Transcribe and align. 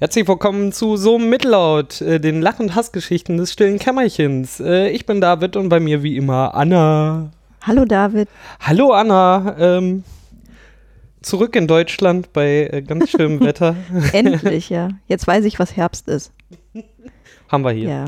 Herzlich 0.00 0.28
willkommen 0.28 0.70
zu 0.70 0.96
So 0.96 1.18
Mittellaut, 1.18 2.00
äh, 2.02 2.20
den 2.20 2.40
Lach- 2.40 2.60
und 2.60 2.76
Hassgeschichten 2.76 3.36
des 3.36 3.52
stillen 3.52 3.80
Kämmerchens. 3.80 4.60
Äh, 4.60 4.90
ich 4.90 5.06
bin 5.06 5.20
David 5.20 5.56
und 5.56 5.70
bei 5.70 5.80
mir 5.80 6.04
wie 6.04 6.16
immer 6.16 6.54
Anna. 6.54 7.32
Hallo 7.62 7.84
David. 7.84 8.28
Hallo 8.60 8.92
Anna. 8.92 9.56
Ähm, 9.58 10.04
zurück 11.20 11.56
in 11.56 11.66
Deutschland 11.66 12.32
bei 12.32 12.68
äh, 12.72 12.82
ganz 12.82 13.10
schönem 13.10 13.40
Wetter. 13.44 13.74
Endlich, 14.12 14.70
ja. 14.70 14.90
Jetzt 15.08 15.26
weiß 15.26 15.44
ich, 15.46 15.58
was 15.58 15.74
Herbst 15.74 16.06
ist. 16.06 16.30
Haben 17.48 17.64
wir 17.64 17.72
hier. 17.72 17.88
Ja. 17.88 18.04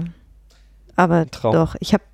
Aber 0.94 1.28
Traum. 1.28 1.54
doch, 1.54 1.74
ich 1.80 1.92
habe 1.92 2.04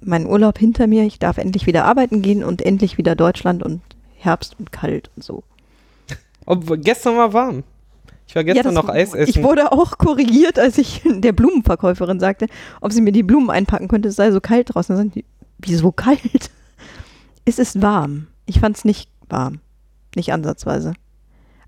meinen 0.00 0.24
Urlaub 0.24 0.56
hinter 0.58 0.86
mir. 0.86 1.04
Ich 1.04 1.18
darf 1.18 1.36
endlich 1.36 1.66
wieder 1.66 1.84
arbeiten 1.84 2.22
gehen 2.22 2.42
und 2.42 2.62
endlich 2.62 2.96
wieder 2.96 3.14
Deutschland 3.14 3.62
und 3.62 3.82
Herbst 4.14 4.58
und 4.58 4.72
kalt 4.72 5.10
und 5.14 5.22
so. 5.22 5.44
Ob, 6.46 6.82
gestern 6.82 7.18
war 7.18 7.34
warm. 7.34 7.64
Ich 8.28 8.34
war 8.34 8.44
gestern 8.44 8.74
das- 8.74 8.84
noch 8.84 8.88
Eis 8.88 9.14
essen. 9.14 9.30
Ich 9.30 9.42
wurde 9.42 9.70
auch 9.72 9.98
korrigiert, 9.98 10.58
als 10.58 10.78
ich 10.78 11.02
der 11.06 11.32
Blumenverkäuferin 11.32 12.18
sagte, 12.20 12.46
ob 12.80 12.92
sie 12.92 13.00
mir 13.00 13.12
die 13.12 13.22
Blumen 13.22 13.50
einpacken 13.50 13.88
könnte. 13.88 14.08
Es 14.08 14.16
sei 14.16 14.30
so 14.32 14.40
kalt 14.40 14.74
draußen. 14.74 14.94
Dann 14.96 15.06
sagen 15.06 15.12
die, 15.14 15.24
wieso 15.58 15.92
kalt? 15.92 16.20
Es 17.48 17.60
ist 17.60 17.80
warm. 17.80 18.26
Ich 18.46 18.58
fand 18.58 18.76
es 18.76 18.84
nicht 18.84 19.08
warm. 19.28 19.60
Nicht 20.16 20.32
ansatzweise. 20.32 20.94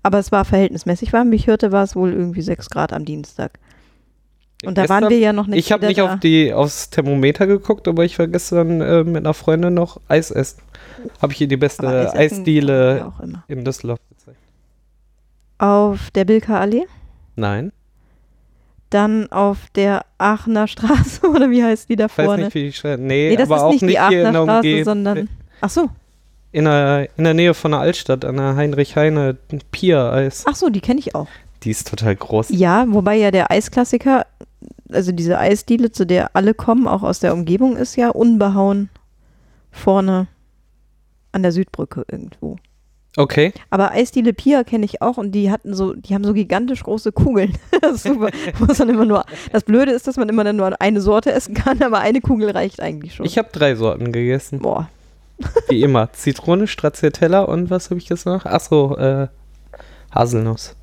Aber 0.03 0.19
es 0.19 0.29
war 0.33 0.43
verhältnismäßig 0.43 1.13
warm. 1.13 1.31
Wie 1.31 1.37
ich 1.37 1.47
hörte, 1.47 1.71
war 1.71 1.83
es 1.85 1.95
wohl 1.95 2.11
irgendwie 2.11 2.41
6 2.41 2.69
Grad 2.69 2.91
am 2.91 3.05
Dienstag. 3.05 3.59
Und 4.65 4.77
da 4.77 4.89
waren 4.89 5.03
Gestern- 5.03 5.09
wir 5.11 5.19
ja 5.19 5.31
noch 5.31 5.47
nicht 5.47 5.59
Ich 5.65 5.71
habe 5.71 5.87
nicht 5.87 6.01
auf 6.01 6.19
die, 6.19 6.53
aufs 6.53 6.89
Thermometer 6.89 7.47
geguckt, 7.47 7.87
aber 7.87 8.03
ich 8.03 8.19
war 8.19 8.27
gestern 8.27 8.81
äh, 8.81 9.05
mit 9.05 9.17
einer 9.17 9.33
Freundin 9.33 9.73
noch 9.73 10.01
Eis 10.09 10.31
essen. 10.31 10.59
Habe 11.21 11.31
ich 11.31 11.39
ihr 11.39 11.47
die 11.47 11.55
beste 11.55 12.13
Eisdiele 12.13 12.97
ja 12.97 13.43
in 13.47 13.63
Düsseldorf. 13.63 13.99
Auf 15.59 16.09
der 16.11 16.25
Bilker 16.25 16.59
Allee, 16.59 16.85
Nein, 17.35 17.71
dann 18.89 19.31
auf 19.31 19.69
der 19.75 20.05
Aachener 20.17 20.67
Straße 20.67 21.27
oder 21.29 21.49
wie 21.51 21.63
heißt 21.63 21.89
die 21.89 21.95
da 21.95 22.05
ich 22.07 22.17
weiß 22.17 22.25
vorne? 22.25 22.43
nicht, 22.45 22.55
wie 22.55 22.63
die 22.63 22.73
Stadt. 22.73 22.99
Nee, 22.99 23.29
nee, 23.29 23.35
das 23.35 23.49
ist 23.49 23.71
nicht 23.81 23.89
die 23.89 23.99
Aachener 23.99 24.29
Straße, 24.31 24.51
Umgebung. 24.57 24.83
sondern 24.83 25.29
ach 25.61 25.69
so, 25.69 25.89
In 26.51 26.65
der, 26.65 27.07
in 27.17 27.23
der 27.23 27.33
Nähe 27.35 27.53
von 27.53 27.71
der 27.71 27.81
Altstadt, 27.81 28.25
an 28.25 28.37
der 28.37 28.55
Heinrich-Heine 28.55 29.37
Pier-Eis. 29.71 30.45
ach 30.47 30.55
so, 30.55 30.69
die 30.69 30.81
kenne 30.81 30.99
ich 30.99 31.13
auch. 31.13 31.27
Die 31.63 31.71
ist 31.71 31.87
total 31.89 32.15
groß. 32.15 32.49
Ja, 32.49 32.85
wobei 32.87 33.17
ja 33.17 33.31
der 33.31 33.51
Eisklassiker, 33.51 34.25
also 34.91 35.11
diese 35.11 35.37
Eisdiele, 35.37 35.91
zu 35.91 36.05
der 36.05 36.35
alle 36.35 36.53
kommen, 36.53 36.87
auch 36.87 37.03
aus 37.03 37.19
der 37.19 37.33
Umgebung, 37.33 37.75
ist 37.75 37.95
ja 37.97 38.09
unbehauen 38.09 38.89
vorne 39.71 40.27
an 41.33 41.43
der 41.43 41.51
Südbrücke 41.51 42.05
irgendwo. 42.09 42.55
Okay. 43.19 43.51
Aber 43.69 43.91
Eisdiele 43.91 44.31
Pia 44.31 44.63
kenne 44.63 44.85
ich 44.85 45.01
auch 45.01 45.17
und 45.17 45.33
die 45.33 45.51
hatten 45.51 45.73
so, 45.73 45.93
die 45.93 46.13
haben 46.13 46.23
so 46.23 46.33
gigantisch 46.33 46.83
große 46.83 47.11
Kugeln. 47.11 47.57
das 47.81 47.95
ist 47.95 48.03
super. 48.03 48.29
Muss 48.65 48.79
man 48.79 48.87
immer 48.87 49.03
nur, 49.03 49.25
das 49.51 49.65
Blöde 49.65 49.91
ist, 49.91 50.07
dass 50.07 50.15
man 50.15 50.29
immer 50.29 50.45
dann 50.45 50.55
nur 50.55 50.81
eine 50.81 51.01
Sorte 51.01 51.33
essen 51.33 51.53
kann, 51.53 51.83
aber 51.83 51.99
eine 51.99 52.21
Kugel 52.21 52.49
reicht 52.51 52.79
eigentlich 52.79 53.15
schon. 53.15 53.25
Ich 53.25 53.37
habe 53.37 53.49
drei 53.51 53.75
Sorten 53.75 54.13
gegessen. 54.13 54.59
Boah, 54.59 54.89
Wie 55.67 55.81
immer. 55.81 56.09
Zitrone, 56.13 56.65
Stracciatella 56.65 57.41
und 57.41 57.69
was 57.69 57.89
habe 57.89 57.99
ich 57.99 58.07
jetzt 58.07 58.25
noch? 58.25 58.45
Achso, 58.45 58.95
äh, 58.95 59.27
Haselnuss. 60.15 60.77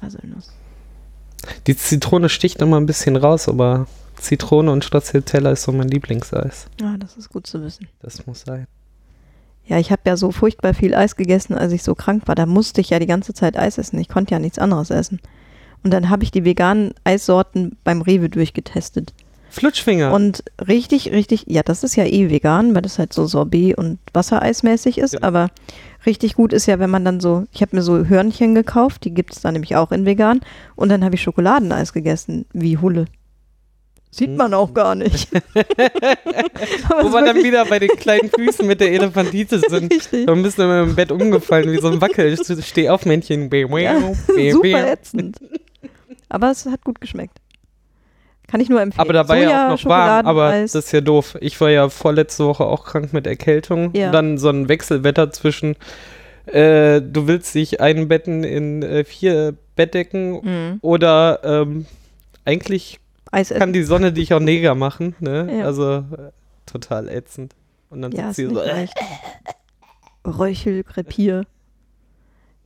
Haselnuss. 0.00 0.52
Die 1.66 1.76
Zitrone 1.76 2.28
sticht 2.28 2.62
immer 2.62 2.78
ein 2.78 2.86
bisschen 2.86 3.16
raus, 3.16 3.48
aber 3.48 3.88
Zitrone 4.16 4.70
und 4.70 4.84
Stracciatella 4.84 5.50
ist 5.50 5.64
so 5.64 5.72
mein 5.72 5.88
Lieblingseis. 5.88 6.66
Ja, 6.80 6.96
das 6.96 7.16
ist 7.16 7.30
gut 7.30 7.48
zu 7.48 7.60
wissen. 7.64 7.88
Das 8.00 8.24
muss 8.28 8.42
sein. 8.42 8.68
Ja, 9.70 9.78
ich 9.78 9.92
habe 9.92 10.02
ja 10.04 10.16
so 10.16 10.32
furchtbar 10.32 10.74
viel 10.74 10.96
Eis 10.96 11.14
gegessen, 11.14 11.54
als 11.54 11.72
ich 11.72 11.84
so 11.84 11.94
krank 11.94 12.26
war. 12.26 12.34
Da 12.34 12.44
musste 12.44 12.80
ich 12.80 12.90
ja 12.90 12.98
die 12.98 13.06
ganze 13.06 13.34
Zeit 13.34 13.56
Eis 13.56 13.78
essen. 13.78 14.00
Ich 14.00 14.08
konnte 14.08 14.32
ja 14.32 14.40
nichts 14.40 14.58
anderes 14.58 14.90
essen. 14.90 15.20
Und 15.84 15.92
dann 15.92 16.10
habe 16.10 16.24
ich 16.24 16.32
die 16.32 16.44
veganen 16.44 16.92
Eissorten 17.04 17.76
beim 17.84 18.02
Rewe 18.02 18.28
durchgetestet. 18.28 19.14
Flutschfinger. 19.48 20.12
Und 20.12 20.42
richtig, 20.66 21.12
richtig, 21.12 21.44
ja, 21.46 21.62
das 21.62 21.84
ist 21.84 21.94
ja 21.94 22.04
eh 22.04 22.30
vegan, 22.30 22.74
weil 22.74 22.82
das 22.82 22.98
halt 22.98 23.12
so 23.12 23.26
Sorbet 23.26 23.78
und 23.78 24.00
Wassereismäßig 24.12 24.98
ist. 24.98 25.12
Genau. 25.12 25.28
Aber 25.28 25.50
richtig 26.04 26.34
gut 26.34 26.52
ist 26.52 26.66
ja, 26.66 26.80
wenn 26.80 26.90
man 26.90 27.04
dann 27.04 27.20
so, 27.20 27.44
ich 27.52 27.62
habe 27.62 27.76
mir 27.76 27.82
so 27.82 28.06
Hörnchen 28.06 28.56
gekauft, 28.56 29.04
die 29.04 29.14
gibt 29.14 29.34
es 29.34 29.40
da 29.40 29.52
nämlich 29.52 29.76
auch 29.76 29.92
in 29.92 30.04
vegan. 30.04 30.40
Und 30.74 30.88
dann 30.88 31.04
habe 31.04 31.14
ich 31.14 31.22
Schokoladeneis 31.22 31.92
gegessen, 31.92 32.44
wie 32.52 32.76
Hulle. 32.76 33.04
Sieht 34.12 34.36
man 34.36 34.52
auch 34.54 34.74
gar 34.74 34.94
nicht. 34.96 35.28
Wo 35.54 37.12
wir 37.12 37.24
dann 37.24 37.36
wieder 37.36 37.64
bei 37.66 37.78
den 37.78 37.90
kleinen 37.90 38.28
Füßen 38.28 38.66
mit 38.66 38.80
der 38.80 38.90
Elefantitis 38.92 39.60
sind. 39.68 39.92
richtig. 39.92 40.26
Da 40.26 40.34
bist 40.34 40.58
du 40.58 40.62
immer 40.62 40.82
im 40.82 40.94
Bett 40.96 41.12
umgefallen, 41.12 41.70
wie 41.72 41.78
so 41.80 41.88
ein 41.88 42.00
Wackel. 42.00 42.36
Steh 42.62 42.88
auf, 42.90 43.06
Männchen. 43.06 43.48
Ja, 43.78 44.00
super 44.52 44.92
ätzend. 44.92 45.38
Aber 46.28 46.50
es 46.50 46.66
hat 46.66 46.82
gut 46.84 47.00
geschmeckt. 47.00 47.38
Kann 48.48 48.60
ich 48.60 48.68
nur 48.68 48.80
empfehlen. 48.82 49.00
Aber 49.00 49.12
da 49.12 49.28
war 49.28 49.36
ja 49.36 49.66
auch 49.66 49.70
noch 49.80 49.84
warm, 49.88 50.26
aber 50.26 50.50
das 50.60 50.74
ist 50.74 50.90
ja 50.92 51.00
doof. 51.00 51.36
Ich 51.40 51.60
war 51.60 51.70
ja 51.70 51.88
vorletzte 51.88 52.44
Woche 52.44 52.64
auch 52.64 52.84
krank 52.84 53.12
mit 53.12 53.28
Erkältung. 53.28 53.90
Ja. 53.94 54.10
Dann 54.10 54.38
so 54.38 54.48
ein 54.48 54.68
Wechselwetter 54.68 55.30
zwischen, 55.30 55.76
äh, 56.46 57.00
du 57.00 57.28
willst 57.28 57.54
dich 57.54 57.80
einbetten 57.80 58.42
in 58.42 58.82
äh, 58.82 59.04
vier 59.04 59.54
Bettdecken 59.76 60.32
Mhm. 60.42 60.78
oder 60.82 61.40
ähm, 61.44 61.86
eigentlich 62.44 62.98
Eis 63.30 63.48
kann 63.50 63.58
essen. 63.62 63.72
die 63.72 63.82
Sonne 63.84 64.12
dich 64.12 64.32
auch 64.34 64.40
neger 64.40 64.74
machen. 64.74 65.14
Ne? 65.20 65.58
Ja. 65.58 65.64
Also 65.66 65.98
äh, 65.98 66.02
total 66.66 67.08
ätzend. 67.08 67.54
Und 67.88 68.02
dann 68.02 68.12
Ja, 68.12 68.24
sitzt 68.32 68.36
sie 68.36 68.46
so, 68.54 68.60
äh, 68.60 68.66
leicht. 68.66 68.94
Röchel, 70.26 70.84
Krepier. 70.84 71.44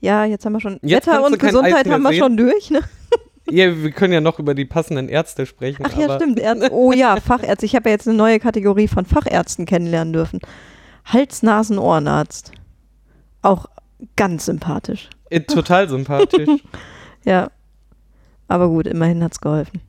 Ja, 0.01 0.25
jetzt 0.25 0.45
haben 0.45 0.53
wir 0.53 0.61
schon 0.61 0.79
Jetzt 0.83 1.07
Wetter 1.07 1.25
und 1.25 1.39
Gesundheit 1.39 1.89
haben 1.89 2.03
wir 2.03 2.11
sehen. 2.11 2.19
schon 2.19 2.37
durch, 2.37 2.71
ne? 2.71 2.81
ja, 3.51 3.75
wir 3.83 3.91
können 3.91 4.13
ja 4.13 4.21
noch 4.21 4.39
über 4.39 4.55
die 4.55 4.65
passenden 4.67 5.09
Ärzte 5.09 5.47
sprechen. 5.47 5.83
Ach 5.87 5.97
ja, 5.97 6.17
stimmt. 6.17 6.39
Ärz 6.41 6.69
oh 6.71 6.93
ja, 6.93 7.17
Fachärzte. 7.17 7.65
Ich 7.65 7.75
habe 7.75 7.89
ja 7.89 7.95
jetzt 7.95 8.07
eine 8.09 8.17
neue 8.17 8.39
Kategorie 8.39 8.89
von 8.89 9.07
Fachärzten 9.07 9.65
kennenlernen 9.67 10.13
dürfen. 10.13 10.41
Hals-Nasen-Ohrenarzt. 11.07 12.53
Auch 13.43 13.67
ganz 14.17 14.47
sympathisch. 14.47 15.09
äh, 15.31 15.41
total 15.41 15.89
sympathisch. 15.89 16.49
Ja. 17.27 17.51
Aber 18.49 18.69
gut, 18.69 18.87
immerhin 18.87 19.25
hat's 19.25 19.41
geholfen. 19.41 19.81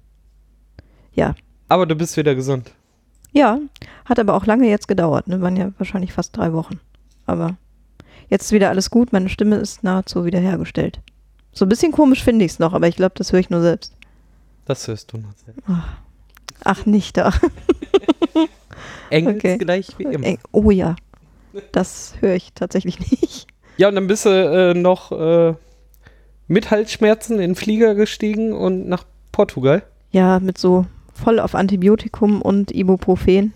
Ja. 1.15 1.35
aber 1.69 1.85
du 1.85 1.95
bist 1.95 2.15
wieder 2.17 2.35
gesund. 2.35 2.71
Ja, 3.31 3.59
hat 4.05 4.19
aber 4.19 4.33
auch 4.35 4.45
lange 4.45 4.69
jetzt 4.69 4.87
gedauert, 4.87 5.27
ne? 5.27 5.41
Waren 5.41 5.57
ja 5.57 5.71
wahrscheinlich 5.77 6.13
fast 6.13 6.37
drei 6.37 6.53
Wochen. 6.53 6.79
Aber 7.25 7.57
jetzt 8.29 8.45
ist 8.45 8.51
wieder 8.51 8.69
alles 8.69 8.89
gut, 8.89 9.11
meine 9.11 9.29
Stimme 9.29 9.57
ist 9.57 9.83
nahezu 9.83 10.23
wiederhergestellt. 10.25 10.99
So 11.51 11.65
ein 11.65 11.69
bisschen 11.69 11.91
komisch 11.91 12.23
finde 12.23 12.45
ich 12.45 12.53
es 12.53 12.59
noch, 12.59 12.73
aber 12.73 12.87
ich 12.87 12.95
glaube, 12.95 13.15
das 13.17 13.31
höre 13.31 13.39
ich 13.39 13.49
nur 13.49 13.61
selbst. 13.61 13.93
Das 14.65 14.87
hörst 14.87 15.11
du 15.13 15.17
noch 15.17 15.33
selbst. 15.45 15.61
Ach, 16.63 16.85
nicht 16.85 17.17
da. 17.17 17.33
Engelsgleich 19.09 19.87
wie 19.97 20.03
immer. 20.03 20.25
Ey, 20.25 20.39
oh 20.51 20.71
ja. 20.71 20.95
Das 21.71 22.15
höre 22.19 22.35
ich 22.35 22.53
tatsächlich 22.53 22.99
nicht. 23.21 23.47
Ja, 23.77 23.89
und 23.89 23.95
dann 23.95 24.07
bist 24.07 24.25
du 24.25 24.29
äh, 24.29 24.73
noch 24.73 25.11
äh, 25.11 25.53
mit 26.47 26.71
Halsschmerzen 26.71 27.33
in 27.35 27.39
den 27.39 27.55
Flieger 27.55 27.95
gestiegen 27.95 28.53
und 28.53 28.87
nach 28.87 29.03
Portugal. 29.31 29.83
Ja, 30.11 30.39
mit 30.39 30.57
so 30.57 30.85
voll 31.15 31.39
auf 31.39 31.55
Antibiotikum 31.55 32.41
und 32.41 32.71
Ibuprofen. 32.71 33.53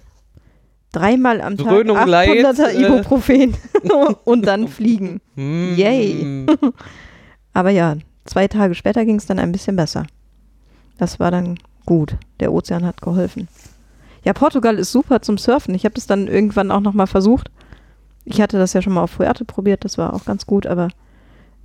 Dreimal 0.91 1.41
am 1.41 1.55
Tag 1.55 1.67
Dröhnung, 1.67 1.97
Leid, 2.07 2.29
800er 2.29 2.69
äh. 2.69 2.85
Ibuprofen 2.85 3.53
und 4.25 4.47
dann 4.47 4.67
fliegen. 4.67 5.21
Mm. 5.35 5.75
Yay. 5.75 6.45
Aber 7.53 7.69
ja, 7.69 7.95
zwei 8.25 8.47
Tage 8.47 8.73
später 8.73 9.05
ging 9.05 9.17
es 9.17 9.27
dann 9.27 9.37
ein 9.37 9.51
bisschen 9.51 9.75
besser. 9.75 10.07
Das 10.97 11.19
war 11.19 11.29
dann 11.29 11.59
gut. 11.85 12.15
Der 12.39 12.51
Ozean 12.51 12.85
hat 12.85 13.01
geholfen. 13.01 13.47
Ja, 14.23 14.33
Portugal 14.33 14.79
ist 14.79 14.91
super 14.91 15.21
zum 15.21 15.37
Surfen. 15.37 15.75
Ich 15.75 15.85
habe 15.85 15.95
das 15.95 16.07
dann 16.07 16.27
irgendwann 16.27 16.71
auch 16.71 16.81
nochmal 16.81 17.07
versucht. 17.07 17.51
Ich 18.25 18.41
hatte 18.41 18.57
das 18.57 18.73
ja 18.73 18.81
schon 18.81 18.93
mal 18.93 19.03
auf 19.03 19.11
Fuerte 19.11 19.45
probiert, 19.45 19.85
das 19.85 19.97
war 19.97 20.13
auch 20.13 20.25
ganz 20.25 20.45
gut, 20.45 20.67
aber 20.67 20.89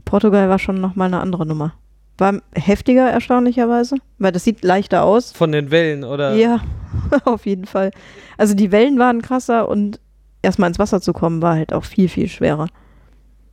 Portugal 0.04 0.48
war 0.48 0.58
schon 0.58 0.80
nochmal 0.80 1.08
eine 1.08 1.20
andere 1.20 1.46
Nummer. 1.46 1.74
War 2.16 2.40
heftiger 2.54 3.10
erstaunlicherweise, 3.10 3.96
weil 4.18 4.32
das 4.32 4.44
sieht 4.44 4.62
leichter 4.62 5.02
aus. 5.04 5.32
Von 5.32 5.52
den 5.52 5.70
Wellen, 5.70 6.04
oder? 6.04 6.34
Ja, 6.34 6.60
auf 7.24 7.46
jeden 7.46 7.66
Fall. 7.66 7.90
Also 8.38 8.54
die 8.54 8.70
Wellen 8.70 8.98
waren 8.98 9.20
krasser 9.22 9.68
und 9.68 10.00
erstmal 10.42 10.68
ins 10.68 10.78
Wasser 10.78 11.00
zu 11.00 11.12
kommen 11.12 11.42
war 11.42 11.56
halt 11.56 11.72
auch 11.72 11.84
viel, 11.84 12.08
viel 12.08 12.28
schwerer. 12.28 12.68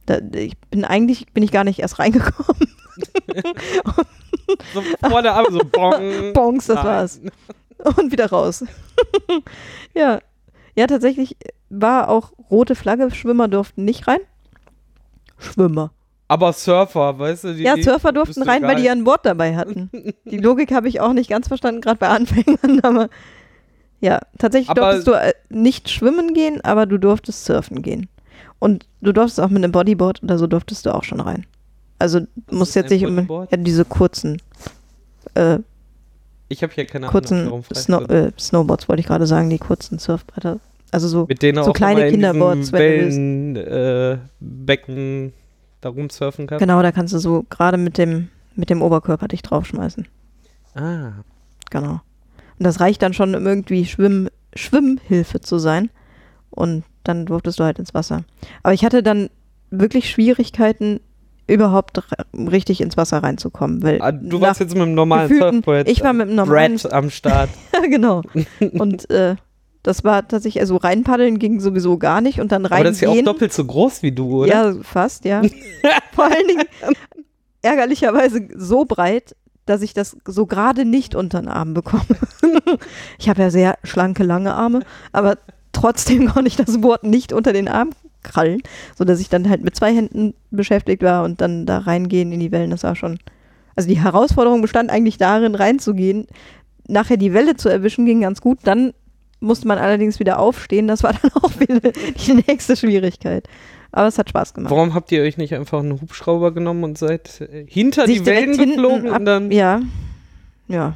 Da, 0.05 0.19
ich 0.33 0.57
bin 0.69 0.85
eigentlich, 0.85 1.27
bin 1.33 1.43
ich 1.43 1.51
gar 1.51 1.63
nicht 1.63 1.79
erst 1.79 1.99
reingekommen. 1.99 2.67
So 4.73 4.81
vor 5.09 5.21
der 5.21 5.33
Arme, 5.33 5.51
so 5.51 5.59
bong. 5.59 5.93
Bonks, 6.33 6.67
das 6.67 6.75
Nein. 6.75 6.85
war's. 6.85 7.21
Und 7.97 8.11
wieder 8.11 8.29
raus. 8.29 8.63
ja. 9.93 10.19
Ja, 10.75 10.87
tatsächlich 10.87 11.35
war 11.69 12.09
auch 12.09 12.31
rote 12.49 12.75
Flagge, 12.75 13.11
Schwimmer 13.11 13.47
durften 13.47 13.83
nicht 13.83 14.07
rein. 14.07 14.19
Schwimmer. 15.37 15.91
Aber 16.31 16.53
Surfer, 16.53 17.19
weißt 17.19 17.43
du? 17.43 17.53
Die, 17.55 17.63
Ja, 17.63 17.75
Surfer 17.75 18.13
durften 18.13 18.41
du 18.43 18.47
rein, 18.47 18.63
weil 18.63 18.77
die 18.77 18.83
ja 18.83 18.93
ein 18.93 19.03
Board 19.03 19.25
dabei 19.25 19.57
hatten. 19.57 19.89
Die 20.25 20.37
Logik 20.37 20.71
habe 20.71 20.87
ich 20.87 21.01
auch 21.01 21.11
nicht 21.11 21.29
ganz 21.29 21.49
verstanden, 21.49 21.81
gerade 21.81 21.97
bei 21.97 22.07
Anfängern, 22.07 22.79
aber 22.83 23.09
ja, 23.99 24.21
tatsächlich 24.37 24.69
Aber- 24.69 24.79
durftest 24.93 25.07
du 25.07 25.11
äh, 25.11 25.33
nicht 25.49 25.89
schwimmen 25.89 26.33
gehen, 26.33 26.61
aber 26.63 26.85
du 26.85 26.97
durftest 26.97 27.43
surfen 27.43 27.81
gehen. 27.81 28.07
Und 28.59 28.85
du 29.01 29.11
durftest 29.11 29.41
auch 29.41 29.49
mit 29.49 29.61
einem 29.61 29.73
Bodyboard 29.73 30.23
oder 30.23 30.37
so 30.37 30.47
durftest 30.47 30.85
du 30.85 30.95
auch 30.95 31.03
schon 31.03 31.19
rein. 31.19 31.45
Also 31.99 32.21
musst 32.49 32.75
jetzt 32.77 32.91
nicht 32.91 33.03
Bodyboard? 33.03 33.51
ja, 33.51 33.57
diese 33.57 33.83
kurzen 33.83 34.41
äh, 35.35 35.57
Ich 36.47 36.63
habe 36.63 36.71
hier 36.73 36.85
keine 36.85 37.07
kurzen 37.07 37.41
Ahnung, 37.47 37.65
Snow 37.75 38.09
äh, 38.09 38.31
Snowboards, 38.39 38.87
wollte 38.87 39.01
ich 39.01 39.07
gerade 39.07 39.27
sagen, 39.27 39.49
die 39.49 39.57
kurzen 39.59 39.99
Surfbretter. 39.99 40.61
Also 40.91 41.09
so, 41.09 41.25
Mit 41.27 41.41
denen 41.41 41.61
so 41.61 41.71
auch 41.71 41.73
kleine 41.73 42.09
Kinderboards, 42.09 42.71
wenn. 42.71 43.55
Wellenbecken 43.55 43.57
äh, 43.57 44.17
Becken 44.39 45.33
da 45.81 45.89
rumsurfen 45.89 46.47
kann. 46.47 46.59
genau, 46.59 46.81
da 46.81 46.91
kannst 46.91 47.13
du 47.13 47.19
so 47.19 47.45
gerade 47.49 47.77
mit 47.77 47.97
dem, 47.97 48.29
mit 48.55 48.69
dem 48.69 48.81
Oberkörper 48.81 49.27
dich 49.27 49.41
draufschmeißen. 49.41 50.07
Ah, 50.75 51.11
Genau. 51.71 52.01
Und 52.59 52.65
das 52.65 52.79
reicht 52.79 53.01
dann 53.01 53.13
schon, 53.15 53.33
um 53.33 53.47
irgendwie 53.47 53.85
Schwimm, 53.85 54.29
Schwimmhilfe 54.55 55.41
zu 55.41 55.57
sein. 55.57 55.89
Und 56.51 56.83
dann 57.03 57.25
durftest 57.25 57.59
du 57.59 57.63
halt 57.63 57.79
ins 57.79 57.95
Wasser. 57.95 58.23
Aber 58.61 58.73
ich 58.73 58.85
hatte 58.85 59.01
dann 59.01 59.29
wirklich 59.71 60.11
Schwierigkeiten, 60.11 60.99
überhaupt 61.47 62.03
richtig 62.33 62.81
ins 62.81 62.97
Wasser 62.97 63.23
reinzukommen. 63.23 63.81
Weil 63.81 64.01
ah, 64.01 64.11
du 64.11 64.39
warst 64.41 64.59
jetzt 64.59 64.75
mit 64.75 64.83
dem 64.83 64.93
normalen 64.93 65.35
Surfboard. 65.35 65.89
Ich 65.89 66.03
war 66.03 66.13
mit 66.13 66.29
dem 66.29 66.35
normalen 66.35 66.77
Brad 66.77 66.93
am 66.93 67.09
Start. 67.09 67.49
Ja, 67.73 67.87
genau. 67.87 68.21
Und 68.73 69.09
äh, 69.09 69.37
das 69.83 70.03
war 70.03 70.27
tatsächlich, 70.27 70.61
also 70.61 70.77
reinpaddeln 70.77 71.39
ging 71.39 71.59
sowieso 71.59 71.97
gar 71.97 72.21
nicht 72.21 72.39
und 72.39 72.51
dann 72.51 72.65
Aber 72.65 72.83
das 72.83 72.95
ist 72.95 73.01
ja 73.01 73.09
auch 73.09 73.23
doppelt 73.23 73.51
so 73.51 73.65
groß 73.65 74.03
wie 74.03 74.11
du, 74.11 74.43
oder? 74.43 74.47
Ja, 74.47 74.75
fast, 74.83 75.25
ja. 75.25 75.41
Vor 76.13 76.25
allen 76.25 76.47
Dingen 76.47 76.65
ärgerlicherweise 77.61 78.47
so 78.55 78.85
breit, 78.85 79.35
dass 79.65 79.81
ich 79.81 79.93
das 79.93 80.17
so 80.25 80.45
gerade 80.45 80.85
nicht 80.85 81.15
unter 81.15 81.41
den 81.41 81.49
Arm 81.49 81.73
bekomme. 81.73 82.03
ich 83.19 83.29
habe 83.29 83.41
ja 83.41 83.49
sehr 83.49 83.77
schlanke, 83.83 84.23
lange 84.23 84.53
Arme, 84.53 84.81
aber 85.11 85.37
trotzdem 85.71 86.27
konnte 86.33 86.47
ich 86.47 86.57
das 86.57 86.81
Board 86.81 87.03
nicht 87.03 87.33
unter 87.33 87.53
den 87.53 87.67
Arm 87.67 87.91
krallen, 88.23 88.61
sodass 88.95 89.19
ich 89.19 89.29
dann 89.29 89.49
halt 89.49 89.63
mit 89.63 89.75
zwei 89.75 89.93
Händen 89.93 90.35
beschäftigt 90.51 91.01
war 91.01 91.23
und 91.23 91.41
dann 91.41 91.65
da 91.65 91.79
reingehen 91.79 92.31
in 92.31 92.39
die 92.39 92.51
Wellen. 92.51 92.69
Das 92.69 92.83
war 92.83 92.95
schon. 92.95 93.17
Also 93.75 93.89
die 93.89 93.99
Herausforderung 93.99 94.61
bestand 94.61 94.91
eigentlich 94.91 95.17
darin, 95.17 95.55
reinzugehen. 95.55 96.27
Nachher 96.87 97.17
die 97.17 97.33
Welle 97.33 97.55
zu 97.55 97.69
erwischen 97.69 98.05
ging 98.05 98.21
ganz 98.21 98.41
gut. 98.41 98.59
Dann 98.63 98.93
musste 99.41 99.67
man 99.67 99.77
allerdings 99.77 100.19
wieder 100.19 100.39
aufstehen. 100.39 100.87
Das 100.87 101.03
war 101.03 101.13
dann 101.21 101.31
auch 101.41 101.59
wieder 101.59 101.79
die 101.91 102.43
nächste 102.47 102.75
Schwierigkeit. 102.77 103.47
Aber 103.91 104.07
es 104.07 104.17
hat 104.17 104.29
Spaß 104.29 104.53
gemacht. 104.53 104.71
Warum 104.71 104.93
habt 104.93 105.11
ihr 105.11 105.21
euch 105.21 105.37
nicht 105.37 105.53
einfach 105.53 105.79
einen 105.79 105.99
Hubschrauber 105.99 106.53
genommen 106.53 106.85
und 106.85 106.97
seid 106.97 107.41
äh, 107.41 107.65
hinter 107.67 108.05
Sich 108.05 108.19
die 108.19 108.25
Wellen 108.25 108.57
geflogen 108.57 109.09
ab- 109.09 109.19
und 109.19 109.25
dann 109.25 109.51
Ja. 109.51 109.81
Ja. 110.69 110.95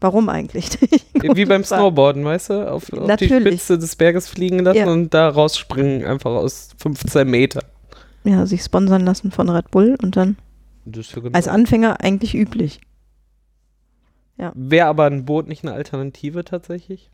Warum 0.00 0.28
eigentlich? 0.28 0.68
wie 1.14 1.46
beim. 1.46 1.64
Snowboarden, 1.64 2.22
weißt 2.22 2.50
du, 2.50 2.70
auf, 2.70 2.92
auf 2.92 3.16
die. 3.16 3.28
Spitze 3.28 3.78
des 3.78 3.96
Berges 3.96 4.28
fliegen 4.28 4.58
lassen 4.58 4.78
Ja. 4.78 4.86
und 4.90 5.14
da 5.14 5.30
rausspringen, 5.30 6.04
einfach 6.04 6.32
aus 6.32 6.68
15 6.76 7.26
Meter. 7.26 7.64
Ja, 8.24 8.44
sich 8.44 8.62
sponsern 8.62 9.06
lassen 9.06 9.30
von 9.30 9.48
Red 9.48 9.70
Bull 9.70 9.96
und 10.02 10.16
dann 10.16 10.36
ja 10.84 11.02
genau. 11.14 11.30
als 11.32 11.48
Anfänger 11.48 12.00
eigentlich 12.00 12.34
üblich. 12.34 12.80
Wäre 14.54 14.86
aber 14.86 15.06
ein 15.06 15.24
Boot 15.24 15.48
nicht 15.48 15.64
eine 15.64 15.72
Alternative 15.72 16.44
tatsächlich? 16.44 17.10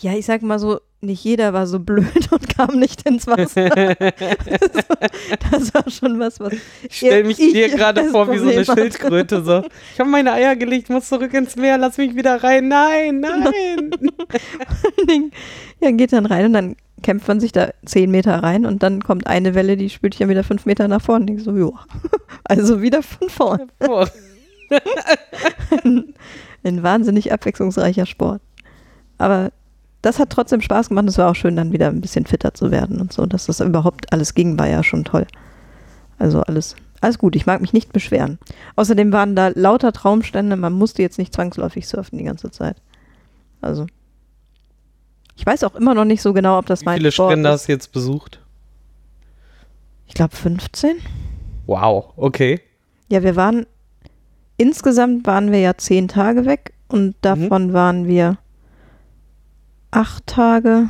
Ja, 0.00 0.14
ich 0.14 0.24
sag 0.24 0.40
mal 0.42 0.58
so, 0.58 0.80
nicht 1.02 1.24
jeder 1.24 1.52
war 1.52 1.66
so 1.66 1.78
blöd 1.78 2.30
und 2.30 2.48
kam 2.48 2.78
nicht 2.78 3.06
ins 3.06 3.26
Wasser. 3.26 3.68
das 5.50 5.74
war 5.74 5.90
schon 5.90 6.18
was, 6.18 6.40
was. 6.40 6.54
Ich 6.88 6.96
stelle 6.96 7.24
mich 7.24 7.38
Ich 7.38 7.52
dir 7.52 7.68
gerade 7.68 8.04
vor 8.04 8.30
wie 8.32 8.38
so 8.38 8.48
eine 8.48 8.64
Problem. 8.64 8.84
Schildkröte. 8.84 9.42
So. 9.42 9.62
Ich 9.92 10.00
habe 10.00 10.08
meine 10.08 10.32
Eier 10.32 10.56
gelegt, 10.56 10.88
muss 10.88 11.08
zurück 11.08 11.34
ins 11.34 11.56
Meer, 11.56 11.76
lass 11.76 11.98
mich 11.98 12.14
wieder 12.16 12.42
rein. 12.42 12.68
Nein, 12.68 13.20
nein. 13.20 13.90
Ja, 15.80 15.90
geht 15.90 16.12
dann 16.12 16.26
rein 16.26 16.46
und 16.46 16.52
dann 16.52 16.76
kämpft 17.02 17.26
man 17.26 17.40
sich 17.40 17.52
da 17.52 17.70
zehn 17.86 18.10
Meter 18.10 18.42
rein 18.42 18.66
und 18.66 18.82
dann 18.82 19.02
kommt 19.02 19.26
eine 19.26 19.54
Welle, 19.54 19.78
die 19.78 19.88
spült 19.88 20.18
ja 20.18 20.28
wieder 20.28 20.44
fünf 20.44 20.66
Meter 20.66 20.88
nach 20.88 21.00
vorne. 21.00 21.32
Ich 21.34 21.42
so, 21.42 21.56
ja. 21.56 21.70
Also 22.44 22.82
wieder 22.82 23.02
von 23.02 23.30
vorn. 23.30 23.72
Boah. 23.78 24.08
Ein 26.62 26.82
wahnsinnig 26.82 27.32
abwechslungsreicher 27.32 28.04
Sport. 28.06 28.42
Aber 29.16 29.52
das 30.02 30.18
hat 30.18 30.30
trotzdem 30.30 30.60
Spaß 30.60 30.88
gemacht. 30.88 31.08
Es 31.08 31.18
war 31.18 31.30
auch 31.30 31.34
schön, 31.34 31.56
dann 31.56 31.72
wieder 31.72 31.88
ein 31.88 32.00
bisschen 32.00 32.26
fitter 32.26 32.54
zu 32.54 32.70
werden 32.70 33.00
und 33.00 33.12
so. 33.12 33.26
Dass 33.26 33.46
das 33.46 33.60
überhaupt 33.60 34.12
alles 34.12 34.34
ging, 34.34 34.58
war 34.58 34.68
ja 34.68 34.82
schon 34.82 35.04
toll. 35.04 35.26
Also 36.18 36.40
alles, 36.42 36.76
alles 37.00 37.18
gut. 37.18 37.36
Ich 37.36 37.46
mag 37.46 37.60
mich 37.60 37.72
nicht 37.72 37.92
beschweren. 37.92 38.38
Außerdem 38.76 39.12
waren 39.12 39.36
da 39.36 39.48
lauter 39.48 39.92
Traumstände. 39.92 40.56
Man 40.56 40.72
musste 40.72 41.02
jetzt 41.02 41.18
nicht 41.18 41.34
zwangsläufig 41.34 41.86
surfen 41.86 42.18
die 42.18 42.24
ganze 42.24 42.50
Zeit. 42.50 42.76
Also. 43.60 43.86
Ich 45.36 45.46
weiß 45.46 45.64
auch 45.64 45.74
immer 45.74 45.94
noch 45.94 46.04
nicht 46.04 46.22
so 46.22 46.32
genau, 46.32 46.58
ob 46.58 46.66
das 46.66 46.82
Wie 46.82 46.86
mein 46.86 46.98
viele 46.98 47.12
Sport 47.12 47.30
Strände 47.32 47.48
ist. 47.48 47.54
hast 47.54 47.68
du 47.68 47.72
jetzt 47.72 47.92
besucht? 47.92 48.40
Ich 50.06 50.14
glaube 50.14 50.34
15. 50.34 50.96
Wow, 51.66 52.12
okay. 52.16 52.60
Ja, 53.08 53.22
wir 53.22 53.36
waren, 53.36 53.64
insgesamt 54.56 55.26
waren 55.26 55.52
wir 55.52 55.60
ja 55.60 55.76
zehn 55.76 56.08
Tage 56.08 56.44
weg 56.46 56.72
und 56.88 57.14
davon 57.22 57.72
waren 57.72 58.06
wir 58.06 58.38
acht 59.90 60.26
Tage 60.26 60.88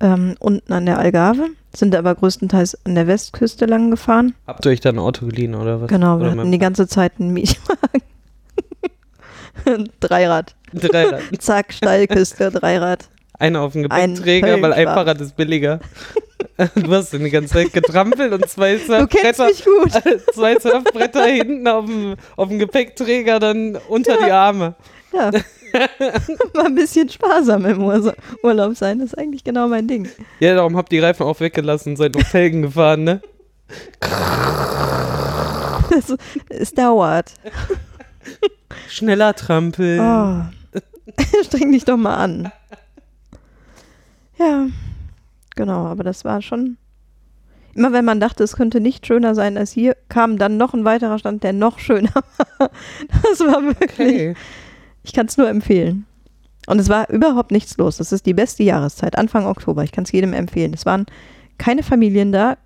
ähm, 0.00 0.34
unten 0.38 0.72
an 0.72 0.86
der 0.86 0.98
Algarve, 0.98 1.48
sind 1.74 1.94
aber 1.94 2.14
größtenteils 2.14 2.84
an 2.84 2.94
der 2.94 3.06
Westküste 3.06 3.66
lang 3.66 3.90
gefahren. 3.90 4.34
Habt 4.46 4.64
ihr 4.66 4.72
euch 4.72 4.80
dann 4.80 4.96
ein 4.96 5.00
Auto 5.00 5.26
geliehen 5.26 5.54
oder 5.54 5.80
was? 5.80 5.88
Genau, 5.88 6.16
oder 6.16 6.32
wir 6.32 6.40
hatten 6.40 6.52
die 6.52 6.58
ganze 6.58 6.88
Zeit 6.88 7.12
einen 7.18 7.32
Mietwagen. 7.32 8.02
Dreirad. 10.00 10.54
Dreirad. 10.72 11.22
Zack, 11.38 11.72
Steilküste, 11.72 12.50
Dreirad. 12.50 13.08
Einer 13.38 13.62
auf 13.62 13.72
dem 13.72 13.90
Ein 13.90 14.14
Gepäckträger, 14.14 14.60
weil 14.60 14.72
ein. 14.72 14.86
Fahrrad 14.86 15.20
ist 15.20 15.36
billiger. 15.36 15.80
Du 16.74 16.92
hast 16.92 17.12
die 17.12 17.30
ganze 17.30 17.54
Zeit 17.54 17.72
getrampelt 17.72 18.32
und 18.32 18.46
zwei 18.48 18.76
Surfbretter, 18.76 19.48
zwei 20.32 20.58
Surfbretter 20.58 21.24
hinten 21.24 21.66
auf 21.66 21.86
dem, 21.86 22.16
auf 22.36 22.48
dem 22.48 22.58
Gepäckträger 22.58 23.38
dann 23.38 23.78
unter 23.88 24.18
die 24.18 24.30
Arme. 24.30 24.74
Ja. 25.12 25.30
Mal 26.54 26.66
ein 26.66 26.74
bisschen 26.74 27.08
sparsam 27.08 27.64
im 27.66 27.82
Ur 27.82 28.14
Urlaub 28.42 28.76
sein, 28.76 28.98
das 28.98 29.08
ist 29.08 29.18
eigentlich 29.18 29.44
genau 29.44 29.68
mein 29.68 29.86
Ding. 29.88 30.08
Ja, 30.38 30.54
darum 30.54 30.76
habt 30.76 30.92
ihr 30.92 31.00
die 31.00 31.06
Reifen 31.06 31.24
auch 31.26 31.40
weggelassen 31.40 31.90
und 31.90 31.96
seid 31.96 32.16
auf 32.16 32.26
Felgen 32.26 32.62
gefahren, 32.62 33.04
ne? 33.04 33.20
Das, 35.90 36.16
es 36.48 36.72
dauert. 36.72 37.32
Schneller 38.88 39.34
trampeln. 39.34 40.00
Oh. 40.00 40.42
Streng 41.42 41.72
dich 41.72 41.84
doch 41.84 41.96
mal 41.96 42.14
an. 42.14 42.52
Ja, 44.38 44.68
genau, 45.56 45.86
aber 45.86 46.04
das 46.04 46.24
war 46.24 46.42
schon. 46.42 46.76
Immer 47.74 47.92
wenn 47.92 48.04
man 48.04 48.20
dachte, 48.20 48.42
es 48.42 48.56
könnte 48.56 48.80
nicht 48.80 49.06
schöner 49.06 49.34
sein 49.34 49.56
als 49.56 49.72
hier, 49.72 49.96
kam 50.08 50.38
dann 50.38 50.56
noch 50.56 50.74
ein 50.74 50.84
weiterer 50.84 51.18
Stand, 51.18 51.42
der 51.44 51.52
noch 51.52 51.78
schöner 51.78 52.14
war. 52.58 52.70
Das 53.22 53.40
war 53.40 53.62
wirklich. 53.62 54.14
Okay. 54.14 54.34
Ich 55.02 55.12
kann 55.12 55.26
es 55.26 55.36
nur 55.36 55.48
empfehlen. 55.48 56.06
Und 56.66 56.78
es 56.78 56.88
war 56.88 57.08
überhaupt 57.10 57.50
nichts 57.50 57.76
los. 57.78 57.96
Das 57.96 58.12
ist 58.12 58.26
die 58.26 58.34
beste 58.34 58.62
Jahreszeit, 58.62 59.16
Anfang 59.16 59.46
Oktober. 59.46 59.82
Ich 59.82 59.92
kann 59.92 60.04
es 60.04 60.12
jedem 60.12 60.32
empfehlen. 60.34 60.72
Es 60.74 60.86
waren 60.86 61.06
keine 61.58 61.82
Familien 61.82 62.32
da. 62.32 62.58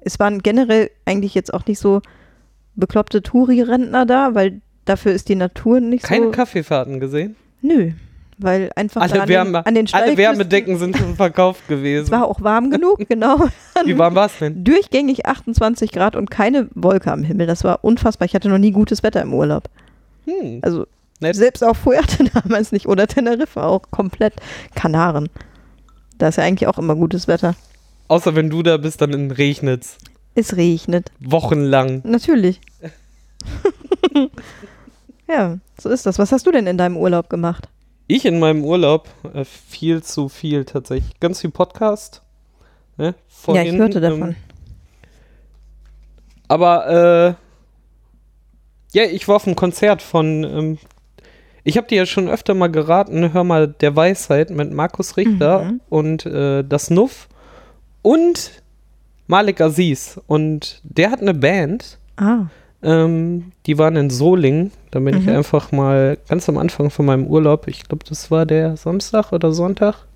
Es 0.00 0.18
waren 0.18 0.40
generell 0.40 0.90
eigentlich 1.04 1.34
jetzt 1.34 1.52
auch 1.52 1.66
nicht 1.66 1.78
so 1.78 2.00
bekloppte 2.74 3.22
Touri-Rentner 3.22 4.06
da, 4.06 4.34
weil 4.34 4.60
dafür 4.84 5.12
ist 5.12 5.28
die 5.28 5.34
Natur 5.34 5.80
nicht 5.80 6.04
Keine 6.04 6.26
so. 6.26 6.30
Kaffeefahrten 6.30 7.00
gesehen? 7.00 7.36
Nö, 7.60 7.92
weil 8.38 8.70
einfach 8.76 9.02
Alle, 9.02 9.22
an, 9.22 9.28
Wärme, 9.28 9.50
den, 9.50 9.66
an 9.66 9.74
den 9.74 9.88
alle 9.92 10.16
Wärmedecken 10.16 10.78
sind 10.78 10.96
schon 10.96 11.16
verkauft 11.16 11.62
Es 11.62 11.68
gewesen. 11.68 12.10
war 12.10 12.26
auch 12.26 12.40
warm 12.40 12.70
genug, 12.70 13.00
genau. 13.08 13.48
Wie 13.84 13.98
warm 13.98 14.14
war 14.14 14.26
es 14.26 14.38
denn? 14.38 14.62
Durchgängig 14.64 15.26
28 15.26 15.90
Grad 15.92 16.14
und 16.16 16.30
keine 16.30 16.68
Wolke 16.74 17.12
am 17.12 17.24
Himmel. 17.24 17.46
Das 17.46 17.64
war 17.64 17.84
unfassbar. 17.84 18.26
Ich 18.26 18.34
hatte 18.34 18.48
noch 18.48 18.58
nie 18.58 18.70
gutes 18.70 19.02
Wetter 19.02 19.20
im 19.22 19.34
Urlaub. 19.34 19.68
Hm. 20.24 20.60
Also 20.62 20.86
Nett. 21.20 21.36
selbst 21.36 21.64
auf 21.64 21.78
Fuerte 21.78 22.24
damals 22.34 22.72
nicht 22.72 22.86
oder 22.86 23.06
Teneriffa 23.06 23.66
auch 23.66 23.82
komplett 23.90 24.34
Kanaren. 24.74 25.28
Da 26.18 26.28
ist 26.28 26.36
ja 26.36 26.44
eigentlich 26.44 26.66
auch 26.68 26.78
immer 26.78 26.96
gutes 26.96 27.28
Wetter. 27.28 27.54
Außer 28.08 28.34
wenn 28.34 28.50
du 28.50 28.62
da 28.62 28.76
bist, 28.76 29.00
dann 29.00 29.30
regnet's. 29.30 29.98
Es 30.34 30.56
regnet. 30.56 31.10
Wochenlang. 31.20 32.02
Natürlich. 32.04 32.60
ja, 35.28 35.58
so 35.80 35.88
ist 35.88 36.06
das. 36.06 36.18
Was 36.18 36.32
hast 36.32 36.46
du 36.46 36.52
denn 36.52 36.66
in 36.66 36.78
deinem 36.78 36.96
Urlaub 36.96 37.28
gemacht? 37.28 37.68
Ich 38.06 38.24
in 38.24 38.38
meinem 38.38 38.64
Urlaub 38.64 39.08
äh, 39.34 39.44
viel 39.44 40.02
zu 40.02 40.28
viel 40.28 40.64
tatsächlich. 40.64 41.20
Ganz 41.20 41.40
viel 41.40 41.50
Podcast. 41.50 42.22
Ne? 42.96 43.14
Ja, 43.48 43.62
ich 43.62 43.76
hörte 43.76 43.98
ähm, 43.98 44.02
davon. 44.02 44.36
Aber 46.48 47.36
äh, 48.94 48.98
ja, 48.98 49.04
ich 49.04 49.28
war 49.28 49.36
auf 49.36 49.46
einem 49.46 49.56
Konzert 49.56 50.02
von. 50.02 50.44
Ähm, 50.44 50.78
ich 51.64 51.76
habe 51.76 51.86
dir 51.86 51.96
ja 51.98 52.06
schon 52.06 52.28
öfter 52.28 52.54
mal 52.54 52.68
geraten, 52.70 53.32
hör 53.32 53.44
mal 53.44 53.68
der 53.68 53.94
Weisheit 53.96 54.50
mit 54.50 54.72
Markus 54.72 55.16
Richter 55.16 55.64
Mhm. 55.64 55.80
und 55.88 56.26
äh, 56.26 56.62
das 56.64 56.90
Nuff 56.90 57.28
und 58.02 58.62
Malik 59.26 59.60
Aziz. 59.60 60.18
Und 60.26 60.80
der 60.84 61.10
hat 61.10 61.20
eine 61.20 61.34
Band. 61.34 61.98
ah, 62.16 62.46
Ähm, 62.80 63.50
die 63.66 63.76
waren 63.76 63.96
in 63.96 64.08
Solingen. 64.08 64.70
Da 64.92 65.00
bin 65.00 65.16
ich 65.18 65.24
Mhm. 65.26 65.30
einfach 65.36 65.72
mal 65.72 66.16
ganz 66.28 66.48
am 66.48 66.56
Anfang 66.58 66.90
von 66.90 67.06
meinem 67.06 67.26
Urlaub, 67.26 67.66
ich 67.66 67.82
glaube, 67.82 68.04
das 68.08 68.30
war 68.30 68.46
der 68.46 68.76
Samstag 68.76 69.32
oder 69.32 69.52
Sonntag, 69.52 70.06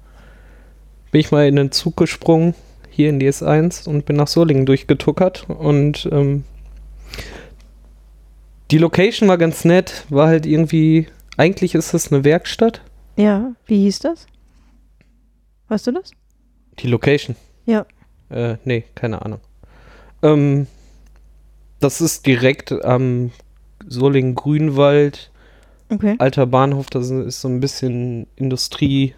bin 1.11 1.21
ich 1.21 1.33
mal 1.33 1.47
in 1.49 1.57
den 1.57 1.73
Zug 1.73 1.97
gesprungen, 1.97 2.55
hier 2.89 3.09
in 3.11 3.19
die 3.19 3.27
S1 3.29 3.89
und 3.89 4.07
bin 4.07 4.15
nach 4.17 4.29
Solingen 4.29 4.65
durchgetuckert. 4.65 5.47
Und 5.51 6.09
ähm, 6.13 6.45
Die 8.71 8.79
Location 8.79 9.29
war 9.29 9.39
ganz 9.39 9.65
nett, 9.65 10.05
war 10.09 10.29
halt 10.29 10.47
irgendwie, 10.47 11.07
eigentlich 11.37 11.75
ist 11.75 11.95
das 11.95 12.13
eine 12.13 12.25
Werkstatt. 12.25 12.81
Ja, 13.17 13.53
wie 13.67 13.83
hieß 13.85 14.01
das? 14.01 14.27
Weißt 15.69 15.87
du 15.87 15.93
das? 15.93 16.11
Die 16.79 16.87
Location. 16.87 17.37
Ja. 17.67 17.87
Äh, 18.31 18.57
nee, 18.65 18.85
keine 18.95 19.23
Ahnung. 19.23 19.41
Ähm, 20.23 20.67
das 21.81 22.01
ist 22.01 22.27
direkt 22.27 22.73
am 22.85 23.31
Solingen-Grünwald, 23.87 25.31
Okay. 25.91 26.15
alter 26.19 26.47
Bahnhof, 26.47 26.89
das 26.89 27.11
ist 27.11 27.41
so 27.43 27.49
ein 27.49 27.61
bisschen 27.61 28.27
Industriegebäude, 28.37 29.15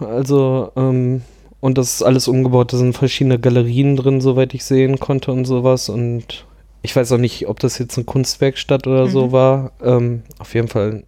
also, 0.00 0.72
ähm, 0.76 1.22
und 1.60 1.78
das 1.78 1.94
ist 1.94 2.02
alles 2.02 2.26
umgebaut, 2.26 2.72
da 2.72 2.78
sind 2.78 2.96
verschiedene 2.96 3.38
Galerien 3.38 3.94
drin, 3.96 4.20
soweit 4.20 4.54
ich 4.54 4.64
sehen 4.64 4.98
konnte 4.98 5.30
und 5.30 5.44
sowas 5.44 5.88
und 5.88 6.46
ich 6.82 6.94
weiß 6.94 7.12
auch 7.12 7.18
nicht, 7.18 7.48
ob 7.48 7.60
das 7.60 7.78
jetzt 7.78 7.96
eine 7.96 8.04
Kunstwerkstatt 8.04 8.86
oder 8.86 9.06
so 9.08 9.26
Mhm. 9.26 9.32
war, 9.32 9.72
ähm, 9.82 10.22
auf 10.38 10.54
jeden 10.54 10.68
Fall 10.68 10.90
ein 10.90 11.04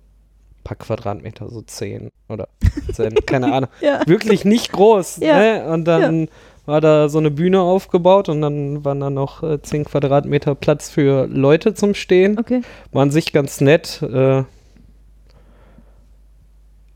paar 0.65 0.77
Quadratmeter, 0.77 1.49
so 1.49 1.62
10 1.62 2.11
oder 2.29 2.49
10, 2.93 3.15
keine 3.27 3.53
Ahnung 3.53 3.71
Ja. 3.81 4.00
wirklich 4.07 4.45
nicht 4.45 4.73
groß. 4.73 5.19
Ja. 5.19 5.39
Ne? 5.39 5.67
Und 5.73 5.85
dann 5.87 6.29
war 6.67 6.81
da 6.81 7.09
so 7.09 7.19
eine 7.19 7.31
Bühne 7.31 7.61
aufgebaut 7.62 8.29
und 8.29 8.43
dann 8.43 8.85
waren 8.85 9.00
da 9.00 9.11
noch 9.11 9.43
äh, 9.43 9.61
10 9.62 9.85
Quadratmeter 9.85 10.55
Platz 10.55 10.91
für 10.91 11.27
Leute 11.27 11.75
zum 11.75 11.95
Stehen. 11.95 12.39
Okay. 12.39 12.61
War 12.93 13.03
an 13.03 13.11
sich 13.11 13.33
ganz 13.33 13.61
nett. 13.61 14.03
Äh, 14.03 14.45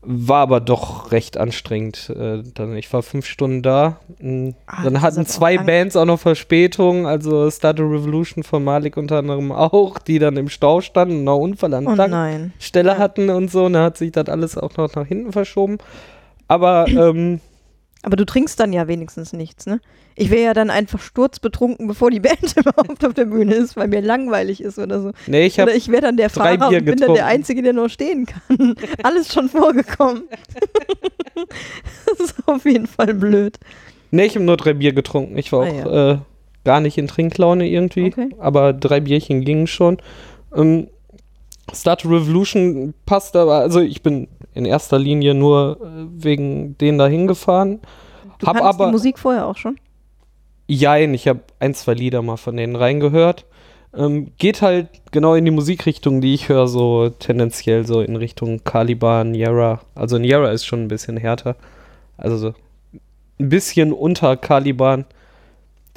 war 0.07 0.41
aber 0.41 0.59
doch 0.59 1.11
recht 1.11 1.37
anstrengend. 1.37 2.09
Äh, 2.09 2.43
dann, 2.53 2.75
ich 2.77 2.91
war 2.93 3.01
fünf 3.03 3.25
Stunden 3.25 3.61
da. 3.61 3.99
Mm, 4.19 4.49
Ah, 4.67 4.83
dann 4.83 5.01
hatten 5.01 5.21
auch 5.21 5.25
zwei 5.27 5.55
lang. 5.55 5.65
Bands 5.65 5.95
auch 5.95 6.05
noch 6.05 6.19
Verspätung. 6.19 7.07
Also 7.07 7.49
Started 7.49 7.81
Revolution 7.85 8.43
von 8.43 8.63
Malik 8.63 8.97
unter 8.97 9.17
anderem 9.17 9.51
auch, 9.51 9.97
die 9.97 10.19
dann 10.19 10.37
im 10.37 10.49
Stau 10.49 10.81
standen 10.81 11.27
und 11.27 11.29
einen 11.29 11.41
Unfall 11.51 11.73
an 11.73 11.87
Oh. 11.87 11.91
Stelle 12.59 12.89
Ja. 12.91 12.97
hatten 12.97 13.29
und 13.29 13.49
so. 13.51 13.65
Und 13.65 13.73
da 13.73 13.83
hat 13.83 13.97
sich 13.97 14.11
das 14.11 14.27
alles 14.29 14.57
auch 14.57 14.75
noch 14.77 14.93
nach 14.95 15.07
hinten 15.07 15.31
verschoben. 15.31 15.77
Aber 16.47 16.87
ähm, 16.89 17.39
Aber 18.05 18.17
du 18.17 18.25
trinkst 18.25 18.59
dann 18.59 18.71
ja 18.71 18.87
wenigstens 18.87 19.33
nichts, 19.33 19.65
ne? 19.65 19.81
Ich 20.15 20.29
wäre 20.29 20.43
ja 20.43 20.53
dann 20.53 20.69
einfach 20.69 20.99
sturzbetrunken, 21.01 21.87
bevor 21.87 22.11
die 22.11 22.19
Band 22.19 22.55
überhaupt 22.55 23.03
auf 23.03 23.13
der 23.15 23.25
Bühne 23.25 23.55
ist, 23.55 23.75
weil 23.75 23.87
mir 23.87 24.01
langweilig 24.01 24.61
ist 24.61 24.77
oder 24.77 25.01
so. 25.01 25.11
nee, 25.25 25.45
ich 25.47 25.59
habe 25.59 25.71
oder 25.71 25.77
ich 25.77 25.87
wäre 25.89 26.03
dann 26.03 26.15
der 26.15 26.29
drei 26.29 26.57
Fahrer 26.57 26.69
Bier 26.69 26.79
und 26.79 26.85
bin 26.85 26.97
dann 26.97 27.15
der 27.15 27.25
Einzige, 27.25 27.63
der 27.63 27.73
noch 27.73 27.89
stehen 27.89 28.27
kann. 28.27 28.75
Alles 29.03 29.33
schon 29.33 29.49
vorgekommen. 29.49 30.23
das 32.05 32.19
ist 32.19 32.35
auf 32.47 32.65
jeden 32.65 32.87
Fall 32.87 33.13
blöd. 33.13 33.57
Nee, 34.11 34.25
ich 34.25 34.35
habe 34.35 34.45
nur 34.45 34.57
drei 34.57 34.73
Bier 34.73 34.93
getrunken. 34.93 35.37
Ich 35.37 35.51
war 35.51 35.65
Ah, 35.65 35.69
auch 35.69 35.75
ja. 35.93 36.11
äh, 36.11 36.17
gar 36.63 36.79
nicht 36.79 36.97
in 36.97 37.07
Trinklaune 37.07 37.67
irgendwie. 37.67 38.05
Okay. 38.05 38.29
Aber 38.39 38.71
drei 38.73 38.99
Bierchen 38.99 39.43
gingen 39.43 39.67
schon. 39.67 39.97
Ähm, 40.55 40.87
Start 41.73 42.05
Revolution 42.05 42.93
passt 43.07 43.35
aber, 43.35 43.55
also 43.55 43.81
ich 43.81 44.03
bin 44.03 44.27
in 44.55 44.65
erster 44.65 44.97
Linie 44.97 45.35
nur 45.35 45.79
äh, 45.81 46.23
wegen 46.23 46.77
denen 46.79 46.97
da 46.97 47.07
hingefahren. 47.07 47.81
Du 48.39 48.47
Hab 48.47 48.61
aber- 48.61 48.85
die 48.87 48.91
Musik 48.91 49.19
vorher 49.19 49.45
auch 49.45 49.57
schon? 49.57 49.77
Jein, 50.67 51.13
ich 51.13 51.27
habe 51.27 51.41
ein, 51.59 51.75
zwei 51.75 51.93
Lieder 51.93 52.23
mal 52.23 52.37
von 52.37 52.57
denen 52.57 52.75
reingehört. 52.75 53.45
Ähm, 53.95 54.31
geht 54.39 54.61
halt 54.61 54.89
genau 55.11 55.35
in 55.35 55.45
die 55.45 55.51
Musikrichtung, 55.51 56.19
die 56.21 56.33
ich 56.33 56.49
höre, 56.49 56.67
so 56.67 57.09
tendenziell 57.09 57.85
so 57.85 58.01
in 58.01 58.15
Richtung 58.15 58.63
Caliban, 58.63 59.35
Yara. 59.35 59.81
Also 59.93 60.17
Yara 60.17 60.51
ist 60.51 60.65
schon 60.65 60.83
ein 60.83 60.87
bisschen 60.87 61.17
härter. 61.17 61.55
Also 62.17 62.37
so 62.37 62.53
ein 63.39 63.49
bisschen 63.49 63.93
unter 63.93 64.35
Caliban. 64.37 65.05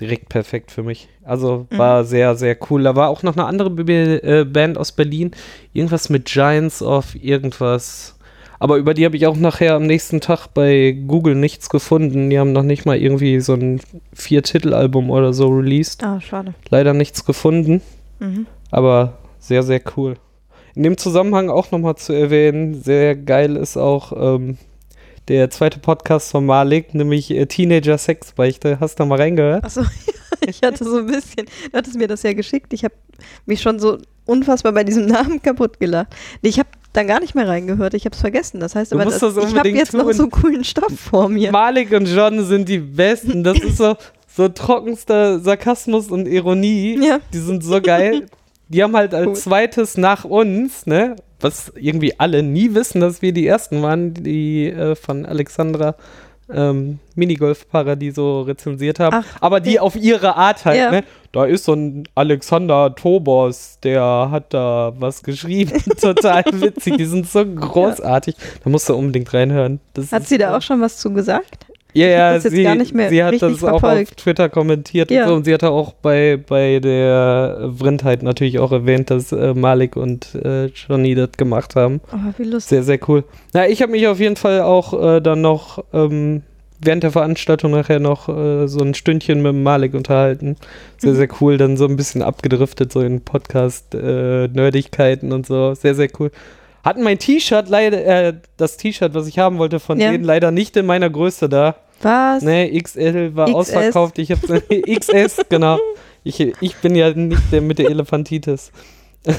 Direkt 0.00 0.28
perfekt 0.28 0.70
für 0.70 0.84
mich. 0.84 1.08
Also 1.24 1.66
war 1.70 2.04
sehr, 2.04 2.36
sehr 2.36 2.56
cool. 2.70 2.84
Da 2.84 2.94
war 2.94 3.08
auch 3.08 3.24
noch 3.24 3.36
eine 3.36 3.46
andere 3.46 3.70
B 3.70 3.92
äh, 3.92 4.44
Band 4.44 4.78
aus 4.78 4.92
Berlin. 4.92 5.32
Irgendwas 5.72 6.08
mit 6.08 6.26
Giants 6.26 6.82
of 6.82 7.16
irgendwas. 7.16 8.16
Aber 8.60 8.76
über 8.76 8.92
die 8.94 9.04
habe 9.04 9.16
ich 9.16 9.26
auch 9.26 9.36
nachher 9.36 9.74
am 9.74 9.86
nächsten 9.86 10.20
Tag 10.20 10.48
bei 10.54 10.92
Google 11.06 11.34
nichts 11.36 11.68
gefunden. 11.70 12.28
Die 12.30 12.38
haben 12.38 12.52
noch 12.52 12.62
nicht 12.64 12.86
mal 12.86 12.96
irgendwie 12.96 13.38
so 13.40 13.54
ein 13.54 13.80
Vier-Titel-Album 14.12 15.10
oder 15.10 15.32
so 15.32 15.48
released. 15.48 16.02
Ah, 16.02 16.20
schade. 16.20 16.54
Leider 16.70 16.92
nichts 16.94 17.24
gefunden, 17.24 17.80
Mhm. 18.18 18.46
aber 18.70 19.18
sehr, 19.38 19.62
sehr 19.62 19.80
cool. 19.96 20.16
In 20.74 20.82
dem 20.82 20.96
Zusammenhang 20.98 21.50
auch 21.50 21.70
nochmal 21.70 21.96
zu 21.96 22.12
erwähnen, 22.12 22.74
sehr 22.74 23.14
geil 23.16 23.56
ist 23.56 23.76
auch 23.76 24.12
ähm, 24.36 24.58
der 25.28 25.50
zweite 25.50 25.78
Podcast 25.78 26.30
von 26.30 26.44
Malik, 26.46 26.94
nämlich 26.94 27.30
äh, 27.30 27.46
Teenager 27.46 27.96
Sexbeichte. 27.98 28.78
Hast 28.80 28.98
du 28.98 29.02
da 29.04 29.06
mal 29.08 29.18
reingehört? 29.20 29.64
Achso, 29.64 29.82
ich 30.46 30.60
hatte 30.62 30.84
so 30.84 30.98
ein 30.98 31.06
bisschen, 31.06 31.46
du 31.70 31.76
hattest 31.78 31.96
mir 31.96 32.08
das 32.08 32.22
ja 32.22 32.32
geschickt. 32.32 32.72
Ich 32.72 32.82
habe 32.84 32.94
mich 33.46 33.60
schon 33.60 33.78
so 33.78 33.98
unfassbar 34.24 34.72
bei 34.72 34.84
diesem 34.84 35.06
Namen 35.06 35.40
kaputt 35.42 35.78
gelacht. 35.80 36.08
Ich 36.42 36.58
habe 36.58 36.68
dann 36.98 37.06
gar 37.06 37.20
nicht 37.20 37.34
mehr 37.34 37.48
reingehört. 37.48 37.94
Ich 37.94 38.04
habe 38.04 38.14
es 38.14 38.20
vergessen. 38.20 38.60
Das 38.60 38.74
heißt 38.74 38.92
aber, 38.92 39.04
das, 39.04 39.18
das 39.20 39.36
ich 39.36 39.56
habe 39.56 39.68
jetzt 39.70 39.94
noch 39.94 40.04
tun. 40.04 40.12
so 40.12 40.28
coolen 40.28 40.64
Stoff 40.64 40.98
vor 40.98 41.28
mir. 41.28 41.52
Malik 41.52 41.92
und 41.92 42.06
John 42.06 42.44
sind 42.44 42.68
die 42.68 42.78
Besten. 42.78 43.44
Das 43.44 43.58
ist 43.58 43.78
so, 43.78 43.96
so 44.26 44.48
trockenster 44.48 45.38
Sarkasmus 45.40 46.08
und 46.10 46.26
Ironie. 46.26 46.98
Ja. 47.00 47.20
Die 47.32 47.38
sind 47.38 47.62
so 47.62 47.80
geil. 47.80 48.26
Die 48.68 48.82
haben 48.82 48.96
halt 48.96 49.14
als 49.14 49.26
Cool. 49.26 49.34
zweites 49.34 49.96
nach 49.96 50.24
uns, 50.24 50.84
ne, 50.86 51.16
was 51.40 51.72
irgendwie 51.76 52.18
alle 52.18 52.42
nie 52.42 52.74
wissen, 52.74 53.00
dass 53.00 53.22
wir 53.22 53.32
die 53.32 53.46
ersten 53.46 53.80
waren, 53.80 54.12
die 54.12 54.66
äh, 54.68 54.94
von 54.94 55.24
Alexandra 55.24 55.94
ähm, 56.52 56.98
Minigolf-Paradiso 57.14 58.42
rezensiert 58.42 59.00
haben. 59.00 59.16
Ach, 59.22 59.36
aber 59.40 59.60
die 59.60 59.74
ja. 59.74 59.82
auf 59.82 59.96
ihre 59.96 60.36
Art 60.36 60.64
halt, 60.64 60.78
Ja. 60.78 60.90
ne? 60.90 61.04
Da 61.32 61.44
ist 61.44 61.64
so 61.64 61.74
ein 61.74 62.08
Alexander 62.14 62.94
Tobos, 62.94 63.78
der 63.82 64.28
hat 64.30 64.54
da 64.54 64.92
was 64.98 65.22
geschrieben. 65.22 65.82
Total 66.00 66.42
witzig. 66.52 66.96
Die 66.96 67.04
sind 67.04 67.28
so 67.28 67.44
großartig. 67.44 68.34
Da 68.64 68.70
musst 68.70 68.88
du 68.88 68.94
unbedingt 68.94 69.32
reinhören. 69.34 69.78
Das 69.92 70.10
Hat 70.10 70.26
sie 70.26 70.38
da 70.38 70.56
auch 70.56 70.62
schon 70.62 70.80
was 70.80 70.96
zu 70.96 71.12
gesagt? 71.12 71.66
Ja, 71.94 72.06
ja, 72.06 72.40
sie, 72.40 72.50
sie 72.50 72.68
hat 73.24 73.40
das 73.40 73.64
auch 73.64 73.72
auf 73.72 73.80
verfolgt. 73.80 74.16
Twitter 74.18 74.48
kommentiert 74.48 75.10
Ja. 75.10 75.22
und 75.22 75.28
so. 75.28 75.34
Und 75.36 75.44
sie 75.44 75.54
hatte 75.54 75.70
auch 75.70 75.92
bei, 75.94 76.36
bei 76.36 76.80
der 76.80 77.70
Vrindheit 77.78 78.22
natürlich 78.22 78.58
auch 78.58 78.72
erwähnt, 78.72 79.10
dass 79.10 79.32
äh, 79.32 79.54
Malik 79.54 79.96
und 79.96 80.34
äh, 80.34 80.66
Johnny 80.66 81.14
das 81.14 81.32
gemacht 81.32 81.76
haben. 81.76 82.00
Oh, 82.12 82.16
wie 82.36 82.44
lustig. 82.44 82.68
Sehr, 82.70 82.82
sehr 82.82 82.98
cool. 83.08 83.24
Na, 83.54 83.66
ich 83.68 83.80
habe 83.82 83.92
mich 83.92 84.06
auf 84.06 84.20
jeden 84.20 84.36
Fall 84.36 84.60
auch 84.60 85.16
äh, 85.16 85.20
dann 85.20 85.40
noch 85.40 85.82
ähm, 85.92 86.42
während 86.80 87.02
der 87.02 87.10
Veranstaltung 87.10 87.72
nachher 87.72 87.98
noch 87.98 88.28
äh, 88.28 88.68
so 88.68 88.80
ein 88.84 88.94
Stündchen 88.94 89.42
mit 89.42 89.54
Malik 89.54 89.94
unterhalten. 89.94 90.56
Sehr, 90.98 91.12
Mhm. 91.12 91.16
sehr 91.16 91.28
cool. 91.40 91.56
Dann 91.56 91.76
so 91.76 91.86
ein 91.86 91.96
bisschen 91.96 92.22
abgedriftet, 92.22 92.92
so 92.92 93.00
in 93.00 93.20
Podcast-Nerdigkeiten 93.22 95.32
und 95.32 95.46
so. 95.46 95.74
Sehr, 95.74 95.94
sehr 95.94 96.08
cool. 96.20 96.30
Hatten 96.88 97.02
mein 97.02 97.18
T-Shirt 97.18 97.68
leider, 97.68 98.02
äh, 98.28 98.32
das 98.56 98.78
T-Shirt, 98.78 99.12
was 99.12 99.26
ich 99.26 99.38
haben 99.38 99.58
wollte 99.58 99.78
von 99.78 100.00
Ja. 100.00 100.10
denen, 100.10 100.24
leider 100.24 100.50
nicht 100.50 100.74
in 100.78 100.86
meiner 100.86 101.10
Größe 101.10 101.46
da. 101.50 101.76
Was? 102.00 102.42
Nee, 102.42 102.80
XL 102.80 103.36
war 103.36 103.44
XS. 103.46 103.54
ausverkauft. 103.54 104.18
Ich 104.18 104.30
habe 104.30 104.62
XS, 104.98 105.42
genau. 105.50 105.78
Ich, 106.24 106.40
ich 106.40 106.76
bin 106.76 106.94
ja 106.94 107.10
nicht 107.12 107.42
der 107.52 107.60
mit 107.60 107.78
der 107.78 107.90
Elefantitis. 107.90 108.72
Man 109.26 109.36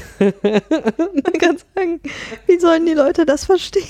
kann 1.40 1.56
sagen, 1.74 2.00
wie 2.46 2.58
sollen 2.60 2.86
die 2.86 2.92
Leute 2.94 3.26
das 3.26 3.46
verstehen? 3.46 3.82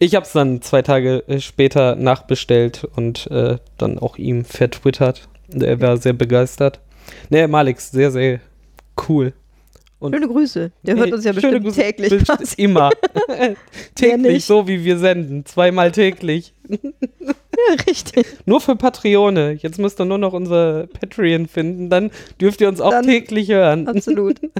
Ich 0.00 0.16
habe 0.16 0.26
es 0.26 0.32
dann 0.32 0.60
zwei 0.60 0.82
Tage 0.82 1.22
äh, 1.28 1.38
später 1.38 1.94
nachbestellt 1.94 2.84
und 2.96 3.30
äh, 3.30 3.58
dann 3.78 4.00
auch 4.00 4.16
ihm 4.16 4.44
vertwittert. 4.44 5.28
Er 5.52 5.80
war 5.80 5.98
sehr 5.98 6.14
begeistert. 6.14 6.80
Nee, 7.30 7.46
Malix, 7.46 7.92
sehr, 7.92 8.10
sehr 8.10 8.40
cool. 9.08 9.34
Und 10.00 10.12
Schöne 10.14 10.28
Grüße. 10.28 10.70
Der 10.82 10.96
hört 10.96 11.12
uns 11.12 11.24
ja 11.24 11.32
bestimmt 11.32 11.64
Grüße. 11.64 11.80
täglich. 11.80 12.10
Best- 12.10 12.26
quasi. 12.26 12.54
Immer. 12.62 12.90
täglich, 13.94 14.44
so 14.44 14.66
wie 14.68 14.84
wir 14.84 14.98
senden. 14.98 15.44
Zweimal 15.46 15.92
täglich. 15.92 16.52
Ja, 17.68 17.76
richtig. 17.86 18.26
Nur 18.46 18.60
für 18.60 18.74
Patrone. 18.74 19.52
Jetzt 19.52 19.78
müsst 19.78 20.00
ihr 20.00 20.04
nur 20.04 20.18
noch 20.18 20.32
unser 20.32 20.88
Patreon 20.88 21.46
finden. 21.46 21.88
Dann 21.88 22.10
dürft 22.40 22.60
ihr 22.60 22.68
uns 22.68 22.80
auch 22.80 22.90
Dann- 22.90 23.06
täglich 23.06 23.48
hören. 23.48 23.86
Absolut. 23.86 24.42
Ja, 24.42 24.50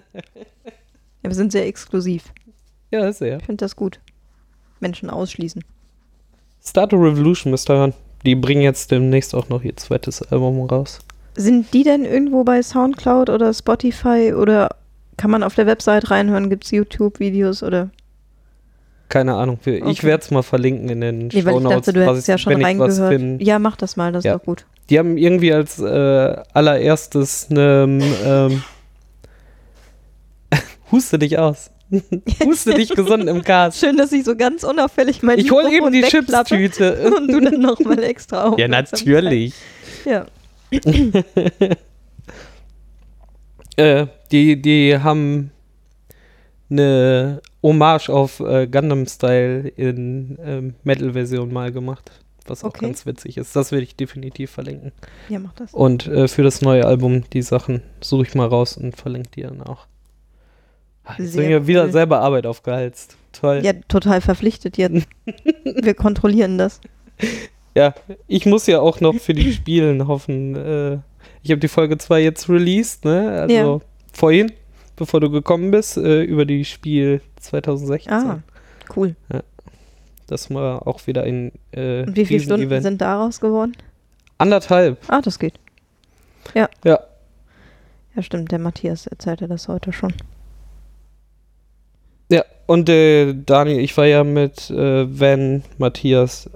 wir 1.24 1.34
sind 1.34 1.50
sehr 1.52 1.66
exklusiv. 1.66 2.22
Ja, 2.92 3.12
sehr. 3.12 3.38
Ich 3.38 3.44
finde 3.44 3.64
das 3.64 3.74
gut. 3.74 3.98
Menschen 4.78 5.10
ausschließen. 5.10 5.62
Start 6.64 6.94
a 6.94 6.96
Revolution 6.96 7.50
müsst 7.50 7.68
ihr 7.68 7.74
hören. 7.76 7.94
Die 8.24 8.36
bringen 8.36 8.62
jetzt 8.62 8.90
demnächst 8.92 9.34
auch 9.34 9.48
noch 9.48 9.62
ihr 9.64 9.76
zweites 9.76 10.22
Album 10.22 10.62
raus. 10.64 11.00
Sind 11.36 11.74
die 11.74 11.82
denn 11.82 12.04
irgendwo 12.04 12.44
bei 12.44 12.62
Soundcloud 12.62 13.28
oder 13.28 13.52
Spotify 13.52 14.32
oder 14.34 14.76
kann 15.16 15.30
man 15.30 15.42
auf 15.42 15.54
der 15.54 15.66
Website 15.66 16.10
reinhören? 16.10 16.50
Gibt 16.50 16.64
es 16.64 16.70
YouTube-Videos 16.70 17.62
oder? 17.62 17.90
Keine 19.08 19.34
Ahnung. 19.34 19.58
Ich 19.64 19.82
Okay. 19.82 20.02
werde 20.04 20.22
es 20.24 20.30
mal 20.30 20.42
verlinken 20.42 20.88
in 20.88 21.00
den 21.00 21.18
Nee, 21.28 21.32
weil 21.32 21.38
ich 21.38 21.44
Shownotes, 21.44 21.76
dachte, 21.86 21.92
du 21.92 22.06
hättest 22.06 22.28
ja 22.28 22.34
ich- 22.36 22.40
schon 22.42 22.52
wenn 22.54 22.60
ich 22.60 22.78
was 22.78 23.00
reingehört. 23.00 23.42
Ja, 23.42 23.58
mach 23.58 23.76
das 23.76 23.96
mal, 23.96 24.12
das 24.12 24.20
ist 24.20 24.24
Ja. 24.26 24.38
doch 24.38 24.44
gut. 24.44 24.64
Die 24.90 24.98
haben 24.98 25.16
irgendwie 25.16 25.52
als 25.52 25.78
äh, 25.78 26.36
allererstes 26.52 27.48
eine 27.50 28.00
ähm, 28.24 28.62
Huste 30.92 31.18
dich 31.18 31.38
aus. 31.38 31.70
Huste 32.44 32.74
dich 32.74 32.90
gesund 32.90 33.28
im 33.28 33.42
Cast. 33.42 33.78
Schön, 33.78 33.96
dass 33.96 34.10
ich 34.10 34.24
so 34.24 34.34
ganz 34.36 34.64
unauffällig 34.64 35.22
mein 35.22 35.38
Ich 35.38 35.50
hole 35.50 35.70
eben 35.70 35.92
die 35.92 36.02
Chipstüte. 36.02 37.12
Und 37.16 37.28
du 37.30 37.40
dann 37.40 37.60
nochmal 37.60 38.02
extra 38.02 38.44
auf. 38.44 38.58
Ja, 38.58 38.68
natürlich. 38.68 39.54
Ja. 40.04 40.26
Äh, 43.76 44.06
Die, 44.34 44.60
die 44.60 44.98
haben 44.98 45.52
eine 46.70 47.40
Hommage 47.62 48.08
auf 48.08 48.40
äh, 48.40 48.66
Gundam 48.66 49.06
Style 49.06 49.68
in 49.68 50.38
ähm, 50.44 50.74
Metal-Version 50.82 51.52
mal 51.52 51.70
gemacht. 51.72 52.10
Was 52.46 52.62
auch 52.64 52.68
Okay. 52.68 52.86
ganz 52.86 53.06
witzig 53.06 53.36
ist. 53.38 53.54
Das 53.56 53.70
werde 53.72 53.84
ich 53.84 53.96
definitiv 53.96 54.50
verlinken. 54.50 54.92
Ja, 55.28 55.38
mach 55.38 55.52
das. 55.54 55.72
Und 55.72 56.06
äh, 56.08 56.28
für 56.28 56.42
das 56.42 56.60
neue 56.62 56.84
Album, 56.84 57.22
die 57.32 57.42
Sachen, 57.42 57.82
suche 58.02 58.24
ich 58.24 58.34
mal 58.34 58.46
raus 58.48 58.76
und 58.76 58.96
verlinke 58.96 59.30
die 59.36 59.42
dann 59.42 59.62
auch. 59.62 59.86
Ah, 61.04 61.14
Jetzt 61.18 61.36
ich 61.36 61.46
mir 61.46 61.66
wieder 61.66 61.88
selber 61.90 62.20
Arbeit 62.20 62.44
aufgeheizt. 62.46 63.16
Toll. 63.32 63.60
Ja, 63.62 63.72
total 63.88 64.20
verpflichtet 64.20 64.76
jetzt. 64.78 65.06
Wir 65.64 65.94
kontrollieren 65.94 66.58
das. 66.58 66.80
Ja, 67.74 67.94
ich 68.26 68.46
muss 68.46 68.66
ja 68.66 68.80
auch 68.80 69.00
noch 69.00 69.14
für 69.14 69.32
die 69.34 69.52
Spielen 69.54 70.06
hoffen. 70.08 70.54
Äh, 70.56 70.98
ich 71.42 71.50
habe 71.50 71.60
die 71.60 71.68
Folge 71.68 71.98
2 71.98 72.22
jetzt 72.22 72.48
released, 72.48 73.04
ne? 73.04 73.30
Also 73.42 73.54
Ja. 73.54 73.80
Vorhin, 74.14 74.52
bevor 74.96 75.20
du 75.20 75.30
gekommen 75.30 75.70
bist, 75.70 75.96
äh, 75.98 76.22
über 76.22 76.44
die 76.46 76.64
Spiel 76.64 77.20
2016. 77.40 78.12
Ah, 78.12 78.38
cool. 78.96 79.14
Das 80.26 80.48
war 80.54 80.86
auch 80.86 81.06
wieder 81.06 81.24
ein 81.24 81.52
äh, 81.72 82.04
Und 82.04 82.16
wie 82.16 82.24
viele 82.24 82.40
Stunden 82.40 82.62
Riesen-Event. 82.62 82.82
sind 82.84 83.00
daraus 83.02 83.40
geworden? 83.40 83.76
Anderthalb, 84.38 84.98
Ah, 85.08 85.20
das 85.20 85.38
geht. 85.38 85.54
ja. 86.54 86.68
Ja, 86.84 86.98
stimmt. 88.22 88.52
Der 88.52 88.58
Matthias 88.60 89.06
erzählte 89.08 89.48
das 89.48 89.66
heute 89.68 89.92
schon. 89.92 90.14
Ja, 92.30 92.44
und 92.66 92.88
äh, 92.88 93.34
Daniel, 93.34 93.80
ich 93.80 93.96
war 93.96 94.06
ja 94.06 94.24
mit 94.24 94.70
äh, 94.70 95.20
Van, 95.20 95.62
Matthias 95.78 96.48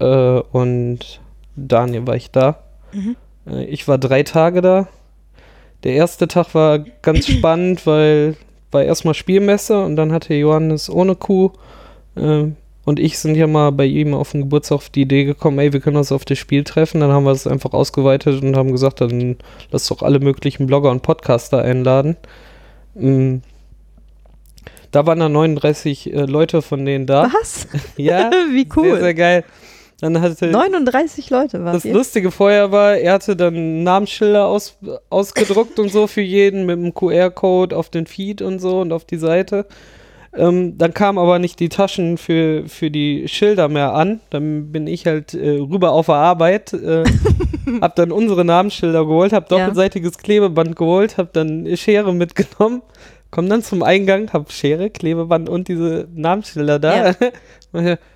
äh, 0.00 0.04
und 0.06 1.20
Daniel 1.56 2.06
war 2.06 2.16
ich 2.16 2.30
da. 2.30 2.58
Mhm. 2.92 3.16
Äh, 3.46 3.64
ich 3.66 3.86
war 3.88 3.96
drei 3.98 4.22
Tage 4.24 4.60
da. 4.60 4.88
Der 5.84 5.92
erste 5.92 6.26
Tag 6.26 6.54
war 6.54 6.80
ganz 7.02 7.26
spannend, 7.28 7.86
weil 7.86 8.36
war 8.70 8.82
erstmal 8.82 9.14
Spielmesse 9.14 9.84
und 9.84 9.94
dann 9.94 10.10
hatte 10.10 10.34
Johannes 10.34 10.90
ohne 10.90 11.14
Kuh 11.14 11.52
äh, 12.16 12.46
und 12.84 13.00
ich 13.00 13.18
sind 13.18 13.34
ja 13.34 13.46
mal 13.46 13.70
bei 13.72 13.86
ihm 13.86 14.12
auf 14.12 14.32
dem 14.32 14.42
Geburtstag 14.42 14.76
auf 14.76 14.90
die 14.90 15.02
Idee 15.02 15.24
gekommen, 15.24 15.58
ey, 15.58 15.72
wir 15.72 15.80
können 15.80 15.96
uns 15.96 16.12
auf 16.12 16.24
das 16.24 16.38
Spiel 16.38 16.64
treffen. 16.64 17.00
Dann 17.00 17.10
haben 17.10 17.24
wir 17.24 17.32
es 17.32 17.46
einfach 17.46 17.72
ausgeweitet 17.72 18.42
und 18.42 18.56
haben 18.56 18.72
gesagt, 18.72 19.00
dann 19.00 19.36
lass 19.70 19.88
doch 19.88 20.02
alle 20.02 20.20
möglichen 20.20 20.66
Blogger 20.66 20.90
und 20.90 21.02
Podcaster 21.02 21.62
einladen. 21.62 22.16
Mm. 22.94 23.36
Da 24.90 25.06
waren 25.06 25.18
dann 25.18 25.32
39 25.32 26.12
äh, 26.12 26.20
Leute 26.26 26.62
von 26.62 26.84
denen 26.84 27.06
da. 27.06 27.30
Was? 27.40 27.66
Ja, 27.96 28.30
Wie 28.52 28.68
sehr, 28.70 28.96
sehr 28.96 29.02
cool. 29.02 29.14
geil. 29.14 29.44
Dann 30.00 30.20
hatte 30.20 30.48
39 30.48 31.30
Leute 31.30 31.64
war 31.64 31.72
das 31.72 31.84
ihr. 31.84 31.94
Lustige 31.94 32.30
vorher 32.30 32.72
war, 32.72 32.96
er 32.96 33.14
hatte 33.14 33.36
dann 33.36 33.82
Namensschilder 33.84 34.46
aus, 34.46 34.76
ausgedruckt 35.08 35.78
und 35.78 35.90
so 35.90 36.06
für 36.06 36.20
jeden 36.20 36.66
mit 36.66 36.78
einem 36.78 36.92
QR-Code 36.94 37.76
auf 37.76 37.90
den 37.90 38.06
Feed 38.06 38.42
und 38.42 38.58
so 38.58 38.80
und 38.80 38.92
auf 38.92 39.04
die 39.04 39.16
Seite. 39.18 39.66
Ähm, 40.36 40.76
dann 40.78 40.92
kamen 40.92 41.16
aber 41.18 41.38
nicht 41.38 41.60
die 41.60 41.68
Taschen 41.68 42.18
für, 42.18 42.64
für 42.66 42.90
die 42.90 43.28
Schilder 43.28 43.68
mehr 43.68 43.94
an. 43.94 44.20
Dann 44.30 44.72
bin 44.72 44.88
ich 44.88 45.06
halt 45.06 45.32
äh, 45.32 45.58
rüber 45.60 45.92
auf 45.92 46.06
der 46.06 46.16
Arbeit, 46.16 46.72
äh, 46.72 47.04
hab 47.80 47.94
dann 47.94 48.10
unsere 48.10 48.44
Namensschilder 48.44 49.06
geholt, 49.06 49.32
hab 49.32 49.48
Ja. 49.50 49.58
doppelseitiges 49.58 50.18
Klebeband 50.18 50.74
geholt, 50.74 51.18
hab 51.18 51.32
dann 51.34 51.68
Schere 51.76 52.12
mitgenommen, 52.12 52.82
komm 53.30 53.48
dann 53.48 53.62
zum 53.62 53.84
Eingang, 53.84 54.32
hab 54.32 54.50
Schere, 54.50 54.90
Klebeband 54.90 55.48
und 55.48 55.68
diese 55.68 56.08
Namensschilder 56.12 56.80
da. 56.80 57.10
Ja. 57.10 57.14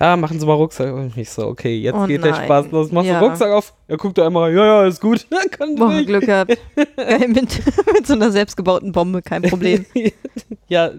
ja, 0.00 0.16
machen 0.16 0.40
Sie 0.40 0.46
mal 0.46 0.54
Rucksack. 0.54 0.92
Und 0.94 1.16
ich 1.16 1.28
so, 1.30 1.46
okay, 1.46 1.76
jetzt 1.78 1.94
Oh 1.96 2.06
geht 2.06 2.24
der 2.24 2.32
nein. 2.32 2.44
Spaß 2.44 2.70
los. 2.70 2.90
Machst 2.90 3.08
Ja. 3.08 3.20
du 3.20 3.26
Rucksack 3.26 3.52
auf? 3.52 3.74
Er 3.86 3.96
guckt 3.96 4.16
da 4.18 4.26
einmal, 4.26 4.52
ja, 4.54 4.64
ja, 4.64 4.86
ist 4.86 5.00
gut. 5.00 5.26
Kann 5.50 5.74
Boah, 5.76 5.90
nicht. 5.92 6.06
Glück 6.06 6.24
gehabt. 6.26 6.56
Geil, 6.96 7.28
mit, 7.28 7.60
mit 7.92 8.06
so 8.06 8.14
einer 8.14 8.30
selbstgebauten 8.30 8.92
Bombe, 8.92 9.20
kein 9.22 9.42
Problem. 9.42 9.84
ja, 10.68 10.90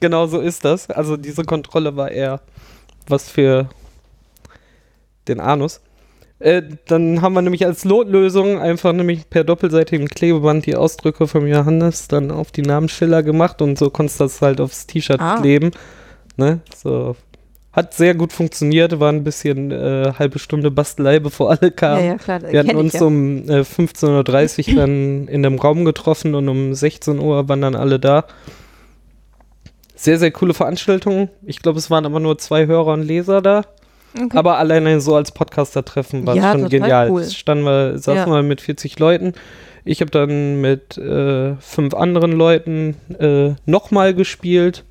genau 0.00 0.26
so 0.26 0.40
ist 0.40 0.64
das. 0.64 0.88
Also 0.90 1.16
diese 1.16 1.44
Kontrolle 1.44 1.96
war 1.96 2.10
eher 2.10 2.40
was 3.08 3.28
für 3.28 3.68
den 5.28 5.40
Anus. 5.40 5.80
Äh, 6.38 6.62
dann 6.86 7.22
haben 7.22 7.32
wir 7.32 7.40
nämlich 7.42 7.64
als 7.64 7.84
Lotlösung 7.84 8.58
einfach 8.60 8.92
nämlich 8.92 9.30
per 9.30 9.42
doppelseitigen 9.42 10.06
Klebeband 10.08 10.66
die 10.66 10.76
Ausdrücke 10.76 11.26
vom 11.26 11.46
Johannes 11.46 12.08
dann 12.08 12.30
auf 12.30 12.52
die 12.52 12.60
Namensschilder 12.62 13.22
gemacht 13.22 13.62
und 13.62 13.78
so 13.78 13.88
konntest 13.88 14.20
du 14.20 14.24
das 14.24 14.42
halt 14.42 14.60
aufs 14.60 14.86
T-Shirt 14.86 15.20
Ah. 15.20 15.40
kleben. 15.40 15.70
Ne? 16.36 16.60
So. 16.76 17.16
Hat 17.76 17.92
sehr 17.92 18.14
gut 18.14 18.32
funktioniert, 18.32 18.98
war 19.00 19.12
ein 19.12 19.22
bisschen 19.22 19.70
äh, 19.70 20.12
halbe 20.18 20.38
Stunde 20.38 20.70
Bastelei, 20.70 21.18
bevor 21.20 21.50
alle 21.50 21.58
Ja, 21.64 21.70
kamen. 21.70 22.04
ja, 22.06 22.16
klar. 22.16 22.40
Wir 22.50 22.58
hatten 22.60 22.74
uns 22.76 22.94
ja. 22.94 23.02
um 23.02 23.48
äh, 23.50 23.60
15.30 23.60 24.70
Uhr 24.70 24.76
dann 24.76 25.28
in 25.28 25.42
dem 25.42 25.58
Raum 25.58 25.84
getroffen 25.84 26.34
und 26.34 26.48
um 26.48 26.72
16 26.74 27.18
Uhr 27.18 27.48
waren 27.50 27.60
dann 27.60 27.74
alle 27.74 28.00
da. 28.00 28.24
Sehr, 29.94 30.18
sehr 30.18 30.30
coole 30.30 30.54
Veranstaltung. 30.54 31.28
Ich 31.44 31.60
glaube, 31.60 31.78
es 31.78 31.90
waren 31.90 32.04
aber 32.06 32.20
nur 32.20 32.38
zwei 32.38 32.66
Hörer 32.66 32.92
und 32.94 33.02
Leser 33.02 33.40
da. 33.42 33.62
Okay. 34.14 34.36
Aber 34.36 34.56
alleine 34.58 35.00
so 35.00 35.14
als 35.14 35.32
Podcaster-Treffen 35.32 36.26
war 36.26 36.34
es 36.36 36.42
Ja, 36.42 36.52
schon 36.52 36.68
genial. 36.68 37.10
cool. 37.10 37.24
Standen 37.24 37.64
wir, 37.64 37.98
saßen 37.98 38.30
Ja. 38.32 38.36
wir 38.38 38.42
mit 38.42 38.60
40 38.62 38.98
Leuten. 38.98 39.32
Ich 39.84 40.00
habe 40.00 40.10
dann 40.10 40.60
mit 40.60 40.96
äh, 40.98 41.54
fünf 41.56 41.94
anderen 41.94 42.32
Leuten 42.32 42.96
äh, 43.18 43.54
nochmal 43.66 44.14
gespielt. 44.14 44.84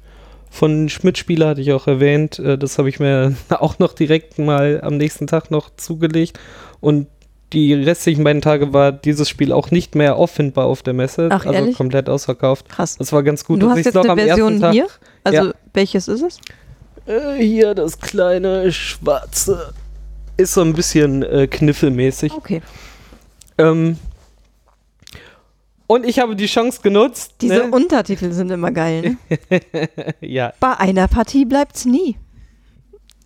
Von 0.50 0.88
Schmidt-Spieler 0.90 1.50
hatte 1.50 1.62
ich 1.62 1.74
auch 1.74 1.88
erwähnt. 1.88 2.40
Äh, 2.40 2.58
das 2.58 2.78
habe 2.78 2.90
ich 2.90 3.00
mir 3.00 3.36
auch 3.50 3.80
noch 3.80 3.94
direkt 3.94 4.40
mal 4.40 4.80
am 4.84 4.98
nächsten 4.98 5.28
Tag 5.28 5.52
noch 5.52 5.70
zugelegt. 5.76 6.40
Und 6.80 7.08
die 7.54 7.74
restlichen 7.74 8.24
beiden 8.24 8.42
Tage 8.42 8.74
war 8.74 8.92
dieses 8.92 9.30
Spiel 9.30 9.52
auch 9.52 9.72
nicht 9.72 9.96
mehr 9.96 10.16
auffindbar 10.16 10.66
auf 10.66 10.82
der 10.84 10.94
Messe. 10.94 11.30
Ach, 11.32 11.46
also 11.46 11.54
ehrlich? 11.54 11.78
komplett 11.78 12.10
ausverkauft. 12.10 12.70
Krass. 12.70 12.98
Das 12.98 13.14
war 13.14 13.24
ganz 13.24 13.46
gut. 13.46 13.62
du 13.62 13.70
hast 13.70 13.86
jetzt 13.86 13.94
noch 13.94 14.04
eine 14.06 14.22
Version 14.24 14.60
Tag- 14.60 14.74
hier? 14.74 14.88
Also, 15.24 15.48
Ja. 15.48 15.54
welches 15.74 16.08
ist 16.08 16.22
es? 16.22 16.40
Äh, 17.06 17.42
hier 17.42 17.76
das 17.76 18.00
kleine 18.00 18.72
schwarze. 18.72 19.74
Ist 20.38 20.54
so 20.54 20.62
ein 20.62 20.74
bisschen 20.74 21.24
äh, 21.24 21.48
kniffelmäßig. 21.48 22.34
Okay. 22.34 22.62
Ähm, 23.58 23.98
und 25.88 26.06
ich 26.06 26.20
habe 26.20 26.36
die 26.36 26.48
Chance 26.48 26.80
genutzt. 26.82 27.36
Diese 27.42 27.56
ne? 27.56 27.72
Untertitel 27.72 28.32
sind 28.32 28.52
immer 28.52 28.72
geil. 28.72 29.18
Ne? 29.50 29.60
ja, 30.22 30.54
Bei 30.60 30.78
einer 30.80 31.08
Partie 31.08 31.46
bleibt's 31.46 31.86
nie. 31.86 32.18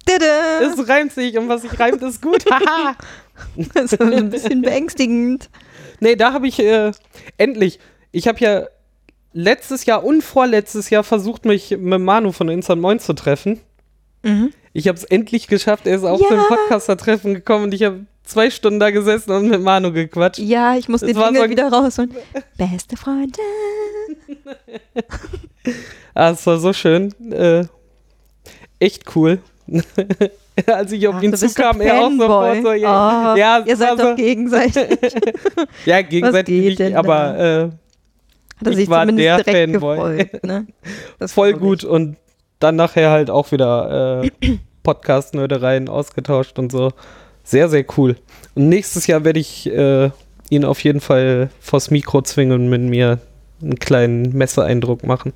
Tada! 0.06 0.62
es 0.62 0.88
reimt 0.90 1.12
sich 1.12 1.38
und 1.38 1.50
was 1.50 1.62
sich 1.62 1.80
reimt, 1.80 2.02
ist 2.02 2.22
gut. 2.22 2.46
Haha. 2.52 2.96
Das 3.74 3.94
ist 3.94 4.02
ein 4.02 4.30
bisschen 4.30 4.62
beängstigend. 4.62 5.50
nee, 6.02 6.18
da 6.18 6.34
habe 6.34 6.46
ich 6.48 6.60
äh, 6.60 6.92
endlich. 7.38 7.80
Ich 8.12 8.28
habe 8.28 8.38
ja 8.40 8.68
letztes 9.32 9.86
Jahr 9.86 10.04
und 10.04 10.24
vorletztes 10.24 10.90
Jahr 10.90 11.06
versucht, 11.06 11.46
mich 11.46 11.72
mit 11.72 12.02
Manu 12.02 12.34
von 12.34 12.50
Instant 12.50 12.82
Moin 12.82 13.00
zu 13.00 13.14
treffen. 13.14 13.62
Mhm. 14.24 14.52
Ich 14.74 14.90
habe 14.90 14.98
es 14.98 15.06
endlich 15.06 15.48
geschafft. 15.48 15.88
Er 15.88 15.96
ist 15.96 16.04
auch 16.04 16.20
Ja. 16.20 16.28
zum 16.28 16.40
Podcaster-Treffen 16.50 17.34
gekommen 17.34 17.66
und 17.66 17.74
ich 17.74 17.84
habe 17.84 18.06
zwei 18.30 18.50
Stunden 18.50 18.80
da 18.80 18.92
gesessen 18.92 19.32
und 19.32 19.50
mit 19.50 19.62
Manu 19.62 19.92
gequatscht. 19.92 20.40
Ja, 20.40 20.76
ich 20.76 20.88
muss 20.90 21.02
Das 21.02 21.12
den 21.12 21.20
Jingle 21.20 21.44
so- 21.44 21.50
wieder 21.50 21.70
rausholen. 21.72 22.12
Beste 22.58 22.96
Freunde. 22.98 23.40
Ah, 26.16 26.32
es 26.32 26.46
war 26.48 26.58
so 26.58 26.74
schön. 26.74 27.14
Äh, 27.32 27.66
echt 28.80 29.16
cool. 29.16 29.40
Als 30.66 30.92
ich 30.92 31.08
auf 31.08 31.16
Ach, 31.18 31.24
ihn 31.24 31.34
zukam, 31.36 31.80
er 31.80 32.02
auch 32.02 32.12
sofort 32.12 32.62
so, 32.64 32.74
ja, 32.74 33.34
Oh, 33.34 33.38
ja, 33.38 33.60
ihr 33.66 33.78
seid 33.78 33.98
so, 33.98 34.04
doch 34.10 34.16
gegenseitig. 34.16 34.98
ja, 35.86 36.02
gegenseitig 36.02 36.66
nicht, 36.66 36.80
denn 36.80 36.96
aber 36.98 37.38
äh, 37.38 37.64
Hat 37.66 37.72
er 38.66 38.72
Ich 38.72 38.76
sich 38.78 38.90
war 38.90 39.06
der 39.06 39.40
Fanboy. 39.46 40.18
gefreut. 40.18 40.44
Ne? 40.44 40.68
Das 41.20 41.32
voll 41.32 41.54
gut 41.54 41.84
und 41.86 42.18
dann 42.60 42.76
nachher 42.76 43.12
halt 43.12 43.30
auch 43.30 43.52
wieder 43.54 44.24
äh, 44.24 44.32
Podcast-Nördereien 44.84 45.88
ausgetauscht 45.88 46.60
und 46.60 46.72
so. 46.72 46.92
Sehr, 47.50 47.68
sehr 47.68 47.84
cool. 47.98 48.16
Und 48.54 48.70
nächstes 48.70 49.08
Jahr 49.08 49.24
werde 49.24 49.40
ich 49.40 49.66
äh, 49.66 50.12
ihn 50.52 50.66
auf 50.66 50.84
jeden 50.84 51.02
Fall 51.02 51.50
vors 51.60 51.90
Mikro 51.90 52.22
zwingen 52.22 52.54
und 52.62 52.70
mit 52.70 52.82
mir 52.82 53.18
einen 53.60 53.80
kleinen 53.80 54.38
Messeeindruck 54.38 55.04
machen. 55.04 55.34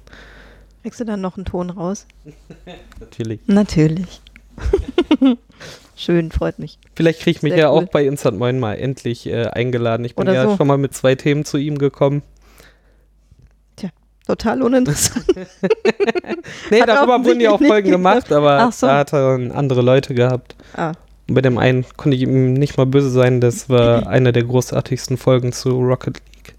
Kriegst 0.83 0.99
du 0.99 1.05
dann 1.05 1.21
noch 1.21 1.37
einen 1.37 1.45
Ton 1.45 1.71
raus? 1.71 2.05
Natürlich. 2.99 3.39
Natürlich. 3.47 4.21
Schön, 5.95 6.31
freut 6.31 6.59
mich. 6.59 6.77
Vielleicht 6.95 7.21
kriege 7.21 7.37
ich 7.37 7.41
mich 7.41 7.55
ja 7.55 7.71
cool. 7.71 7.83
auch 7.85 7.89
bei 7.89 8.05
Instant 8.05 8.37
Moin 8.37 8.59
mal 8.59 8.75
endlich 8.75 9.25
äh, 9.25 9.47
eingeladen. 9.47 10.05
Ich 10.05 10.15
bin 10.15 10.27
Oder 10.27 10.35
ja 10.35 10.49
so. 10.49 10.57
schon 10.57 10.67
mal 10.67 10.77
mit 10.77 10.93
zwei 10.93 11.15
Themen 11.15 11.45
zu 11.45 11.57
ihm 11.57 11.79
gekommen. 11.79 12.21
Total 14.25 14.61
uninteressant. 14.61 15.25
Nee, 16.71 16.81
Hat 16.81 16.89
darüber 16.89 17.23
wurden 17.25 17.41
ja 17.41 17.51
auch 17.51 17.61
Folgen 17.61 17.91
gemacht, 17.91 18.31
aber 18.31 18.71
so. 18.71 18.87
da 18.87 18.99
hat 18.99 19.13
er 19.13 19.31
dann 19.33 19.51
andere 19.51 19.81
Leute 19.81 20.13
gehabt. 20.13 20.55
ah, 20.75 20.93
Und 21.33 21.35
bei 21.35 21.41
dem 21.41 21.57
einen 21.57 21.83
konnte 21.97 22.15
ich 22.15 22.21
ihm 22.21 22.53
nicht 22.53 22.77
mal 22.77 22.85
böse 22.85 23.09
sein, 23.09 23.41
das 23.41 23.67
war 23.67 24.05
eine 24.05 24.31
der 24.31 24.43
großartigsten 24.43 25.17
Folgen 25.17 25.51
zu 25.51 25.79
Rocket 25.79 26.21
League. 26.35 26.53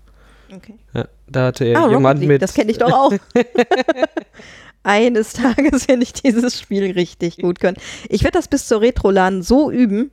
okay. 0.53 0.75
Ja, 0.93 1.07
da 1.29 1.47
hatte 1.47 1.65
er 1.65 1.79
Ah, 1.85 1.91
jemand 1.93 2.23
mit. 2.27 2.43
das 2.43 2.55
kenne 2.55 2.73
ich 2.73 2.79
doch 2.79 2.91
auch. 2.91 3.13
Eines 4.83 5.33
Tages 5.35 5.87
werde 5.87 6.03
ich 6.03 6.13
dieses 6.13 6.59
Spiel 6.61 6.91
richtig 6.91 7.37
gut 7.37 7.61
können. 7.61 7.77
Ich 8.09 8.25
werde 8.25 8.37
das 8.37 8.49
bis 8.49 8.67
zur 8.67 8.81
Retroladen 8.81 9.43
so 9.45 9.71
üben, 9.71 10.11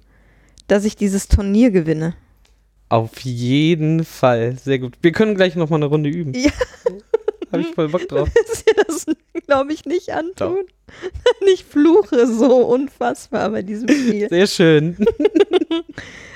dass 0.68 0.86
ich 0.86 0.96
dieses 0.96 1.28
Turnier 1.28 1.72
gewinne. 1.72 2.14
Auf 2.90 3.22
jeden 3.22 4.06
Fall. 4.06 4.58
Sehr 4.64 4.78
gut. 4.78 4.94
Wir 5.02 5.12
können 5.12 5.34
gleich 5.34 5.56
noch 5.56 5.72
mal 5.72 5.78
eine 5.78 5.86
Runde 5.88 6.12
üben. 6.12 6.36
Ja. 6.36 6.52
Habe 7.52 7.62
ich 7.62 7.74
voll 7.74 7.90
Bock 7.90 8.08
drauf. 8.08 8.30
Willst 8.34 8.68
dir 8.70 8.84
das, 8.88 9.06
glaube 9.48 9.74
ich, 9.74 9.86
nicht 9.86 10.12
antun. 10.12 10.58
Ich 11.54 11.64
fluche 11.64 12.28
so 12.28 12.58
unfassbar 12.66 13.50
bei 13.50 13.62
diesem 13.62 13.88
Spiel. 13.88 14.28
Sehr 14.30 14.48
schön. 14.48 14.98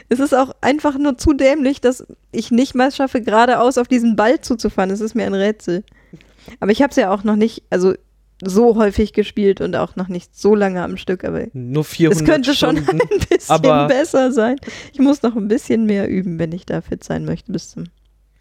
Es 0.08 0.19
ist 0.19 0.36
auch 0.36 0.51
einfach 0.62 0.97
nur 0.99 1.17
zu 1.17 1.34
dämlich, 1.34 1.82
dass 1.82 2.06
ich 2.32 2.51
nicht 2.51 2.75
mal 2.75 2.91
schaffe, 2.91 3.21
geradeaus 3.21 3.78
auf 3.80 3.88
diesen 3.88 4.15
Ball 4.15 4.39
zuzufahren. 4.39 4.91
Es 4.91 5.01
ist 5.01 5.15
mir 5.15 5.25
ein 5.25 5.34
Rätsel. 5.34 5.84
Aber 6.60 6.71
ich 6.71 6.82
habe 6.84 6.91
es 6.91 6.95
ja 6.95 7.12
auch 7.12 7.23
noch 7.23 7.36
nicht, 7.36 7.63
also 7.71 7.95
so 8.43 8.75
häufig 8.75 9.13
gespielt 9.13 9.62
und 9.62 9.75
auch 9.75 9.95
noch 9.95 10.08
nicht 10.08 10.38
so 10.38 10.54
lange 10.54 10.84
am 10.84 10.97
Stück. 10.97 11.23
Aber 11.23 11.45
Nur 11.54 11.84
400 11.84 12.21
es 12.21 12.25
könnte 12.28 12.54
schon 12.54 12.78
Stunden. 12.78 13.01
ein 13.01 13.19
bisschen 13.28 13.88
besser 13.88 14.32
sein. 14.32 14.58
Ich 14.93 14.99
muss 14.99 15.23
noch 15.23 15.36
ein 15.36 15.47
bisschen 15.47 15.86
mehr 15.86 16.08
üben, 16.08 16.38
wenn 16.38 16.51
ich 16.51 16.65
da 16.67 16.82
fit 16.82 17.04
sein 17.04 17.25
möchte 17.25 17.51
bis 17.51 17.71
zum 17.71 17.86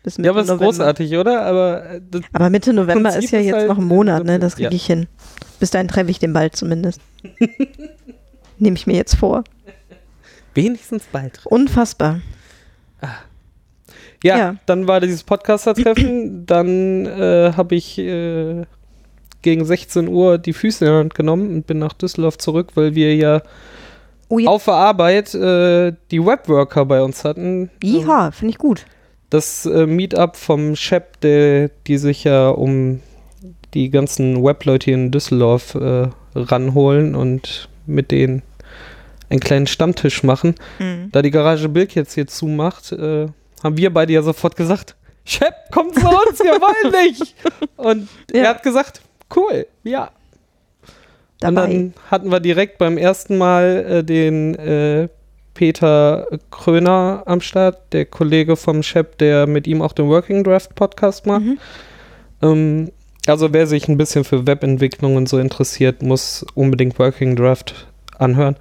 bis 0.05 0.19
Mitte 0.19 0.27
Ja, 0.27 0.31
aber 0.33 0.43
es 0.43 0.49
ist 0.49 0.59
großartig, 0.59 1.17
oder? 1.17 1.43
Aber 1.45 1.91
äh, 1.91 2.01
das, 2.09 2.23
Aber 2.33 2.51
Mitte 2.51 2.73
November 2.73 3.11
Prinzip 3.11 3.25
ist 3.25 3.31
ja 3.33 3.41
jetzt 3.41 3.55
halt 3.57 3.69
noch 3.69 3.79
ein 3.79 3.85
Monat, 3.85 4.25
ne? 4.25 4.39
Das 4.39 4.53
doppelt, 4.53 4.69
kriege 4.69 4.77
ich 4.77 4.87
hin. 4.87 5.09
Bis 5.59 5.71
dahin 5.71 5.89
treffe 5.89 6.11
ich 6.13 6.21
den 6.21 6.33
Ball 6.33 6.53
zumindest. 6.53 7.01
Nehme 8.59 8.77
ich 8.77 8.87
mir 8.87 8.95
jetzt 8.95 9.17
vor. 9.17 9.43
wenigstens 10.55 11.05
bald. 11.11 11.41
Unfassbar. 11.47 12.21
Ja, 14.23 14.39
Ja. 14.39 14.57
dann 14.67 14.87
war 14.87 15.01
dieses 15.01 15.23
Podcaster-Treffen. 15.25 16.45
dann 16.47 17.07
äh, 17.07 17.53
habe 17.57 17.75
ich 17.75 17.99
äh, 17.99 18.65
gegen 19.43 19.65
16 19.65 20.09
Uhr 20.09 20.39
die 20.39 20.53
Füße 20.53 20.85
in 20.87 20.91
die 20.91 20.97
Hand 20.97 21.15
genommen 21.15 21.49
und 21.55 21.67
bin 21.67 21.79
nach 21.79 21.93
Düsseldorf 21.93 22.39
zurück, 22.39 22.69
weil 22.75 22.95
wir 22.95 23.15
ja 23.17 23.43
Oh 24.31 24.39
ja. 24.39 24.49
auf 24.49 24.65
der 24.65 24.75
Arbeit 24.75 25.35
äh, 25.35 25.93
die 26.11 26.25
Webworker 26.25 26.87
bei 26.87 27.03
uns 27.03 27.25
hatten. 27.25 27.71
Ja, 27.83 28.31
finde 28.31 28.53
ich 28.53 28.59
gut. 28.59 28.87
Das 29.35 29.67
äh, 29.67 29.87
Meetup 29.87 30.37
vom 30.37 30.77
Shep, 30.77 31.21
der, 31.21 31.71
die 31.89 31.99
sich 31.99 32.23
ja 32.23 32.51
um 32.51 33.01
die 33.75 33.91
ganzen 33.91 34.45
Webleute 34.45 34.85
hier 34.85 34.95
in 34.95 35.11
Düsseldorf 35.11 35.75
äh, 35.75 36.07
ranholen 36.37 37.17
und 37.17 37.69
mit 37.85 38.13
denen 38.13 38.43
einen 39.31 39.41
kleinen 39.41 39.67
Stammtisch 39.67 40.23
machen. 40.23 40.55
Mhm. 40.79 41.09
Da 41.11 41.21
die 41.21 41.33
Garage 41.33 41.69
Bilk 41.69 41.97
jetzt 41.97 42.15
hier 42.15 42.29
zumacht, 42.29 42.93
äh, 42.93 43.27
haben 43.65 43.77
wir 43.77 43.93
beide 43.93 44.13
ja 44.13 44.23
sofort 44.23 44.55
gesagt, 44.55 44.95
Shep, 45.25 45.53
kommt 45.73 45.97
zu 45.97 46.07
uns, 46.07 46.39
wir 46.39 46.53
wollen 46.61 46.93
dich. 47.09 47.35
Und 47.77 48.09
Ja. 48.33 48.43
er 48.43 48.49
hat 48.51 48.63
gesagt, 48.63 49.01
cool, 49.35 49.67
ja. 49.83 50.11
Und 51.43 51.57
Dabei. 51.57 51.67
dann 51.67 51.95
hatten 52.09 52.31
wir 52.31 52.39
direkt 52.39 52.79
beim 52.79 52.97
ersten 52.99 53.37
Mal 53.37 53.85
äh, 53.89 54.05
den 54.05 54.55
äh, 54.55 55.09
Peter 55.55 56.27
Kröner 56.51 57.23
am 57.27 57.41
Start, 57.41 57.79
der 57.93 58.05
Kollege 58.07 58.57
vom 58.57 58.83
Shep, 58.83 59.19
der 59.19 59.47
mit 59.47 59.67
ihm 59.67 59.81
auch 59.83 59.93
den 59.93 60.09
Working 60.09 60.45
Draft 60.45 60.75
Podcast 60.75 61.27
macht. 61.27 61.43
Mhm. 61.43 61.59
Ähm, 62.43 62.91
also 63.27 63.53
wer 63.53 63.67
sich 63.67 63.89
ein 63.89 63.97
bisschen 63.97 64.25
für 64.25 64.47
Webentwicklung 64.47 65.17
und 65.17 65.29
so 65.29 65.39
interessiert, 65.39 66.03
muss 66.03 66.45
unbedingt 66.55 66.99
Working 66.99 67.37
Draft 67.37 67.87
anhören. 68.19 68.57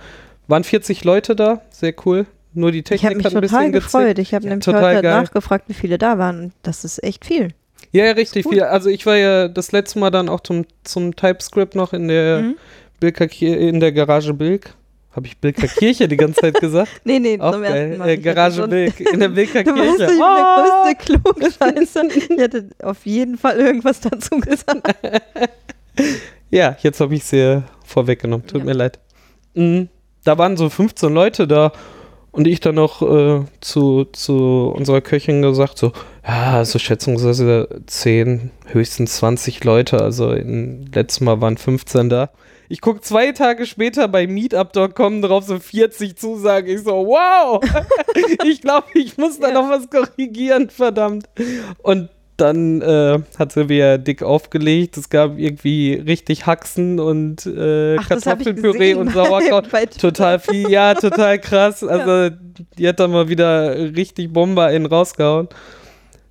Waren 0.47 0.63
40 0.63 1.03
Leute 1.03 1.35
da, 1.35 1.61
sehr 1.69 1.93
cool. 2.05 2.25
Nur 2.53 2.71
die 2.71 2.79
Ich 2.79 2.83
Technik 2.85 3.05
habe 3.05 3.15
mich 3.17 3.25
hat 3.25 3.31
ein 3.35 3.41
total 3.41 3.59
bisschen 3.59 3.71
gefreut. 3.71 4.19
Ich 4.19 4.33
habe 4.33 4.43
Ja, 4.45 4.49
nämlich 4.51 4.67
heute 4.67 5.01
geil. 5.01 5.21
nachgefragt, 5.23 5.65
wie 5.69 5.73
viele 5.73 5.97
da 5.97 6.17
waren. 6.19 6.53
Das 6.61 6.85
ist 6.85 7.03
echt 7.03 7.25
viel. 7.25 7.49
Ja, 7.91 8.05
ja, 8.05 8.11
richtig 8.11 8.47
viel. 8.47 8.61
Also 8.63 8.89
ich 8.89 9.05
war 9.05 9.15
ja 9.17 9.47
das 9.47 9.71
letzte 9.71 9.99
Mal 9.99 10.11
dann 10.11 10.29
auch 10.29 10.39
zum, 10.41 10.65
zum 10.83 11.15
TypeScript 11.15 11.75
noch 11.75 11.93
in 11.93 12.07
der 12.07 12.41
Mhm. 12.41 12.55
Kir- 13.01 13.57
in 13.57 13.79
der 13.79 13.91
Garage 13.91 14.33
Bilk. 14.33 14.75
Habe 15.15 15.27
ich 15.27 15.37
Bilker 15.37 15.67
Kirche 15.67 16.07
die 16.07 16.17
ganze 16.17 16.41
Zeit 16.41 16.59
gesagt? 16.59 16.89
Nee, 17.03 17.19
nee, 17.19 17.39
Auch 17.39 17.51
zum 17.53 17.63
ersten 17.63 17.97
Mal. 17.99 18.09
Äh, 18.09 18.17
Garage 18.17 18.67
Bilk 18.67 18.99
in 18.99 19.19
der 19.19 19.29
Bilker 19.29 19.63
Du 19.63 19.73
Kirche. 19.73 20.03
ich 20.03 20.09
bin 20.09 20.21
Ah! 20.21 20.83
der 20.85 20.95
größte 20.95 21.19
Klugscheißer. 21.59 22.03
Ich 22.29 22.37
hätte 22.37 22.69
auf 22.81 23.05
jeden 23.05 23.37
Fall 23.37 23.57
irgendwas 23.59 23.99
dazu 24.01 24.39
gesagt. 24.39 24.87
Ja, 26.49 26.75
jetzt 26.81 26.99
habe 26.99 27.15
ich 27.15 27.23
sie 27.23 27.63
vorweggenommen. 27.85 28.47
Tut 28.47 28.59
Ja. 28.59 28.65
mir 28.65 28.73
leid. 28.73 28.99
Mhm. 29.53 29.89
Da 30.23 30.37
waren 30.37 30.57
so 30.57 30.69
15 30.69 31.13
Leute 31.13 31.47
da 31.47 31.71
und 32.31 32.47
ich 32.47 32.59
dann 32.59 32.75
noch 32.75 33.01
äh, 33.01 33.43
zu, 33.61 34.05
zu 34.05 34.73
unserer 34.75 35.01
Köchin 35.01 35.41
gesagt, 35.41 35.77
so, 35.77 35.91
ja, 36.27 36.63
so 36.65 36.79
schätzungsweise 36.79 37.67
10, 37.85 38.51
höchstens 38.67 39.17
20 39.17 39.63
Leute. 39.63 40.01
Also 40.01 40.31
letztes 40.31 41.21
Mal 41.21 41.41
waren 41.41 41.57
15 41.57 42.09
da. 42.09 42.29
Ich 42.73 42.81
gucke 42.81 43.01
zwei 43.01 43.31
Tage 43.33 43.67
später 43.67 44.07
bei 44.07 44.25
Meetup.com 44.25 45.21
drauf, 45.21 45.43
so 45.43 45.59
40 45.59 46.15
Zusagen. 46.17 46.67
Ich 46.67 46.81
so, 46.81 47.05
wow! 47.05 47.61
ich 48.45 48.61
glaube, 48.61 48.87
ich 48.95 49.15
muss 49.15 49.39
da 49.39 49.49
Ja. 49.49 49.53
noch 49.53 49.69
was 49.69 49.87
korrigieren, 49.91 50.71
verdammt. 50.71 51.29
Und 51.83 52.09
dann 52.37 52.81
äh, 52.81 53.19
hat 53.37 53.51
Silvia 53.51 53.99
dick 53.99 54.23
aufgelegt. 54.23 54.97
Es 54.97 55.07
gab 55.11 55.37
irgendwie 55.37 55.93
richtig 55.93 56.47
Haxen 56.47 56.99
und 56.99 57.45
äh, 57.45 57.97
Ach, 57.99 58.07
Kartoffelpüree 58.09 58.95
und 58.95 59.11
Sauerkraut. 59.13 59.69
total 60.01 60.39
viel, 60.39 60.67
ja, 60.71 60.95
total 60.95 61.37
krass. 61.37 61.83
Also 61.83 62.35
die 62.79 62.87
hat 62.87 62.99
da 62.99 63.07
mal 63.07 63.29
wieder 63.29 63.77
richtig 63.95 64.33
Bomber 64.33 64.71
in 64.71 64.87
rausgehauen. 64.87 65.47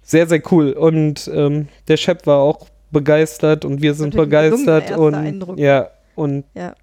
Sehr, 0.03 0.27
sehr 0.27 0.43
cool. 0.51 0.73
Und 0.73 1.31
ähm, 1.33 1.69
der 1.87 1.97
Chef 1.99 2.27
war 2.27 2.39
auch 2.39 2.67
begeistert 2.91 3.65
und 3.65 3.81
wir 3.81 3.95
sind 3.95 4.17
begeistert. 4.17 4.91
Und 4.99 5.15
Eindruck. 5.15 5.57
ja, 5.57 5.89
und 6.15 6.45
Ja. 6.55 6.75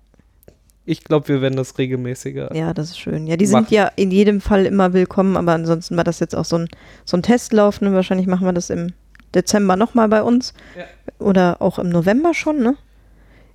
ich 0.85 1.03
glaube, 1.03 1.27
wir 1.27 1.41
werden 1.41 1.55
das 1.55 1.77
regelmäßiger. 1.77 2.55
Ja, 2.55 2.73
das 2.73 2.89
ist 2.89 2.99
schön. 2.99 3.27
Ja, 3.27 3.37
die 3.37 3.45
sind 3.45 3.61
Machen. 3.63 3.73
ja 3.73 3.91
in 3.95 4.11
jedem 4.11 4.41
Fall 4.41 4.65
immer 4.65 4.93
willkommen, 4.93 5.37
aber 5.37 5.53
ansonsten 5.53 5.97
war 5.97 6.03
das 6.03 6.19
jetzt 6.19 6.35
auch 6.35 6.45
so 6.45 6.57
ein, 6.57 6.67
so 7.05 7.17
ein 7.17 7.23
Testlauf. 7.23 7.81
Ne? 7.81 7.93
Wahrscheinlich 7.93 8.27
machen 8.27 8.45
wir 8.45 8.53
das 8.53 8.69
im 8.69 8.93
Dezember 9.35 9.75
nochmal 9.75 10.07
bei 10.09 10.23
uns. 10.23 10.53
Ja. 10.77 10.85
Oder 11.23 11.61
auch 11.61 11.77
im 11.79 11.89
November 11.89 12.33
schon, 12.33 12.59
ne? 12.63 12.75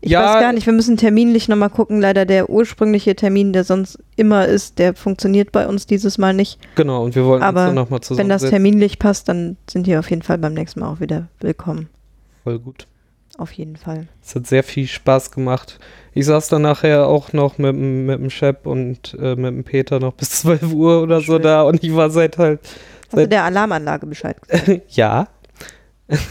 Ich 0.01 0.11
Ja. 0.11 0.23
weiß 0.35 0.41
gar 0.43 0.53
nicht, 0.53 0.67
wir 0.67 0.73
müssen 0.75 0.99
terminlich 0.99 1.49
nochmal 1.49 1.71
gucken. 1.71 1.99
Leider 1.99 2.27
der 2.27 2.51
ursprüngliche 2.51 3.17
Termin, 3.17 3.55
der 3.55 3.65
sonst 3.65 3.99
immer 4.17 4.47
ist, 4.47 4.79
der 4.79 4.95
funktioniert 4.95 5.51
bei 5.51 5.67
uns 5.67 5.87
dieses 5.87 6.19
Mal 6.19 6.35
nicht. 6.35 6.59
Genau, 6.75 7.03
und 7.03 7.15
wir 7.15 7.25
wollten 7.25 7.43
Aber 7.43 7.61
uns 7.63 7.69
dann 7.69 7.75
nochmal 7.75 8.01
zusammen. 8.03 8.19
Wenn 8.19 8.29
das 8.29 8.43
terminlich 8.43 8.99
passt, 8.99 9.29
dann 9.31 9.57
sind 9.69 9.87
die 9.87 9.97
auf 9.97 10.11
jeden 10.11 10.21
Fall 10.21 10.37
beim 10.37 10.53
nächsten 10.53 10.81
Mal 10.81 10.89
auch 10.93 11.01
wieder 11.01 11.29
willkommen. 11.41 11.89
Voll 12.45 12.59
gut. 12.59 12.87
Auf 13.37 13.51
jeden 13.53 13.77
Fall. 13.77 14.07
Es 14.23 14.35
hat 14.37 14.47
sehr 14.47 14.63
viel 14.63 14.87
Spaß 14.87 15.31
gemacht. 15.33 15.81
Ich 16.13 16.27
saß 16.27 16.49
dann 16.49 16.63
nachher 16.63 17.09
auch 17.09 17.33
noch 17.33 17.59
mit, 17.59 17.75
dem- 17.75 18.07
mit 18.07 18.21
dem 18.21 18.31
Chef 18.31 18.59
und 18.65 19.15
äh, 19.21 19.35
mit 19.35 19.47
dem 19.47 19.65
Peter 19.65 19.99
noch 19.99 20.13
bis 20.15 20.31
12 20.43 20.73
Uhr 20.73 21.03
oder 21.03 21.21
so 21.21 21.35
Schön. 21.35 21.43
da 21.43 21.63
und 21.63 21.83
ich 21.83 21.95
war 21.95 22.11
seit 22.11 22.39
halt, 22.39 22.61
Hast 23.11 23.17
du 23.17 23.29
der 23.29 23.45
Alarmanlage 23.45 24.07
Bescheid 24.07 24.41
gesagt? 24.41 24.83
ja. 24.97 25.29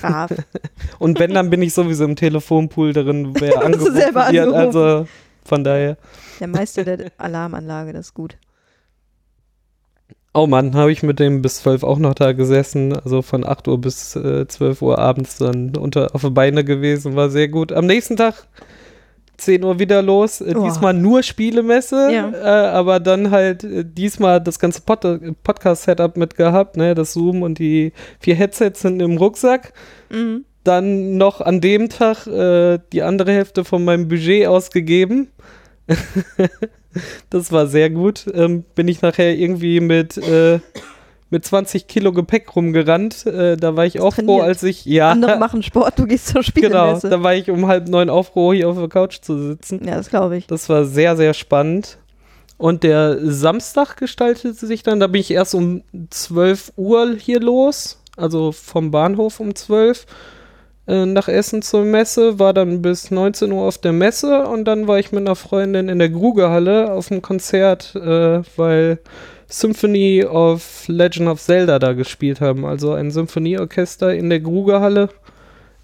Brav. 0.02 0.30
Und 1.00 1.18
wenn, 1.20 1.34
dann 1.34 1.50
bin 1.50 1.62
ich 1.64 1.74
sowieso 1.74 2.06
im 2.06 2.16
Telefonpool 2.16 2.94
drin, 2.94 3.34
wer 3.40 3.64
angerufen 3.64 3.94
selber 3.96 4.32
wird. 4.32 4.54
Also 4.54 5.08
von 5.44 5.64
daher. 5.64 5.98
Der 6.40 6.48
Meister 6.48 6.84
der 6.84 7.12
Alarmanlage, 7.18 7.92
das 7.92 8.08
ist 8.08 8.14
gut. 8.14 8.38
Oh 10.36 10.48
Mann, 10.48 10.74
habe 10.76 10.92
ich 10.92 11.04
mit 11.04 11.20
dem 11.20 11.44
bis 11.44 11.58
12 11.58 11.84
auch 11.84 12.00
noch 12.00 12.16
da 12.16 12.32
gesessen. 12.32 12.94
Also 12.98 13.22
von 13.22 13.46
8 13.46 13.68
Uhr 13.68 13.80
bis 13.80 14.16
äh, 14.16 14.48
12 14.48 14.82
Uhr 14.82 14.98
abends 14.98 15.38
dann 15.38 15.76
unter 15.76 16.16
auf 16.16 16.22
die 16.22 16.32
Beine 16.32 16.64
gewesen. 16.64 17.16
War 17.16 17.30
sehr 17.30 17.48
gut. 17.50 17.72
Am 17.72 17.86
nächsten 17.86 18.18
Tag 18.18 18.48
10 19.38 19.64
Uhr 19.64 19.78
wieder 19.78 20.02
los. 20.02 20.42
Äh, 20.42 20.54
Oh. 20.56 20.64
Diesmal 20.64 20.96
nur 20.96 21.22
Spielemesse. 21.22 22.10
Ja. 22.12 22.32
Äh, 22.32 22.70
aber 22.72 23.00
dann 23.00 23.30
halt 23.30 23.64
äh, 23.64 23.86
diesmal 23.86 24.42
das 24.42 24.58
ganze 24.58 24.82
Pod 24.82 25.02
Podcast-Setup 25.44 26.18
mit 26.18 26.36
gehabt. 26.36 26.78
Ne? 26.78 26.96
Das 26.96 27.14
Zoom 27.14 27.44
und 27.44 27.60
die 27.60 27.94
vier 28.20 28.34
Headsets 28.34 28.82
sind 28.82 29.02
im 29.04 29.18
Rucksack. 29.18 29.74
Mhm. 30.10 30.46
Dann 30.64 31.18
noch 31.18 31.42
an 31.42 31.62
dem 31.62 31.90
Tag 31.90 32.26
äh, 32.26 32.80
die 32.92 33.04
andere 33.04 33.34
Hälfte 33.34 33.66
von 33.66 33.84
meinem 33.86 34.08
Budget 34.08 34.48
ausgegeben. 34.48 35.28
das 37.30 37.52
war 37.52 37.68
sehr 37.68 37.90
gut. 37.90 38.26
Ähm, 38.34 38.64
bin 38.76 38.88
ich 38.88 39.02
nachher 39.02 39.36
irgendwie 39.36 39.80
mit, 39.80 40.18
äh, 40.18 40.60
mit 41.30 41.46
20 41.46 41.88
Kilo 41.88 42.12
Gepäck 42.12 42.56
rumgerannt. 42.56 43.26
Äh, 43.26 43.58
da 43.58 43.76
war 43.76 43.86
ich 43.86 44.00
auch 44.00 44.16
froh, 44.16 44.42
als 44.42 44.64
ich. 44.64 44.86
Ja, 44.86 45.12
Andere 45.12 45.38
machen 45.38 45.64
Sport, 45.64 46.00
du 46.00 46.06
gehst 46.06 46.28
zur 46.28 46.42
genau. 46.56 46.70
Spielemesse. 46.70 47.10
Da 47.10 47.24
war 47.24 47.34
ich 47.34 47.50
um 47.50 47.68
halb 47.68 47.88
neun 47.88 48.10
auch 48.10 48.28
froh, 48.28 48.54
hier 48.54 48.70
auf 48.70 48.78
der 48.78 48.90
Couch 48.90 49.20
zu 49.22 49.38
sitzen. 49.48 49.82
ja, 49.86 49.96
das 49.96 50.10
glaube 50.10 50.38
ich. 50.38 50.48
Das 50.48 50.70
war 50.70 50.86
sehr, 50.86 51.16
sehr 51.16 51.34
spannend. 51.34 51.98
Und 52.58 52.84
der 52.84 53.18
Samstag 53.22 53.98
gestaltete 53.98 54.54
sich 54.66 54.84
dann, 54.84 55.00
da 55.00 55.08
bin 55.08 55.20
ich 55.20 55.32
erst 55.32 55.56
um 55.56 55.84
12 56.10 56.74
Uhr 56.78 57.16
hier 57.18 57.40
los, 57.40 58.00
also 58.16 58.52
vom 58.52 58.92
Bahnhof 58.92 59.40
um 59.40 59.56
12 59.56 60.06
äh, 60.88 61.06
nach 61.06 61.28
Essen 61.28 61.62
zur 61.62 61.84
Messe, 61.86 62.40
war 62.40 62.54
dann 62.54 62.82
bis 62.82 63.12
19 63.12 63.52
Uhr 63.52 63.64
auf 63.64 63.78
der 63.78 63.94
Messe 63.94 64.46
und 64.48 64.66
dann 64.66 64.88
war 64.88 65.00
ich 65.00 65.12
mit 65.12 65.22
einer 65.22 65.36
Freundin 65.36 65.90
in 65.90 66.00
der 66.00 66.10
Grugehalle 66.10 66.92
auf 66.92 67.08
dem 67.08 67.22
Konzert, 67.22 67.96
äh, 67.96 68.42
weil 68.58 69.00
Symphony 69.48 70.26
of 70.26 70.86
Legend 70.88 71.28
of 71.30 71.40
Zelda 71.42 71.78
da 71.80 71.94
gespielt 71.94 72.42
haben, 72.42 72.66
also 72.66 72.94
ein 72.94 73.12
Symphonieorchester 73.12 74.14
in 74.14 74.30
der 74.30 74.40
Grugehalle, 74.40 75.10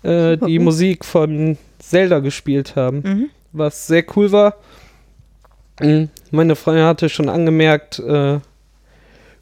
äh, 0.03 0.37
die. 0.37 0.59
Musik 0.59 1.05
von 1.05 1.57
Zelda 1.77 2.19
gespielt 2.19 2.75
haben 2.75 3.01
Mhm. 3.05 3.29
was 3.51 3.87
sehr 3.87 4.03
cool 4.15 4.31
war. 4.31 4.55
Meine 6.31 6.55
Freundin 6.57 6.83
hatte 6.85 7.07
schon 7.07 7.29
angemerkt, 7.29 7.99
äh, 7.99 8.39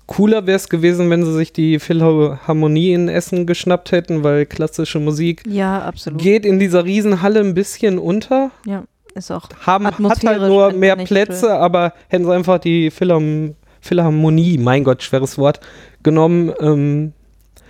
cooler 0.07 0.47
wäre 0.47 0.55
es 0.55 0.69
gewesen, 0.69 1.09
wenn 1.09 1.23
sie 1.23 1.33
sich 1.33 1.53
die 1.53 1.79
Philharmonie 1.79 2.93
in 2.93 3.09
Essen 3.09 3.45
geschnappt 3.45 3.91
hätten, 3.91 4.23
weil 4.23 4.45
klassische 4.45 4.99
Musik 4.99 5.43
Ja, 5.47 5.91
geht 6.17 6.45
in 6.45 6.59
dieser 6.59 6.85
Riesenhalle 6.85 7.41
ein 7.41 7.53
bisschen 7.53 7.99
unter. 7.99 8.51
ja, 8.65 8.83
ist 9.15 9.31
auch. 9.31 9.49
Haben, 9.65 9.85
hat 9.87 10.23
halt 10.25 10.41
nur 10.41 10.71
mehr 10.73 10.95
Plätze, 10.95 11.53
aber 11.55 11.93
hätten 12.07 12.25
sie 12.25 12.33
einfach 12.33 12.59
die 12.59 12.89
Philharm 12.91 13.55
Philharmonie, 13.81 14.57
mein 14.57 14.83
Gott, 14.83 15.03
schweres 15.03 15.37
Wort, 15.37 15.59
genommen, 16.03 16.51
ähm, 16.59 17.13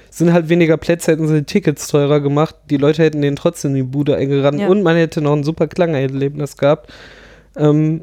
sind 0.10 0.34
halt 0.34 0.50
weniger 0.50 0.78
Plätze, 0.78 1.12
hätten 1.12 1.28
sie 1.28 1.40
die 1.40 1.44
Tickets 1.46 1.88
teurer 1.90 2.22
gemacht. 2.22 2.56
Die 2.72 2.78
Leute 2.78 3.04
hätten 3.04 3.22
denen 3.22 3.36
trotzdem 3.36 3.76
die 3.76 3.84
Bude 3.84 4.16
eingerannt 4.16 4.60
Ja. 4.60 4.68
und 4.68 4.82
man 4.84 4.96
hätte 4.96 5.22
noch 5.22 5.34
ein 5.34 5.44
super 5.44 5.68
Klangerlebnis 5.68 6.58
gehabt. 6.58 6.92
Ähm, 7.56 8.02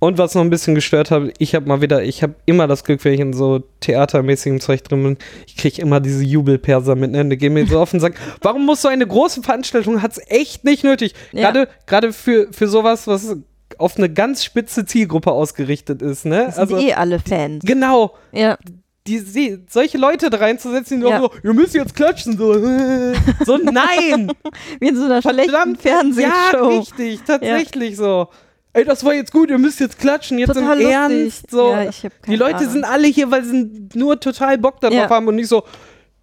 und 0.00 0.18
was 0.18 0.34
noch 0.34 0.42
ein 0.42 0.50
bisschen 0.50 0.74
gestört 0.74 1.10
hat, 1.10 1.22
ich 1.38 1.54
habe 1.54 1.68
mal 1.68 1.80
wieder, 1.80 2.02
ich 2.02 2.22
habe 2.22 2.34
immer 2.46 2.66
das 2.66 2.84
Glück, 2.84 3.04
wenn 3.04 3.12
ich 3.12 3.20
in 3.20 3.32
so 3.32 3.60
theatermäßigem 3.80 4.58
Zeug 4.60 4.82
drin 4.82 5.02
bin, 5.02 5.18
ich 5.46 5.56
kriege 5.56 5.80
immer 5.80 6.00
diese 6.00 6.24
Jubelperser 6.24 6.96
mit, 6.96 7.12
ne? 7.12 7.24
Die 7.26 7.36
gehen 7.36 7.52
mir 7.52 7.66
so 7.66 7.78
auf 7.78 7.92
und 7.92 8.00
sagen, 8.00 8.16
warum 8.40 8.66
muss 8.66 8.82
so 8.82 8.88
eine 8.88 9.06
große 9.06 9.42
Veranstaltung, 9.42 10.02
hat's 10.02 10.20
echt 10.28 10.64
nicht 10.64 10.82
nötig. 10.84 11.14
Ja. 11.32 11.50
Gerade 11.52 11.68
gerade 11.86 12.12
für, 12.12 12.48
für 12.50 12.66
sowas, 12.66 13.06
was 13.06 13.36
auf 13.78 13.96
eine 13.96 14.10
ganz 14.10 14.42
spitze 14.42 14.84
Zielgruppe 14.84 15.30
ausgerichtet 15.30 16.02
ist, 16.02 16.24
ne? 16.24 16.46
Das 16.46 16.56
sind 16.68 16.80
eh 16.80 16.94
alle 16.94 17.20
Fans. 17.20 17.62
genau, 17.64 18.14
Ja, 18.32 18.58
die, 19.06 19.22
die, 19.24 19.58
solche 19.68 19.98
Leute 19.98 20.30
da 20.30 20.38
reinzusetzen, 20.38 21.00
die 21.00 21.06
Ja. 21.06 21.18
nur 21.20 21.30
so, 21.30 21.48
ihr 21.48 21.52
müsst 21.54 21.74
jetzt 21.74 21.94
klatschen, 21.94 22.36
so, 22.36 22.54
so 23.44 23.58
nein, 23.58 24.32
wie 24.80 24.88
in 24.88 24.96
so 24.96 25.04
einer 25.04 25.20
schlechten 25.22 25.76
verdammt, 25.76 25.84
ja, 25.84 25.90
Fernsehshow. 25.92 26.78
richtig, 26.78 27.20
tatsächlich 27.26 27.96
so. 27.96 28.28
Ey, 28.72 28.84
das 28.84 29.04
war 29.04 29.14
jetzt 29.14 29.32
gut, 29.32 29.50
ihr 29.50 29.58
müsst 29.58 29.80
jetzt 29.80 29.98
klatschen, 29.98 30.38
jetzt 30.38 30.54
Total 30.54 30.80
im. 30.80 30.88
Ernst, 30.88 31.50
so. 31.50 31.70
Ja, 31.72 31.90
die 32.28 32.36
Leute 32.36 32.56
Ahnung. 32.58 32.70
sind 32.70 32.84
alle 32.84 33.08
hier, 33.08 33.30
weil 33.30 33.44
sie 33.44 33.88
nur 33.94 34.20
total 34.20 34.58
Bock 34.58 34.80
darauf 34.80 34.96
Ja. 34.96 35.10
haben 35.10 35.26
und 35.26 35.34
nicht 35.36 35.48
so, 35.48 35.64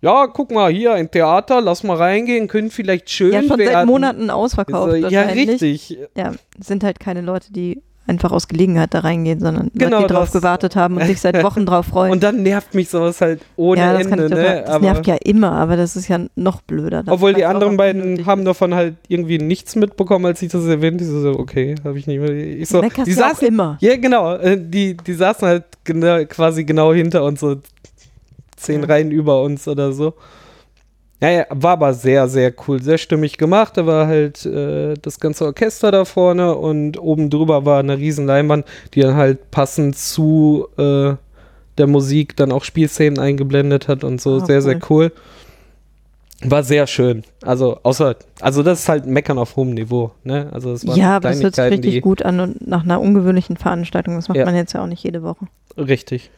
ja, 0.01 0.27
guck 0.27 0.51
mal, 0.51 0.71
hier 0.71 0.93
ein 0.93 1.11
Theater, 1.11 1.59
lass 1.59 1.83
mal 1.83 1.97
reingehen, 1.97 2.47
können 2.47 2.71
vielleicht 2.71 3.09
schön 3.09 3.33
Ja, 3.33 3.43
schon 3.43 3.57
werden. 3.59 3.73
seit 3.73 3.85
Monaten 3.85 4.29
ausverkauft. 4.29 4.91
so, 4.91 4.95
ja, 4.95 5.21
richtig. 5.23 5.97
Ja, 6.15 6.33
sind 6.59 6.83
halt 6.85 6.99
keine 7.01 7.19
Leute, 7.21 7.51
die 7.51 7.81
einfach 8.07 8.31
aus 8.31 8.47
Gelegenheit 8.47 8.93
da 8.93 8.99
reingehen, 8.99 9.39
sondern 9.39 9.69
Genau 9.73 9.97
Leute, 9.97 10.07
die 10.07 10.13
drauf 10.13 10.31
gewartet 10.31 10.75
haben 10.75 10.97
und 10.97 11.05
sich 11.05 11.19
seit 11.19 11.43
Wochen 11.43 11.65
drauf 11.65 11.87
freuen. 11.87 12.11
Und 12.11 12.23
dann 12.23 12.41
nervt 12.41 12.73
mich 12.73 12.89
sowas 12.89 13.21
halt 13.21 13.41
ohne 13.55 13.81
ja, 13.81 13.93
das, 13.93 14.07
Ende, 14.07 14.25
ich 14.25 14.31
ne? 14.31 14.63
das 14.65 14.81
nervt 14.81 15.07
ja 15.07 15.15
immer, 15.15 15.51
aber 15.51 15.75
das 15.75 15.95
ist 15.95 16.07
ja 16.07 16.19
noch 16.35 16.61
blöder. 16.61 17.03
Obwohl 17.07 17.33
die 17.33 17.45
anderen 17.45 17.77
beiden 17.77 18.25
haben 18.25 18.45
davon 18.45 18.73
halt 18.73 18.95
irgendwie 19.07 19.37
nichts 19.37 19.75
mitbekommen, 19.75 20.25
als 20.25 20.41
ich 20.41 20.51
das 20.51 20.65
erwähnt. 20.65 21.01
Die 21.01 21.05
so, 21.05 21.37
okay, 21.37 21.75
habe 21.83 21.99
ich 21.99 22.07
nicht 22.07 22.19
mehr. 22.19 22.31
Ich 22.31 22.69
so, 22.69 22.81
Meckerst 22.81 23.07
die 23.07 23.13
saßen, 23.13 23.47
immer. 23.47 23.77
ja 23.81 23.97
genau, 23.97 24.35
äh, 24.35 24.57
die, 24.59 24.95
die 24.95 25.13
saßen 25.13 25.47
halt 25.47 25.65
genau, 25.83 26.23
quasi 26.25 26.63
genau 26.63 26.93
hinter 26.93 27.23
uns, 27.23 27.41
so 27.41 27.57
zehn 28.55 28.81
Ja. 28.81 28.87
Reihen 28.87 29.11
über 29.11 29.41
uns 29.41 29.67
oder 29.67 29.91
so. 29.91 30.13
Ja, 31.19 31.29
ja, 31.31 31.45
war 31.49 31.71
aber 31.71 31.93
sehr, 31.95 32.27
sehr 32.27 32.53
cool, 32.67 32.79
sehr 32.81 32.99
stimmig 32.99 33.37
gemacht. 33.39 33.75
Da 33.75 33.87
war 33.87 34.05
halt 34.07 34.45
äh, 34.45 34.93
das 35.01 35.19
ganze 35.19 35.45
Orchester 35.45 35.91
da 35.91 36.05
vorne 36.05 36.55
und 36.55 36.99
oben 36.99 37.29
drüber 37.31 37.65
war 37.65 37.79
eine 37.79 37.97
riesen 37.97 38.27
Leinwand, 38.27 38.65
die 38.93 39.01
dann 39.01 39.15
halt 39.15 39.49
passend 39.49 39.97
zu 39.97 40.67
äh, 40.77 41.13
der 41.79 41.87
Musik 41.87 42.35
dann 42.35 42.51
auch 42.51 42.63
Spielszenen 42.63 43.17
eingeblendet 43.17 43.87
hat 43.87 44.03
und 44.03 44.21
so. 44.21 44.37
Ah, 44.41 44.45
sehr, 44.45 44.61
sehr 44.61 44.79
cool. 44.89 45.11
War 46.43 46.63
sehr 46.63 46.85
schön. 46.85 47.23
Also, 47.41 47.79
außer, 47.81 48.15
also 48.41 48.61
das 48.61 48.81
ist 48.81 48.89
halt 48.89 49.07
Meckern 49.07 49.39
auf 49.39 49.55
hohem 49.55 49.73
Niveau, 49.73 50.11
ne? 50.23 50.49
Also 50.51 50.71
das 50.73 50.85
waren 50.85 50.95
Ja, 50.99 51.15
aber 51.15 51.29
das 51.29 51.41
hört 51.41 51.55
sich 51.55 51.65
richtig 51.71 52.01
gut 52.03 52.21
an 52.21 52.39
und 52.39 52.67
nach 52.67 52.83
einer 52.83 53.01
ungewöhnlichen 53.01 53.57
Veranstaltung. 53.57 54.13
Das 54.15 54.27
macht 54.27 54.37
Ja. 54.37 54.45
man 54.45 54.55
jetzt 54.55 54.73
ja 54.73 54.83
auch 54.83 54.87
nicht 54.87 55.03
jede 55.03 55.23
Woche. 55.23 55.47
richtig. 55.77 56.29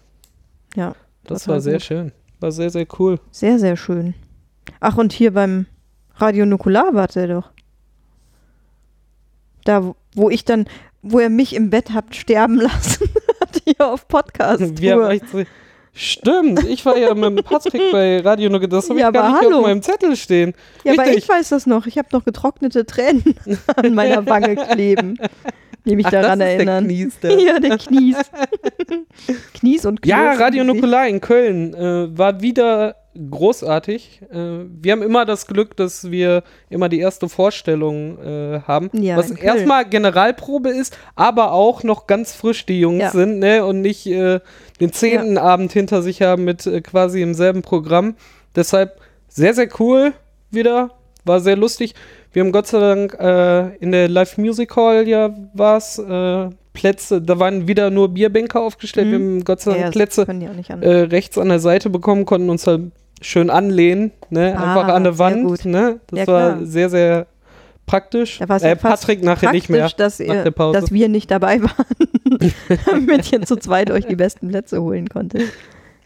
Ja, 0.74 0.96
Das 1.26 1.44
total 1.44 1.56
war 1.56 1.62
sehr 1.62 1.74
gut. 1.74 1.82
schön. 1.82 2.12
War 2.40 2.52
sehr, 2.54 2.70
sehr 2.70 2.86
cool. 2.98 3.20
sehr, 3.32 3.60
sehr 3.60 3.76
schön. 3.76 4.14
Ach, 4.80 4.98
und 4.98 5.14
hier 5.14 5.34
beim 5.34 5.66
Radio 6.16 6.46
Nukular 6.46 6.94
wart 6.94 7.16
ihr 7.16 7.28
doch. 7.28 7.50
Da, 9.66 9.94
wo- 10.16 10.30
ich 10.30 10.46
dann, 10.46 10.66
wo 11.02 11.20
ihr 11.20 11.30
mich 11.30 11.56
im 11.56 11.70
Bett 11.70 11.94
habt 11.94 12.16
sterben 12.16 12.56
lassen, 12.60 13.10
hier 13.66 13.86
auf 13.88 14.08
Podcast. 14.08 14.62
Wir 14.82 14.94
haben 14.94 15.12
echt 15.12 15.30
so, 15.30 15.44
Stimmt, 15.92 16.64
ich 16.66 16.86
war 16.86 16.96
ja 16.98 17.14
mit 17.14 17.24
dem 17.40 17.44
Patrick 17.44 17.82
bei 17.92 18.20
Radio 18.22 18.50
Nuke, 18.50 18.70
das 18.70 18.90
habe 18.90 19.00
Ja, 19.00 19.08
ich 19.10 19.14
gar 19.14 19.24
aber 19.24 19.34
nicht 19.34 19.46
hallo. 19.46 19.58
auf 19.58 19.64
meinem 19.66 19.82
Zettel 19.82 20.16
stehen. 20.16 20.54
Ja, 20.86 20.94
aber 20.94 21.04
Richtig. 21.04 21.24
ich 21.24 21.30
weiß 21.30 21.50
das 21.50 21.66
noch. 21.66 21.88
Ich 21.88 21.98
habe 21.98 22.08
noch 22.14 22.24
getrocknete 22.24 22.86
Tränen 22.86 23.36
an 23.76 23.96
meiner 23.96 24.26
Wange 24.26 24.56
kleben, 24.56 25.18
die 25.86 25.96
mich 25.98 26.06
Ach, 26.06 26.12
daran 26.12 26.40
das 26.40 26.50
ist 26.50 26.54
erinnern. 26.56 26.88
Der 26.88 26.96
Knies, 26.96 27.20
der. 27.20 27.40
ja, 27.42 27.60
der 27.60 27.78
Knies. 27.80 28.18
Knies 29.56 29.86
und 29.86 30.02
Knirps 30.02 30.10
Ja, 30.18 30.34
Radio. 30.34 30.64
Nukular 30.64 31.08
in 31.08 31.20
Köln 31.20 31.74
äh, 31.74 32.18
war 32.18 32.40
wieder 32.40 32.96
großartig. 33.16 34.22
Äh, 34.32 34.38
wir 34.82 34.92
haben 34.92 35.02
immer 35.02 35.26
das 35.26 35.48
Glück, 35.48 35.76
dass 35.76 36.12
wir 36.12 36.44
immer 36.70 36.90
die 36.90 37.00
erste 37.00 37.30
Vorstellung 37.30 38.18
äh, 38.20 38.62
haben, 38.68 38.90
Ja, 38.94 39.18
was 39.18 39.32
erstmal 39.32 39.88
Generalprobe 39.88 40.70
ist, 40.70 40.98
aber 41.16 41.52
auch 41.52 41.84
noch 41.84 42.08
ganz 42.08 42.34
frisch 42.34 42.66
die 42.66 42.80
Jungs 42.80 43.02
Ja. 43.02 43.12
sind 43.12 43.40
ne? 43.40 43.66
und 43.66 43.82
nicht 43.82 44.06
äh, 44.08 44.40
den 44.80 44.94
zehnten 44.94 45.38
Abend 45.38 45.72
hinter 45.72 46.02
sich 46.02 46.22
haben 46.22 46.44
mit 46.44 46.66
äh, 46.66 46.82
quasi 46.82 47.22
im 47.22 47.34
selben 47.34 47.62
Programm. 47.62 48.16
Deshalb 48.56 49.00
sehr, 49.28 49.54
sehr 49.54 49.70
cool 49.80 50.14
wieder, 50.52 50.92
war 51.26 51.40
sehr 51.40 51.56
lustig. 51.56 51.96
Wir 52.32 52.44
haben 52.44 52.52
Gott 52.52 52.68
sei 52.68 52.80
Dank 52.80 53.18
äh, 53.20 53.76
in 53.78 53.92
der 53.92 54.08
Live 54.08 54.38
Music 54.38 54.76
Hall 54.76 55.08
ja 55.08 55.34
was 55.54 55.98
äh, 55.98 56.50
Plätze, 56.80 57.22
da 57.22 57.40
waren 57.40 57.68
wieder 57.68 57.90
nur 57.90 58.10
Bierbänke 58.10 58.60
aufgestellt. 58.60 59.08
Mhm. 59.08 59.12
Wir 59.12 59.20
haben 59.20 59.44
Gott 59.44 59.62
sei 59.62 59.72
Ja, 59.72 59.78
Dank 59.78 59.88
das 59.88 59.96
Plätze 59.96 60.28
äh, 60.82 61.02
rechts 61.02 61.38
an 61.38 61.50
der 61.50 61.60
Seite 61.60 61.90
bekommen, 61.90 62.26
konnten 62.26 62.50
uns 62.50 62.66
halt 62.66 62.92
schön 63.22 63.50
anlehnen, 63.50 64.12
ne? 64.30 64.56
Ah, 64.58 64.76
einfach 64.80 64.94
an 64.94 65.04
der 65.04 65.18
Wand. 65.20 65.66
Ne? 65.66 66.00
Das 66.08 66.20
Ja, 66.20 66.28
war 66.28 66.66
sehr, 66.66 66.90
sehr 66.90 67.28
praktisch. 67.86 68.40
Da 68.40 68.58
äh, 68.58 68.70
ja 68.70 68.76
Patrick 68.76 69.22
nachher 69.24 69.52
nicht 69.52 69.70
mehr. 69.70 69.90
Dass, 69.98 70.22
ihr, 70.22 70.50
dass 70.52 70.92
wir 70.94 71.10
nicht 71.10 71.30
dabei 71.30 71.62
waren, 71.62 71.86
damit 72.86 73.30
ihr 73.32 73.42
zu 73.42 73.58
zweit 73.58 73.92
euch 73.92 74.06
die 74.08 74.16
besten 74.16 74.48
Plätze 74.48 74.82
holen 74.82 75.10
konntet. 75.10 75.44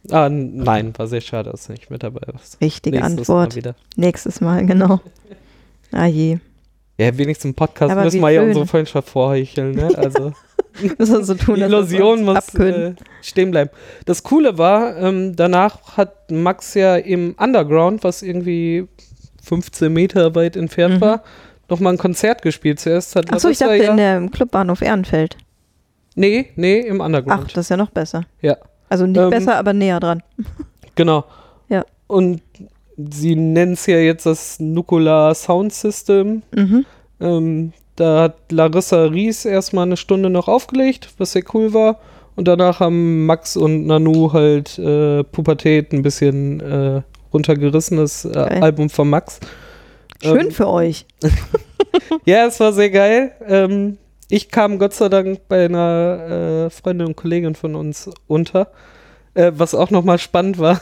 Ah, 0.09 0.27
nein, 0.29 0.93
war 0.97 1.07
sehr 1.07 1.21
schade, 1.21 1.51
dass 1.51 1.67
du 1.67 1.73
nicht 1.73 1.89
mit 1.91 2.03
dabei 2.03 2.21
warst. 2.33 2.59
Richtige 2.59 2.97
Nächstes 2.97 3.27
Mal 3.27 3.43
Antwort. 3.43 3.55
wieder. 3.55 3.75
Nächstes 3.95 4.41
Mal, 4.41 4.65
genau. 4.65 4.99
Ah 5.91 6.07
je. 6.07 6.39
Ja, 6.97 7.17
wenigstens 7.17 7.45
im 7.49 7.53
Podcast 7.55 7.91
Aber 7.91 8.03
müssen 8.03 8.21
wir 8.21 8.29
ja 8.29 8.41
unsere 8.43 8.67
Freundschaft 8.67 9.09
vorhecheln, 9.09 9.75
ne? 9.75 9.89
Also 9.95 10.33
Müssen 10.97 11.23
so 11.23 11.35
tun, 11.35 11.55
die 11.55 11.61
Illusion 11.61 12.23
muss 12.23 12.37
abkönnen. 12.37 12.97
äh, 12.97 13.03
stehen 13.21 13.51
bleiben. 13.51 13.69
Das 14.05 14.23
Coole 14.23 14.57
war, 14.57 14.97
ähm, 14.97 15.35
danach 15.35 15.97
hat 15.97 16.31
Max 16.31 16.73
ja 16.73 16.95
im 16.95 17.35
Underground, 17.39 18.03
was 18.03 18.21
irgendwie 18.21 18.87
15 19.43 19.91
Meter 19.93 20.33
weit 20.35 20.55
entfernt 20.55 20.95
Mhm. 20.95 21.01
war, 21.01 21.23
nochmal 21.69 21.93
ein 21.93 21.97
Konzert 21.99 22.41
gespielt. 22.41 22.79
Zuerst 22.79 23.15
hat 23.15 23.31
Achso, 23.31 23.49
ich 23.49 23.57
dachte 23.59 23.75
ja, 23.77 23.91
in 23.91 23.97
der 23.97 24.29
Clubbahnhof 24.29 24.81
Ehrenfeld. 24.81 25.37
Nee, 26.15 26.49
nee, 26.55 26.79
im 26.79 27.01
Ach, 27.01 27.05
Underground. 27.05 27.57
das 27.57 27.65
ist 27.65 27.69
ja 27.69 27.77
noch 27.77 27.89
besser. 27.89 28.23
Ja. 28.41 28.57
Also 28.89 29.05
nicht 29.07 29.17
Ähm, 29.19 29.29
besser, 29.31 29.55
aber 29.57 29.73
näher 29.73 29.99
dran. 29.99 30.21
Genau. 30.95 31.25
Ja. 31.69 31.83
Und 32.05 32.41
sie 32.97 33.35
nennen 33.35 33.73
es 33.73 33.87
ja 33.87 33.97
jetzt 33.97 34.27
das 34.27 34.59
Nukular 34.59 35.33
Sound 35.33 35.73
System. 35.73 36.43
Mhm. 36.55 36.85
Ähm, 37.19 37.73
da 37.95 38.23
hat 38.23 38.51
Larissa 38.51 39.05
Ries 39.05 39.45
erstmal 39.45 39.85
eine 39.85 39.97
Stunde 39.97 40.29
noch 40.29 40.47
aufgelegt, 40.47 41.09
was 41.17 41.33
sehr 41.33 41.43
cool 41.53 41.73
war. 41.73 41.99
Und 42.35 42.47
danach 42.47 42.79
haben 42.79 43.25
Max 43.25 43.55
und 43.55 43.85
Nanu 43.85 44.33
halt 44.33 44.79
äh, 44.79 45.23
Pubertät 45.23 45.93
ein 45.93 46.01
bisschen 46.01 46.59
äh, 46.61 47.01
runtergerissen, 47.31 47.97
das 47.97 48.25
äh. 48.25 48.37
Album 48.37 48.89
von 48.89 49.09
Max. 49.09 49.39
Schön 50.21 50.47
Ähm, 50.47 50.51
für 50.51 50.67
euch. 50.67 51.05
Ja, 52.25 52.47
es 52.47 52.59
war 52.59 52.73
sehr 52.73 52.89
geil. 52.89 53.33
Ähm, 53.47 53.97
ich 54.29 54.49
kam 54.49 54.79
Gott 54.79 54.93
sei 54.93 55.09
Dank 55.09 55.47
bei 55.47 55.65
einer 55.65 56.65
äh, 56.65 56.69
Freundin 56.69 57.07
und 57.07 57.15
Kollegin 57.15 57.55
von 57.55 57.75
uns 57.75 58.09
unter. 58.27 58.71
Äh, 59.35 59.51
was 59.55 59.75
auch 59.75 59.91
nochmal 59.91 60.19
spannend 60.19 60.57
war. 60.57 60.81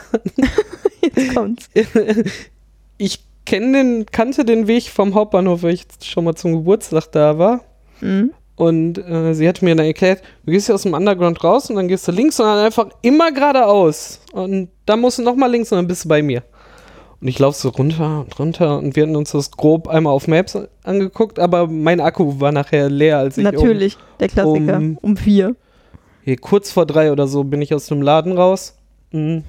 Jetzt 1.02 1.36
kommt's. 1.36 1.70
ich 2.98 3.20
kenn 3.46 3.74
den, 3.74 4.06
kannte 4.06 4.46
den 4.46 4.68
Weg 4.68 4.90
vom 4.90 5.14
Hauptbahnhof, 5.16 5.64
weil 5.64 5.74
ich 5.74 5.86
schon 6.04 6.24
mal 6.24 6.36
zum 6.36 6.54
Geburtstag 6.54 7.12
da 7.12 7.38
war. 7.38 7.62
Mhm. 8.02 8.32
Und 8.56 8.98
äh, 9.00 9.34
sie 9.34 9.48
hat 9.48 9.62
mir 9.62 9.76
dann 9.76 9.86
erklärt, 9.86 10.22
du 10.46 10.52
gehst 10.52 10.68
hier 10.68 10.76
aus 10.76 10.84
dem 10.84 10.94
Underground 10.94 11.44
raus 11.44 11.70
und 11.70 11.78
dann 11.78 11.88
gehst 11.88 12.08
du 12.08 12.12
links 12.12 12.40
und 12.40 12.46
dann 12.46 12.64
einfach 12.66 12.90
immer 13.02 13.32
geradeaus. 13.32 14.20
Und 14.34 14.70
dann 14.86 15.00
musst 15.02 15.18
du 15.20 15.24
nochmal 15.24 15.50
links 15.50 15.72
und 15.72 15.78
dann 15.78 15.88
bist 15.88 16.06
du 16.06 16.10
bei 16.10 16.22
mir. 16.22 16.44
Und 17.20 17.28
ich 17.28 17.38
laufe 17.40 17.58
so 17.60 17.70
runter 17.70 18.22
und 18.22 18.38
runter 18.40 18.78
und 18.80 18.96
wir 18.96 19.04
hatten 19.04 19.16
uns 19.16 19.32
das 19.32 19.52
grob 19.52 19.88
einmal 19.88 20.14
auf 20.14 20.28
Maps 20.28 20.58
angeguckt, 20.84 21.38
aber 21.40 21.68
mein 21.68 22.00
Akku 22.00 22.40
war 22.40 22.52
nachher 22.52 22.90
leer, 22.90 23.20
als 23.20 23.38
ich 23.38 23.46
um, 23.46 23.52
Natürlich, 23.52 23.98
der 24.20 24.28
Klassiker. 24.28 24.78
um- 24.78 24.98
Um, 25.02 25.18
vier. 25.18 25.56
hier, 26.24 26.38
kurz 26.38 26.72
vor 26.72 26.86
drei 26.88 27.12
oder 27.12 27.28
so 27.28 27.44
bin 27.44 27.62
ich 27.62 27.74
aus 27.76 27.86
dem 27.88 28.02
Laden 28.02 28.32
raus. 28.34 28.76
Mhm. 29.12 29.44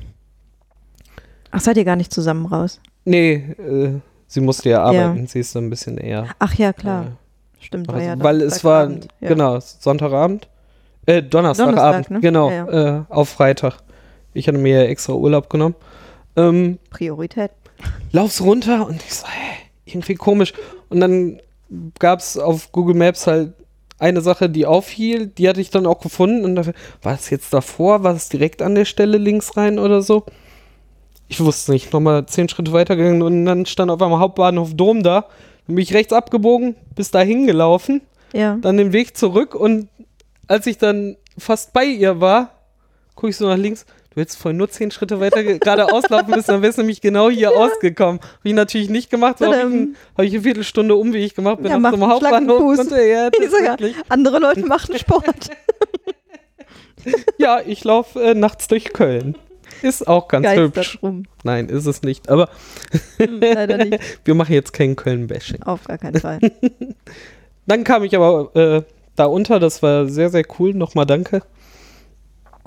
Ach, 1.51 1.61
seid 1.61 1.77
ihr 1.77 1.85
gar 1.85 1.97
nicht 1.97 2.13
zusammen 2.13 2.47
raus? 2.47 2.81
Nee, 3.05 3.33
äh, 3.59 4.01
sie 4.27 4.41
musste 4.41 4.71
ja 4.71 4.83
arbeiten, 4.83 5.27
sie 5.27 5.41
ist 5.41 5.53
so 5.53 5.59
ein 5.59 5.71
bisschen 5.71 5.99
eher. 5.99 6.29
Ach 6.39 6.55
ja, 6.55 6.73
klar. 6.73 7.05
Äh, 7.05 7.65
Stimmt, 7.65 7.89
war 7.89 7.95
Also, 7.97 8.07
ja 8.07 8.17
weil 8.23 8.41
es 8.43 8.65
war. 8.65 8.91
Ja. 9.21 9.29
genau, 9.29 9.59
Sonntagabend. 9.61 10.49
Äh, 11.07 11.23
Donnerstagabend, 11.23 11.79
Donnerstag, 11.79 12.11
ne? 12.11 12.21
genau, 12.21 12.51
Ja, 12.51 12.99
Äh, 12.99 13.03
auf 13.09 13.29
Freitag. 13.29 13.79
Ich 14.35 14.49
hatte 14.49 14.59
mir 14.59 14.83
ja 14.85 14.89
extra 14.89 15.13
Urlaub 15.15 15.51
genommen. 15.51 15.75
Ähm, 16.37 16.79
Priorität. 16.91 17.51
lauf's 18.13 18.41
runter 18.41 18.87
und 18.87 18.97
ich 19.03 19.15
so, 19.15 19.27
hä, 19.27 19.57
irgendwie 19.85 20.15
komisch. 20.15 20.53
Und 20.89 21.01
dann 21.01 21.41
gab's 21.99 22.39
auf 22.39 22.73
Google 22.73 22.95
Maps 22.97 23.27
halt 23.27 23.53
eine 23.99 24.21
Sache, 24.21 24.49
die 24.49 24.67
auffiel, 24.67 25.27
die 25.27 25.49
hatte 25.49 25.61
ich 25.61 25.71
dann 25.71 25.87
auch 25.87 26.01
gefunden. 26.01 26.45
Und 26.45 26.55
da, 26.57 26.65
war 27.03 27.15
es 27.15 27.31
jetzt 27.31 27.53
davor? 27.53 28.03
War 28.03 28.15
es 28.15 28.29
direkt 28.29 28.63
an 28.63 28.75
der 28.75 28.85
Stelle 28.85 29.19
links 29.19 29.57
rein 29.57 29.79
oder 29.79 30.03
so? 30.03 30.25
Ich 31.33 31.41
wusste 31.43 31.73
nicht. 31.73 31.95
Nochmal 31.95 32.27
zehn 32.27 32.47
Schritte 32.51 32.73
weitergegangen 32.75 33.23
und 33.23 33.47
dann 33.47 33.65
stand 33.65 33.91
auf 33.91 34.03
einmal 34.03 34.19
Hauptbahnhof 34.21 34.75
Dom 34.75 35.03
da. 35.03 35.23
Dann 35.67 35.77
bin 35.77 35.83
ich 35.83 35.95
rechts 35.95 36.13
abgebogen, 36.13 36.77
bis 36.95 37.11
dahin 37.11 37.47
gelaufen, 37.47 38.03
Ja. 38.35 38.59
dann 38.61 38.77
den 38.77 38.93
Weg 38.93 39.17
zurück 39.17 39.55
und 39.55 39.89
als 40.47 40.67
ich 40.67 40.77
dann 40.77 41.17
fast 41.39 41.73
bei 41.73 41.85
ihr 41.87 42.21
war, 42.21 42.51
gucke 43.15 43.31
ich 43.31 43.37
so 43.39 43.47
nach 43.47 43.57
links. 43.57 43.87
Du 44.15 44.21
hättest 44.21 44.37
vorhin 44.39 44.59
nur 44.59 44.69
zehn 44.69 44.91
Schritte 44.91 45.21
weiter 45.21 45.43
ge- 45.43 45.59
geradeaus 45.61 46.07
laufen 46.11 46.33
müssen, 46.33 46.49
dann 46.51 46.61
wärst 46.61 46.77
du 46.77 46.83
nämlich 46.83 47.01
genau 47.01 47.31
hier 47.31 47.57
ausgekommen. 47.57 48.21
Habe 48.21 48.41
ich 48.43 48.53
natürlich 48.53 48.91
nicht 48.91 49.09
gemacht, 49.09 49.39
so 49.39 49.47
habe 49.47 49.57
ich, 49.57 49.63
ein, 49.63 49.97
hab 50.19 50.25
ich 50.27 50.35
eine 50.35 50.43
Viertelstunde 50.43 50.95
Umweg 50.97 51.35
gemacht, 51.35 51.63
bin 51.63 51.71
Ja, 51.71 51.79
auf 51.79 51.85
einen 51.87 52.07
Hauptbahnhof. 52.07 52.79
Und, 52.79 52.91
ja, 52.91 53.31
ja, 53.65 53.77
andere 54.11 54.39
Leute 54.39 54.67
machen 54.67 54.99
Sport. 54.99 55.25
ja, 57.39 57.61
ich 57.65 57.83
laufe 57.85 58.23
äh, 58.23 58.35
nachts 58.35 58.69
durch 58.69 58.93
Köln. 58.93 59.37
Ist 59.83 60.07
auch 60.07 60.29
ganz 60.29 60.47
hübsch. 60.49 60.75
Geistert 60.75 61.03
rum. 61.03 61.25
Nein, 61.45 61.69
ist 61.69 61.87
es 61.87 62.03
nicht. 62.03 62.29
Aber 62.29 62.49
Hm, 63.19 63.41
Leider 63.41 63.85
nicht. 63.85 63.99
wir 64.25 64.35
machen 64.35 64.53
jetzt 64.53 64.73
kein 64.73 64.97
Köln-Bashing. 64.97 65.63
Auf 65.65 65.85
gar 65.85 65.99
keinen 65.99 66.21
Fall. 66.21 66.39
Dann 67.67 67.85
kam 67.85 68.05
ich 68.05 68.17
aber 68.17 68.55
äh, 68.57 68.83
da 69.17 69.27
unter, 69.27 69.61
das 69.61 69.83
war 69.83 70.07
sehr, 70.09 70.31
sehr 70.31 70.45
cool. 70.59 70.75
Nochmal 70.75 71.07
danke. 71.07 71.43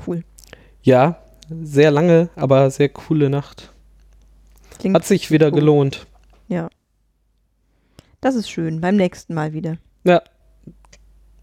Cool. 0.06 0.24
Ja, 0.84 1.18
sehr 1.50 1.92
lange, 1.92 2.30
aber 2.36 2.70
sehr 2.70 2.90
coole 2.90 3.30
Nacht. 3.30 3.72
Klingt 4.80 4.96
Hat 4.96 5.06
sich 5.06 5.32
wieder 5.32 5.48
cool. 5.48 5.60
gelohnt. 5.60 6.06
Ja. 6.48 6.70
Das 8.22 8.36
ist 8.36 8.50
schön. 8.50 8.82
Beim 8.82 8.96
nächsten 8.96 9.34
Mal 9.34 9.54
wieder. 9.54 9.78
Ja. 10.04 10.22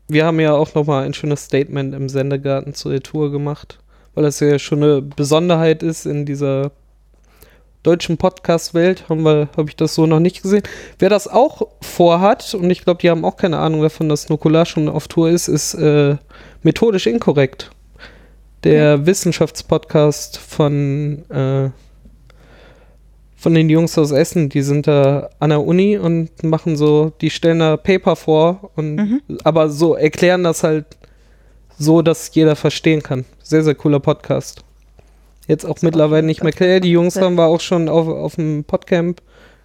Wir 0.09 0.27
haben 0.27 0.41
ja 0.41 0.53
auch 0.53 0.75
nochmal 0.75 1.05
ein 1.05 1.15
schönes 1.15 1.45
Statement 1.45 1.95
im 1.95 2.09
Sendegarten 2.09 2.75
zur 2.75 3.01
Tour 3.03 3.31
gemacht, 3.31 3.79
weil 4.15 4.25
das 4.25 4.41
ja 4.41 4.59
schon 4.59 4.83
eine 4.83 5.03
Besonderheit 5.03 5.83
ist 5.83 6.07
in 6.07 6.27
dieser 6.27 6.71
deutschen 7.83 8.17
Podcast-Welt. 8.17 9.05
Habe 9.09 9.49
ich 9.67 9.77
das 9.77 9.95
so 9.95 10.07
noch 10.07 10.21
nicht 10.21 10.43
gesehen. 10.43 10.63
Wer 10.99 11.09
das 11.09 11.27
auch 11.29 11.67
vorhat, 11.81 12.55
und 12.55 12.71
ich 12.71 12.85
glaube, 12.85 13.01
die 13.01 13.11
haben 13.11 13.25
auch 13.25 13.37
keine 13.37 13.59
Ahnung 13.59 13.83
davon, 13.83 14.09
dass 14.09 14.29
Nukular 14.29 14.67
schon 14.67 14.89
auf 14.89 15.09
Tour 15.09 15.31
ist, 15.31 15.49
ist 15.49 15.75
äh, 15.75 16.17
methodisch 16.63 17.07
inkorrekt. 17.07 17.71
Der 18.65 19.05
Wissenschaftspodcast 19.07 20.39
von, 20.39 21.29
äh, 21.31 21.71
von 23.35 23.55
den 23.55 23.69
Jungs 23.69 23.99
aus 23.99 24.13
Essen, 24.13 24.49
die 24.49 24.63
sind 24.63 24.87
da 24.87 25.31
an 25.41 25.51
der 25.51 25.65
Uni 25.65 25.99
und 25.99 26.45
machen 26.45 26.77
so, 26.77 27.11
die 27.21 27.31
stellen 27.31 27.59
da 27.59 27.77
Paper 27.77 28.15
vor 28.15 28.71
und 28.77 28.95
Mhm. 28.95 29.21
aber 29.43 29.69
so 29.69 29.97
erklären 29.97 30.45
das 30.45 30.63
halt 30.63 30.87
so, 31.83 32.03
dass 32.03 32.35
jeder 32.35 32.57
verstehen 32.57 33.03
kann. 33.03 33.25
Sehr, 33.43 33.63
sehr 33.63 33.75
cooler 33.75 34.01
Podcast. 34.01 34.63
Jetzt 35.49 35.65
auch 35.67 35.71
auch 35.71 35.83
mittlerweile 35.83 36.23
schon 36.23 36.27
nicht 36.27 36.43
mehr 36.43 36.53
klar. 36.53 36.81
Die 36.81 36.93
Jungs 36.93 37.21
haben 37.21 37.35
wir 37.35 37.47
auch 37.47 37.61
schon 37.61 37.89
auf, 37.89 38.07
auf 38.07 38.37
dem 38.37 38.65
Podcamp 38.65 39.21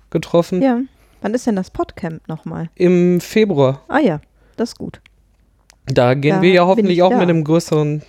getroffen. 0.10 0.62
Ja. 0.62 0.82
Wann 1.22 1.34
ist 1.34 1.48
denn 1.48 1.56
das 1.56 1.70
Podcamp 1.70 2.28
nochmal? 2.28 2.70
Im 2.76 3.22
Februar. 3.22 3.82
Ah 3.88 4.00
ja, 4.00 4.22
das 4.56 4.70
ist 4.70 4.78
gut. 4.78 5.00
Da 5.86 6.14
gehen 6.14 6.38
Da 6.38 6.42
wir 6.42 6.52
ja 6.52 6.66
hoffentlich 6.66 6.98
ich 6.98 7.04
auch 7.04 7.12
da. 7.12 7.18
mit 7.18 7.30
einem 7.30 7.44
größeren 7.44 8.02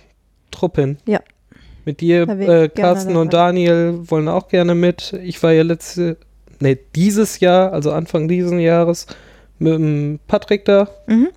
Trupp 0.51 0.75
hin. 0.77 0.97
Ja. 1.05 1.19
Mit 1.85 2.01
dir, 2.01 2.27
äh, 2.27 2.69
Carsten 2.69 3.15
und. 3.15 3.33
Daniel 3.33 3.99
wollen 4.09 4.27
auch 4.27 4.47
gerne 4.47 4.75
mit. 4.75 5.13
Ich 5.23 5.41
war 5.41 5.51
ja 5.53 5.63
letzte, 5.63 6.17
nee, 6.59 6.77
dieses 6.95 7.39
Jahr, 7.39 7.71
also 7.73 7.91
Anfang 7.91 8.27
dieses 8.27 8.51
Jahres, 8.59 9.07
mit 9.59 9.73
dem 9.73 10.19
Patrick 10.27 10.65
da. 10.65 10.89
Mhm. 11.07 11.29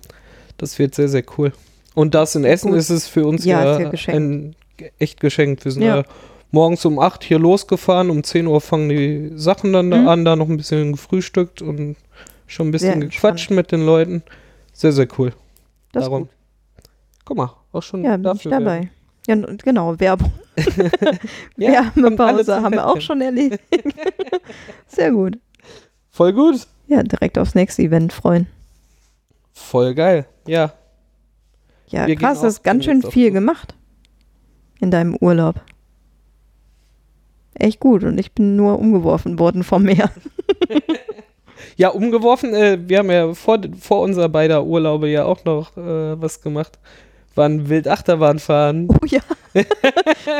Das 0.57 0.77
wird 0.79 0.95
sehr, 0.95 1.09
sehr 1.09 1.23
cool. 1.37 1.53
Und 1.95 2.15
das 2.15 2.35
in 2.35 2.43
Essen 2.43 2.71
Gut. 2.71 2.79
ist 2.79 2.89
es 2.89 3.07
für 3.07 3.25
uns 3.27 3.45
Ja, 3.45 3.79
ja, 3.79 3.91
ein 4.07 4.55
echt 4.99 5.19
geschenkt. 5.19 5.63
Wir 5.65 5.71
sind 5.71 5.83
Ja. 5.83 5.97
ja. 5.97 6.03
morgens 6.51 6.83
um 6.85 6.99
8 6.99 7.23
hier 7.23 7.39
losgefahren, 7.39 8.09
um 8.09 8.23
10 8.23 8.47
Uhr 8.47 8.61
fangen 8.61 8.89
die 8.89 9.31
Sachen 9.35 9.73
dann 9.73 9.87
Mhm. 9.87 9.91
da 9.91 10.05
an, 10.11 10.25
da 10.25 10.35
noch 10.35 10.49
ein 10.49 10.57
bisschen 10.57 10.91
gefrühstückt 10.93 11.61
und 11.61 11.95
schon 12.47 12.67
ein 12.67 12.71
bisschen 12.71 12.99
Sehr 13.01 13.09
gequatscht 13.09 13.51
mit 13.51 13.71
den 13.71 13.85
Leuten. 13.85 14.23
Sehr, 14.73 14.91
sehr 14.91 15.07
cool. 15.17 15.33
Das 15.91 16.05
Darum. 16.05 16.23
ist 16.23 16.29
gut. 16.29 16.83
Guck 17.25 17.37
mal, 17.37 17.53
auch 17.71 17.83
schon 17.83 18.03
Ja, 18.03 18.17
bin 18.17 18.21
ich 18.21 18.43
dafür. 18.43 18.51
dabei. 18.51 18.89
Ja, 19.27 19.35
und 19.35 19.63
genau, 19.63 19.99
Werbung. 19.99 20.31
Ja, 21.57 21.91
Werbepause 21.95 22.61
haben 22.61 22.73
wir 22.73 22.85
auch 22.87 22.99
schon 23.01 23.21
erledigt. 23.21 23.63
Sehr 24.87 25.11
gut. 25.11 25.37
Voll 26.11 26.33
gut. 26.33 26.67
Ja, 26.87 27.01
direkt 27.01 27.37
aufs 27.37 27.55
nächste 27.55 27.81
Event 27.83 28.11
freuen. 28.13 28.47
Voll 29.53 29.93
geil. 29.95 30.25
Ja. 30.47 30.73
Ja, 31.93 32.07
Wir 32.07 32.15
krass, 32.15 32.41
du 32.41 32.47
hast 32.47 32.63
ganz 32.63 32.85
schön 32.85 33.03
viel 33.03 33.31
gemacht 33.31 33.75
in 34.79 34.89
deinem 34.91 35.15
Urlaub. 35.15 35.61
Echt 37.53 37.79
gut 37.79 38.03
und 38.03 38.17
ich 38.17 38.31
bin 38.33 38.55
nur 38.55 38.79
umgeworfen 38.79 39.37
worden 39.39 39.63
vom 39.63 39.83
Meer. 39.83 40.09
Ja, 41.75 41.89
umgeworfen, 41.89 42.53
äh, 42.53 42.77
wir 42.87 42.99
haben 42.99 43.09
ja 43.09 43.33
vor, 43.33 43.59
vor 43.79 44.01
unserer 44.01 44.29
beider 44.29 44.63
Urlaube 44.63 45.07
ja 45.09 45.25
auch 45.25 45.43
noch 45.43 45.75
äh, 45.75 46.21
was 46.21 46.41
gemacht. 46.41 46.77
Waren 47.33 47.67
wild 47.67 47.87
Achterbahn 47.87 48.37
fahren. 48.37 48.87
Oh 48.91 49.05
ja. 49.07 49.21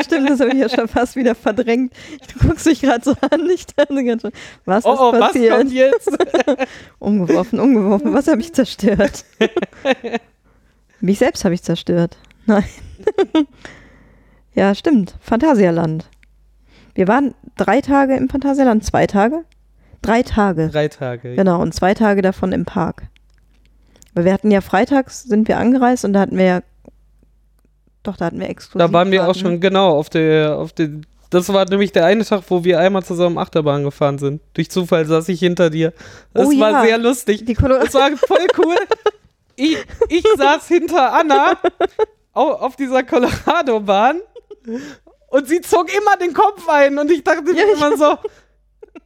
Stimmt, 0.03 0.29
das 0.29 0.41
habe 0.41 0.51
ich 0.51 0.59
ja 0.59 0.69
schon 0.69 0.87
fast 0.87 1.15
wieder 1.15 1.33
verdrängt. 1.33 1.91
Du 2.33 2.47
guckst 2.47 2.67
mich 2.67 2.81
gerade 2.81 3.03
so 3.03 3.15
an. 3.31 3.49
Ich 3.49 3.65
dachte 3.65 3.95
schon, 4.21 4.31
was 4.65 4.85
Oh, 4.85 4.93
ist 4.93 4.99
oh, 4.99 5.11
was 5.13 5.19
passiert? 5.19 5.57
kommt 5.57 5.71
jetzt? 5.71 6.11
Umgeworfen, 6.99 7.59
umgeworfen. 7.59 8.13
Was 8.13 8.27
habe 8.27 8.41
ich 8.41 8.53
zerstört? 8.53 9.25
Mich 11.03 11.19
selbst 11.19 11.43
habe 11.43 11.53
ich 11.53 11.61
zerstört. 11.61 12.17
Nein. 12.45 12.63
ja, 14.55 14.73
stimmt. 14.73 15.15
Phantasialand. 15.19 16.05
Wir 16.95 17.09
waren 17.09 17.33
drei 17.57 17.81
Tage 17.81 18.15
im 18.15 18.29
Phantasialand. 18.29 18.85
Zwei 18.85 19.05
Tage? 19.05 19.43
Drei 20.01 20.23
Tage. 20.23 20.69
Drei 20.69 20.87
Tage. 20.87 21.35
Genau, 21.35 21.61
und 21.61 21.73
zwei 21.73 21.93
Tage 21.93 22.21
davon 22.21 22.53
im 22.53 22.63
Park. 22.63 23.03
Weil 24.13 24.23
wir 24.23 24.33
hatten 24.33 24.49
ja 24.49 24.61
freitags 24.61 25.23
sind 25.23 25.49
wir 25.49 25.57
angereist 25.57 26.05
und 26.05 26.13
da 26.13 26.21
hatten 26.21 26.37
wir 26.37 26.45
ja. 26.45 26.61
Doch, 28.03 28.15
da 28.15 28.25
hatten 28.25 28.39
wir 28.39 28.47
exklusiv. 28.47 28.87
Da 28.87 28.93
waren 28.93 29.11
wir 29.11 29.27
auch 29.27 29.35
schon, 29.35 29.59
genau, 29.59 29.97
auf 29.97 30.09
der, 30.09 30.57
auf 30.57 30.71
der, 30.71 30.89
das 31.31 31.51
war 31.51 31.65
nämlich 31.65 31.91
der 31.91 32.05
eine 32.05 32.23
Tag, 32.23 32.43
wo 32.47 32.63
wir 32.63 32.79
einmal 32.79 33.03
zusammen 33.03 33.37
Achterbahn 33.37 33.83
gefahren 33.83 34.19
sind. 34.19 34.41
Durch 34.53 34.71
Zufall 34.71 35.05
saß 35.05 35.27
ich 35.27 35.39
hinter 35.39 35.69
dir. 35.69 35.91
Das 36.33 36.47
Oh 36.47 36.59
war 36.59 36.71
ja. 36.71 36.83
sehr 36.83 36.97
lustig. 36.97 37.43
Die 37.43 37.55
Colorado. 37.55 37.85
Das 37.85 37.93
war 37.93 38.09
voll 38.15 38.47
cool. 38.57 38.75
Ich, 39.55 39.77
ich 40.09 40.25
saß 40.37 40.67
hinter 40.67 41.13
Anna 41.13 41.57
au- 42.33 42.53
auf 42.53 42.75
dieser 42.75 43.03
Colorado-Bahn 43.03 44.21
und 45.29 45.47
sie 45.47 45.61
zog 45.61 45.93
immer 45.95 46.17
den 46.17 46.33
Kopf 46.33 46.67
ein 46.67 46.97
und 46.97 47.11
ich 47.11 47.23
dachte 47.23 47.43
mir 47.43 47.71
immer 47.73 47.95
so, 47.97 48.17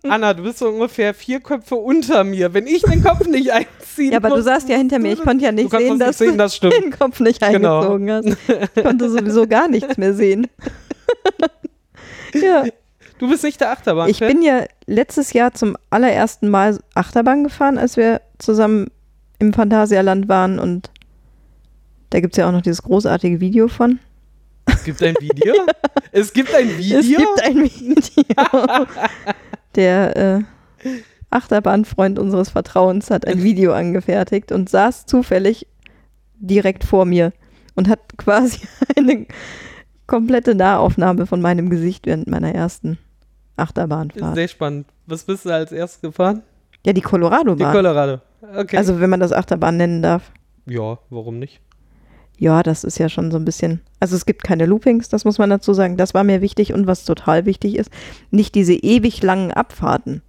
Anna, 0.03 0.33
du 0.33 0.43
bist 0.43 0.59
so 0.59 0.69
ungefähr 0.69 1.13
vier 1.13 1.39
Köpfe 1.39 1.75
unter 1.75 2.23
mir. 2.23 2.53
Wenn 2.53 2.67
ich 2.67 2.81
den 2.83 3.03
Kopf 3.03 3.25
nicht 3.27 3.51
einziehe. 3.51 4.11
Ja, 4.11 4.17
aber 4.17 4.29
du 4.29 4.41
saßt 4.41 4.69
ja 4.69 4.77
hinter 4.77 4.99
mir. 4.99 5.13
Ich 5.13 5.21
konnte 5.21 5.43
ja 5.45 5.51
nicht 5.51 5.73
du 5.73 5.77
sehen, 5.77 5.97
das 5.99 6.07
dass 6.09 6.19
nicht 6.19 6.27
sehen, 6.29 6.31
du 6.31 6.37
das 6.43 6.55
stimmt. 6.55 6.73
den 6.75 6.91
Kopf 6.91 7.19
nicht 7.19 7.41
Genau. 7.41 7.79
eingezogen 7.91 8.11
hast. 8.11 8.37
Ich 8.75 8.83
konnte 8.83 9.09
sowieso 9.09 9.47
gar 9.47 9.67
nichts 9.67 9.97
mehr 9.97 10.13
sehen. 10.13 10.47
ja, 12.33 12.65
Du 13.19 13.27
bist 13.27 13.43
nicht 13.43 13.59
der 13.59 13.71
Achterbahn. 13.71 14.09
ich 14.09 14.19
bin 14.19 14.41
ja 14.43 14.65
letztes 14.85 15.33
Jahr 15.33 15.53
zum 15.53 15.75
allerersten 15.89 16.49
Mal 16.49 16.77
Achterbahn 16.93 17.43
gefahren, 17.43 17.77
als 17.79 17.97
wir 17.97 18.21
zusammen 18.37 18.91
im 19.39 19.53
Phantasialand 19.53 20.27
waren 20.27 20.59
und 20.59 20.89
da 22.09 22.19
gibt 22.19 22.33
es 22.33 22.37
ja 22.37 22.47
auch 22.47 22.51
noch 22.51 22.61
dieses 22.61 22.83
großartige 22.83 23.39
Video 23.39 23.67
von. 23.67 23.99
Es 24.65 24.83
gibt 24.83 25.01
ein 25.03 25.15
Video. 25.19 25.53
es 26.11 26.33
gibt 26.33 26.53
ein 26.53 26.77
Video. 26.77 26.99
Es 26.99 27.07
gibt 27.07 27.43
ein 27.43 27.55
Video. 27.57 28.85
Der 29.75 30.17
äh, 30.17 30.89
Achterbahnfreund 31.29 32.19
unseres 32.19 32.49
Vertrauens 32.49 33.11
hat 33.11 33.27
ein 33.27 33.43
Video 33.43 33.73
angefertigt 33.73 34.51
und 34.51 34.69
saß 34.69 35.05
zufällig 35.05 35.67
direkt 36.39 36.83
vor 36.83 37.05
mir 37.05 37.33
und 37.75 37.89
hat 37.89 38.17
quasi 38.17 38.61
eine 38.97 39.27
komplette 40.07 40.55
Nahaufnahme 40.55 41.25
von 41.25 41.41
meinem 41.41 41.69
Gesicht 41.69 42.05
während 42.05 42.27
meiner 42.27 42.53
ersten 42.55 42.97
Achterbahnfahrt. 43.57 44.35
Sehr 44.35 44.47
spannend. 44.47 44.87
Was 45.05 45.23
bist 45.23 45.45
du 45.45 45.53
als 45.53 45.71
erstes 45.71 46.01
gefahren? 46.01 46.43
Ja, 46.87 46.93
die 46.93 47.01
Die 47.01 47.01
Colorado-Bahn. 47.01 47.71
Colorado. 47.73 48.21
Okay. 48.57 48.77
Also, 48.77 48.99
wenn 48.99 49.09
man 49.09 49.19
das 49.19 49.31
Achterbahn 49.33 49.77
nennen 49.77 50.01
darf. 50.01 50.31
ja, 50.65 50.97
warum 51.09 51.37
nicht? 51.37 51.61
Ja, 52.39 52.61
das 52.63 52.83
ist 52.83 52.99
ja 52.99 53.09
schon 53.09 53.31
so 53.31 53.37
ein 53.37 53.45
bisschen. 53.45 53.81
Also 53.99 54.15
es 54.15 54.27
gibt 54.27 54.43
keine 54.43 54.67
Loopings, 54.67 55.09
das 55.09 55.25
muss 55.25 55.39
man 55.39 55.49
dazu 55.49 55.73
sagen. 55.73 55.97
Das 55.97 56.13
war 56.13 56.23
mir 56.23 56.39
wichtig 56.41 56.71
und 56.71 56.85
was 56.85 57.03
total 57.03 57.47
wichtig 57.47 57.75
ist, 57.77 57.89
nicht 58.29 58.53
diese 58.53 58.73
ewig 58.75 59.23
langen 59.23 59.51
Abfahrten. 59.51 60.21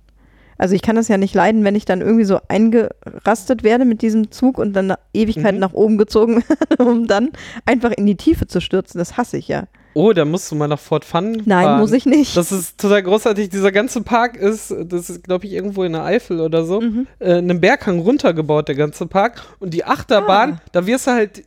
Also 0.56 0.74
ich 0.74 0.80
kann 0.80 0.96
das 0.96 1.08
ja 1.08 1.18
nicht 1.18 1.34
leiden, 1.34 1.64
wenn 1.64 1.74
ich 1.76 1.84
dann 1.84 2.00
irgendwie 2.00 2.24
so 2.24 2.38
eingerastet 2.48 3.62
werde 3.62 3.84
mit 3.84 4.00
diesem 4.00 4.30
Zug 4.30 4.56
und 4.56 4.72
dann 4.72 4.94
Ewigkeiten 5.12 5.56
Mhm. 5.56 5.60
nach 5.60 5.74
oben 5.74 5.98
gezogen 5.98 6.36
werde, 6.48 6.82
um 6.84 7.06
dann 7.06 7.28
einfach 7.66 7.90
in 7.92 8.06
die 8.06 8.16
Tiefe 8.16 8.46
zu 8.46 8.60
stürzen. 8.62 8.98
Das 8.98 9.18
hasse 9.18 9.36
ich 9.36 9.48
ja. 9.48 9.64
Oh, 10.00 10.12
da 10.12 10.24
musst 10.24 10.50
du 10.52 10.54
mal 10.54 10.68
nach 10.68 10.78
Fort 10.78 11.04
Fun 11.04 11.42
Nein, 11.44 11.64
fahren. 11.64 11.80
muss 11.80 11.92
ich 11.92 12.06
nicht. 12.06 12.36
Das 12.36 12.52
ist 12.52 12.78
total 12.78 13.02
großartig. 13.02 13.48
Dieser 13.48 13.72
ganze 13.72 14.02
Park 14.02 14.36
ist, 14.36 14.72
das 14.84 15.10
ist, 15.10 15.24
glaube 15.24 15.46
ich, 15.46 15.52
irgendwo 15.52 15.82
in 15.82 15.92
der 15.92 16.04
Eifel 16.04 16.40
oder 16.40 16.64
so, 16.64 16.80
Mhm. 16.80 17.06
äh, 17.18 17.34
einen 17.34 17.60
Berghang 17.60 17.98
runtergebaut, 17.98 18.68
der 18.68 18.76
ganze 18.76 19.06
Park. 19.06 19.42
Und 19.58 19.74
die 19.74 19.84
Achterbahn, 19.84 20.52
Ah. 20.52 20.62
da 20.72 20.86
wirst 20.86 21.08
du 21.08 21.10
halt 21.10 21.42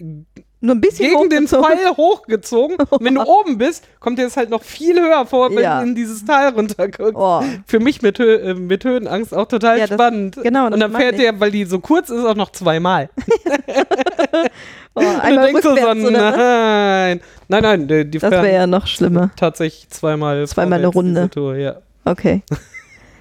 Nur 0.64 0.76
ein 0.76 0.82
bisschen 0.82 1.10
gegen 1.18 1.30
den. 1.32 1.48
Pfeil 1.48 1.90
hochgezogen. 1.98 2.76
Und 2.90 3.02
wenn 3.04 3.16
du 3.16 3.22
oben 3.24 3.58
bist, 3.58 3.84
kommt 4.00 4.20
dir 4.20 4.26
das 4.26 4.38
halt 4.38 4.50
noch 4.52 4.62
viel 4.62 5.00
höher 5.02 5.26
vor, 5.26 5.50
wenn 5.50 5.64
Ja. 5.64 5.82
du 5.82 5.88
in 5.88 5.96
dieses 5.96 6.24
Tal 6.24 6.50
runterguckst. 6.50 7.16
Oh, 7.16 7.42
Für 7.66 7.80
mich 7.80 8.04
mit, 8.04 8.20
Hö 8.20 8.36
äh, 8.36 8.54
mit 8.54 8.84
Höhenangst 8.84 9.34
auch 9.34 9.48
total 9.48 9.80
Ja, 9.80 9.88
das- 9.88 9.96
spannend. 9.96 10.38
genau, 10.44 10.68
Und 10.68 10.80
dann 10.80 10.92
fährt 10.94 11.14
ich. 11.16 11.22
der, 11.22 11.40
weil 11.40 11.50
die 11.50 11.64
so 11.66 11.80
kurz 11.80 12.10
ist, 12.12 12.24
auch 12.26 12.36
noch 12.36 12.52
zweimal. 12.52 13.10
oh 14.96 15.00
Und 15.00 15.06
du 15.06 15.22
einmal 15.22 15.46
denkst 15.46 15.64
so, 15.64 16.10
nein. 16.10 17.22
Nein, 17.48 17.64
nein, 17.64 17.88
die, 17.88 18.10
die 18.10 18.20
Das 18.20 18.32
wäre 18.32 18.54
ja 18.54 18.68
noch 18.68 18.88
schlimmer. 18.88 19.32
tatsächlich 19.36 19.90
zweimal 19.90 20.48
Zweimal 20.48 20.80
eine 20.80 20.88
Runde. 20.88 21.30
Tour, 21.30 21.56
ja. 21.56 21.78
Okay. 22.06 22.44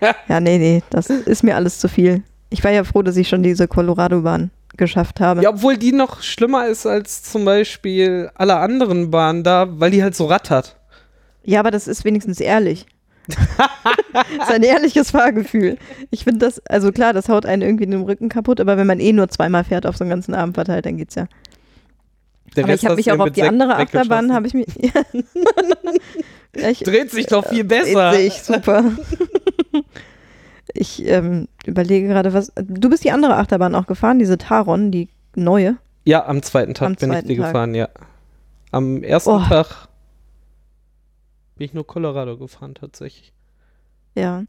ja, 0.28 0.40
nee, 0.40 0.58
nee, 0.58 0.82
das 0.90 1.10
ist 1.10 1.42
mir 1.42 1.56
alles 1.56 1.78
zu 1.78 1.88
viel. 1.88 2.22
Ich 2.48 2.64
war 2.64 2.70
ja 2.70 2.84
froh, 2.84 3.02
dass 3.02 3.16
ich 3.16 3.28
schon 3.28 3.42
diese 3.42 3.68
Colorado-Bahn 3.68 4.50
geschafft 4.76 5.20
habe. 5.20 5.42
Ja, 5.42 5.50
obwohl 5.50 5.76
die 5.76 5.92
noch 5.92 6.22
schlimmer 6.22 6.66
ist 6.66 6.86
als 6.86 7.22
zum 7.22 7.44
Beispiel 7.44 8.30
alle 8.34 8.56
anderen 8.56 9.10
Bahnen 9.10 9.44
da, 9.44 9.68
weil 9.68 9.90
die 9.90 10.02
halt 10.02 10.14
so 10.14 10.26
rattert. 10.26 10.76
Ja, 11.44 11.60
aber 11.60 11.70
das 11.70 11.88
ist 11.88 12.04
wenigstens 12.04 12.40
ehrlich. 12.40 12.86
das 13.28 14.48
ist 14.48 14.50
ein 14.50 14.62
ehrliches 14.62 15.10
Fahrgefühl. 15.12 15.76
Ich 16.10 16.24
finde 16.24 16.46
das, 16.46 16.64
also 16.66 16.90
klar, 16.90 17.12
das 17.12 17.28
haut 17.28 17.46
einen 17.46 17.62
irgendwie 17.62 17.86
den 17.86 18.02
Rücken 18.02 18.28
kaputt, 18.28 18.60
aber 18.60 18.76
wenn 18.76 18.86
man 18.86 19.00
eh 19.00 19.12
nur 19.12 19.28
zweimal 19.28 19.64
fährt 19.64 19.86
auf 19.86 19.96
so 19.96 20.04
einen 20.04 20.10
ganzen 20.10 20.34
Abend 20.34 20.54
verteilt, 20.54 20.86
dann 20.86 20.96
geht's 20.96 21.14
ja. 21.14 21.26
Der 22.56 22.64
aber 22.64 22.72
Rest 22.72 22.82
ich 22.82 22.88
habe 22.88 22.96
mich 22.96 23.12
auch 23.12 23.18
auf 23.20 23.30
die 23.30 23.42
andere. 23.42 23.76
Achterbahn, 23.76 24.32
habe 24.32 24.46
ich 24.46 24.54
mich. 24.54 24.66
Ja. 26.54 26.70
ich, 26.70 26.80
Dreht 26.80 27.10
sich 27.10 27.26
doch 27.26 27.46
viel 27.46 27.58
Sehe 27.58 27.64
besser. 27.64 28.18
ich 28.18 28.42
super. 28.42 28.84
ich 30.74 31.06
ähm, 31.06 31.48
überlege 31.64 32.08
gerade, 32.08 32.32
was. 32.32 32.52
Du 32.56 32.90
bist 32.90 33.04
die 33.04 33.12
andere 33.12 33.36
Achterbahn 33.36 33.74
auch 33.74 33.86
gefahren, 33.86 34.18
diese 34.18 34.38
Taron, 34.38 34.90
die 34.90 35.08
neue. 35.36 35.76
Ja, 36.04 36.26
am 36.26 36.42
zweiten 36.42 36.74
Tag 36.74 36.86
Am 36.86 36.94
bin 36.96 37.10
ich 37.10 37.14
zweiten 37.16 37.28
die 37.28 37.36
Tag. 37.36 37.46
gefahren, 37.46 37.74
ja. 37.74 37.88
Am 38.72 39.02
ersten 39.02 39.30
Oh. 39.30 39.42
Tag 39.48 39.88
bin 41.56 41.66
ich 41.66 41.74
nur 41.74 41.86
Colorado 41.86 42.36
gefahren, 42.36 42.74
tatsächlich. 42.74 43.32
Ja. 44.14 44.44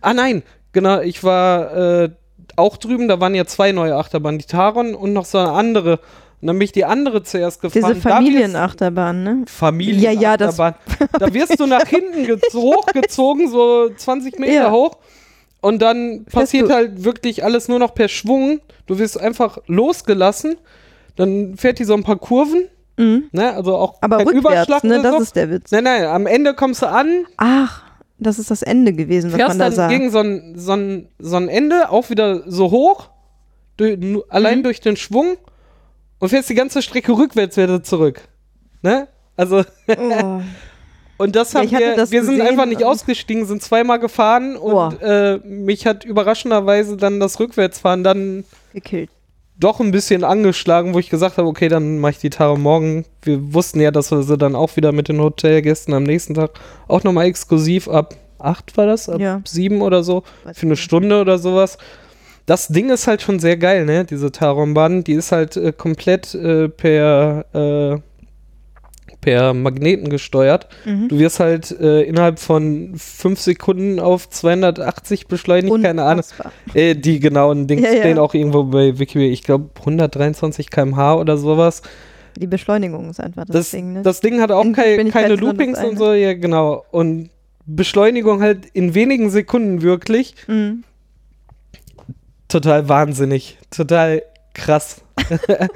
Ah, 0.00 0.14
nein, 0.14 0.42
genau, 0.72 1.00
ich 1.00 1.24
war 1.24 1.74
äh, 2.04 2.10
auch 2.56 2.76
drüben, 2.76 3.08
da 3.08 3.18
waren 3.20 3.34
ja 3.34 3.46
zwei 3.46 3.72
neue 3.72 3.96
Achterbahnen, 3.96 4.38
die 4.38 4.46
Taron 4.46 4.94
und 4.94 5.12
noch 5.12 5.24
so 5.24 5.38
eine 5.38 5.52
andere. 5.52 5.98
Und 6.42 6.48
dann 6.48 6.58
bin 6.58 6.64
ich 6.64 6.72
die 6.72 6.84
andere 6.84 7.22
zuerst 7.22 7.62
gefahren. 7.62 7.92
Diese 7.94 8.00
Familienachterbahn, 8.02 9.22
ne? 9.22 9.44
Familien 9.46 10.00
Ja, 10.02 10.10
ja, 10.10 10.36
das- 10.36 10.56
Da 11.18 11.32
wirst 11.32 11.58
du 11.60 11.66
nach 11.66 11.86
hinten 11.86 12.26
ge- 12.26 12.38
hochgezogen, 12.52 13.48
so 13.48 13.88
20 13.96 14.38
Meter 14.40 14.52
Ja. 14.52 14.70
hoch. 14.72 14.98
Und 15.60 15.80
dann 15.80 16.24
Fährst 16.24 16.34
passiert 16.34 16.68
du- 16.70 16.74
halt 16.74 17.04
wirklich 17.04 17.44
alles 17.44 17.68
nur 17.68 17.78
noch 17.78 17.94
per 17.94 18.08
Schwung. 18.08 18.60
Du 18.86 18.98
wirst 18.98 19.20
einfach 19.20 19.58
losgelassen. 19.68 20.56
Dann 21.14 21.56
fährt 21.56 21.78
die 21.78 21.84
so 21.84 21.94
ein 21.94 22.02
paar 22.02 22.16
Kurven, 22.18 22.64
Mhm. 22.98 23.28
ne? 23.30 23.54
Also 23.54 23.76
auch 23.76 23.98
Aber 24.00 24.18
kein 24.18 24.28
Überschlag 24.36 24.82
ne? 24.82 25.00
Das 25.00 25.14
so. 25.14 25.22
ist 25.22 25.36
der 25.36 25.48
Witz. 25.50 25.70
Nein, 25.70 25.84
nein, 25.84 26.04
am 26.06 26.26
Ende 26.26 26.54
kommst 26.54 26.82
du 26.82 26.86
an, 26.88 27.24
Ach, 27.36 27.84
das 28.18 28.38
ist 28.40 28.50
das 28.50 28.62
Ende 28.62 28.92
gewesen, 28.92 29.30
was 29.32 29.38
man 29.38 29.58
da 29.58 29.64
dann 29.66 29.72
sah. 29.72 29.88
gegen 29.88 30.10
so 30.10 30.18
ein, 30.18 30.54
so, 30.56 30.72
ein, 30.72 31.08
so 31.20 31.36
ein 31.36 31.48
Ende, 31.48 31.90
auch 31.90 32.10
wieder 32.10 32.42
so 32.50 32.70
hoch, 32.72 33.10
du, 33.76 34.24
allein 34.28 34.58
Mhm. 34.58 34.62
durch 34.64 34.80
den 34.80 34.96
Schwung 34.96 35.36
und 36.22 36.28
fährst 36.28 36.48
die 36.48 36.54
ganze 36.54 36.82
Strecke 36.82 37.10
rückwärts 37.18 37.56
wieder 37.56 37.82
zurück. 37.82 38.20
Ne? 38.82 39.08
Also, 39.36 39.64
Oh. 39.88 40.40
und 41.18 41.34
das 41.34 41.52
Ja, 41.52 41.60
haben 41.60 41.70
hatte 41.72 41.84
wir, 41.84 41.96
das 41.96 42.12
wir 42.12 42.24
sind 42.24 42.40
einfach 42.40 42.66
nicht 42.66 42.84
ausgestiegen, 42.84 43.44
sind 43.44 43.60
zweimal 43.60 43.98
gefahren 43.98 44.56
und 44.56 45.02
äh, 45.02 45.38
mich 45.38 45.84
hat 45.84 46.04
überraschenderweise 46.04 46.96
dann 46.96 47.18
das 47.18 47.40
Rückwärtsfahren 47.40 48.04
dann 48.04 48.44
Gekillt. 48.72 49.10
doch 49.58 49.80
ein 49.80 49.90
bisschen 49.90 50.22
angeschlagen, 50.22 50.94
wo 50.94 51.00
ich 51.00 51.10
gesagt 51.10 51.38
habe, 51.38 51.48
okay, 51.48 51.66
dann 51.68 51.98
mache 51.98 52.12
ich 52.12 52.18
die 52.18 52.30
Tage 52.30 52.56
morgen. 52.56 53.04
Wir 53.22 53.52
wussten 53.52 53.80
ja, 53.80 53.90
dass 53.90 54.12
wir 54.12 54.22
sie 54.22 54.38
dann 54.38 54.54
auch 54.54 54.76
wieder 54.76 54.92
mit 54.92 55.08
den 55.08 55.20
Hotelgästen 55.20 55.92
am 55.92 56.04
nächsten 56.04 56.34
Tag 56.34 56.52
auch 56.86 57.02
nochmal 57.02 57.26
exklusiv 57.26 57.88
ab 57.88 58.14
8 58.38 58.76
war 58.76 58.86
das, 58.86 59.08
ab 59.08 59.20
Ja. 59.20 59.40
7 59.44 59.82
oder 59.82 60.04
so, 60.04 60.22
Weiß 60.44 60.56
für 60.56 60.66
eine. 60.66 60.76
Stunde 60.76 61.20
oder 61.20 61.38
sowas. 61.38 61.78
Das 62.46 62.68
Ding 62.68 62.90
ist 62.90 63.06
halt 63.06 63.22
schon 63.22 63.38
sehr 63.38 63.56
geil, 63.56 63.84
ne? 63.84 64.04
Diese 64.04 64.32
Taronbahn, 64.32 65.04
die 65.04 65.12
ist 65.12 65.32
halt 65.32 65.56
äh, 65.56 65.72
komplett 65.72 66.34
äh, 66.34 66.68
per, 66.68 67.44
äh, 67.52 68.00
per 69.20 69.54
Magneten 69.54 70.08
gesteuert. 70.08 70.66
Mhm. 70.84 71.08
Du 71.08 71.18
wirst 71.20 71.38
halt 71.38 71.70
äh, 71.80 72.02
innerhalb 72.02 72.40
von 72.40 72.94
5 72.96 73.40
Sekunden 73.40 74.00
auf 74.00 74.28
280 74.28 75.28
beschleunigt, 75.28 75.82
keine 75.82 76.02
Ahnung. 76.02 76.24
Unfassbar. 76.24 76.52
Äh, 76.74 76.96
die 76.96 77.20
genauen 77.20 77.68
Dings 77.68 77.82
Ja, 77.82 77.92
ja. 77.92 78.00
stehen 78.00 78.18
auch 78.18 78.34
irgendwo 78.34 78.64
bei 78.64 78.98
Wikipedia. 78.98 79.32
Ich 79.32 79.44
glaube 79.44 79.70
123 79.78 80.70
km/h 80.70 81.14
oder 81.16 81.36
sowas. 81.36 81.82
Die 82.36 82.46
Beschleunigung 82.48 83.10
ist 83.10 83.20
einfach 83.20 83.44
das, 83.44 83.54
Das, 83.54 83.70
Ding, 83.70 83.92
ne? 83.92 84.02
das 84.02 84.20
Ding 84.20 84.40
hat 84.40 84.50
auch 84.50 84.64
kei 84.72 84.96
keine 85.10 85.36
das 85.36 85.40
Loopings 85.40 85.78
und 85.84 85.98
so. 85.98 86.12
Ja, 86.12 86.32
genau. 86.34 86.84
Und 86.90 87.30
Beschleunigung 87.66 88.40
halt 88.42 88.66
in 88.72 88.94
wenigen 88.94 89.30
Sekunden 89.30 89.82
wirklich. 89.82 90.34
mhm. 90.48 90.82
Total 92.52 92.88
wahnsinnig. 92.88 93.58
Total 93.70 94.22
krass. 94.54 95.00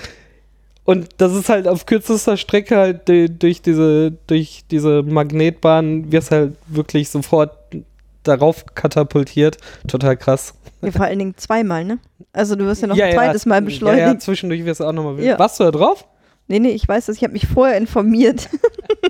und 0.85 1.09
das 1.17 1.33
ist 1.35 1.49
halt 1.49 1.67
auf 1.67 1.87
kürzester 1.87 2.37
Strecke 2.37 2.77
halt 2.77 3.09
du- 3.09 3.31
durch 3.31 3.63
diese, 3.63 4.13
durch 4.27 4.65
diese 4.71 5.03
Magnetbahn 5.03 6.13
wirst 6.13 6.31
halt 6.31 6.57
wirklich 6.67 7.09
sofort 7.09 7.57
darauf 8.23 8.67
katapultiert. 8.75 9.57
Total 9.89 10.17
krass. 10.17 10.55
ja, 10.83 10.91
vor 10.91 11.07
allen 11.07 11.19
Dingen 11.19 11.35
zweimal, 11.37 11.85
ne? 11.85 11.99
Also 12.33 12.55
du 12.57 12.67
wirst 12.67 12.83
ja 12.83 12.89
noch 12.89 12.97
Ja, 12.97 13.07
ein 13.07 13.13
ja. 13.13 13.17
zweites 13.19 13.47
Mal 13.47 13.55
Ja, 13.57 13.61
beschleunigt. 13.61 14.07
ja, 14.07 14.19
zwischendurch 14.19 14.65
wirst 14.65 14.81
du 14.81 14.85
auch 14.85 14.93
nochmal. 14.93 15.19
Ja. 15.23 15.39
Warst 15.39 15.59
du 15.61 15.65
da 15.65 15.71
drauf? 15.71 16.07
Nee, 16.49 16.59
nee, 16.61 16.71
ich 16.71 16.87
weiß 16.87 17.07
das. 17.07 17.17
Ich 17.17 17.23
habe 17.25 17.33
mich 17.33 17.47
vorher 17.49 17.77
informiert, 17.77 18.49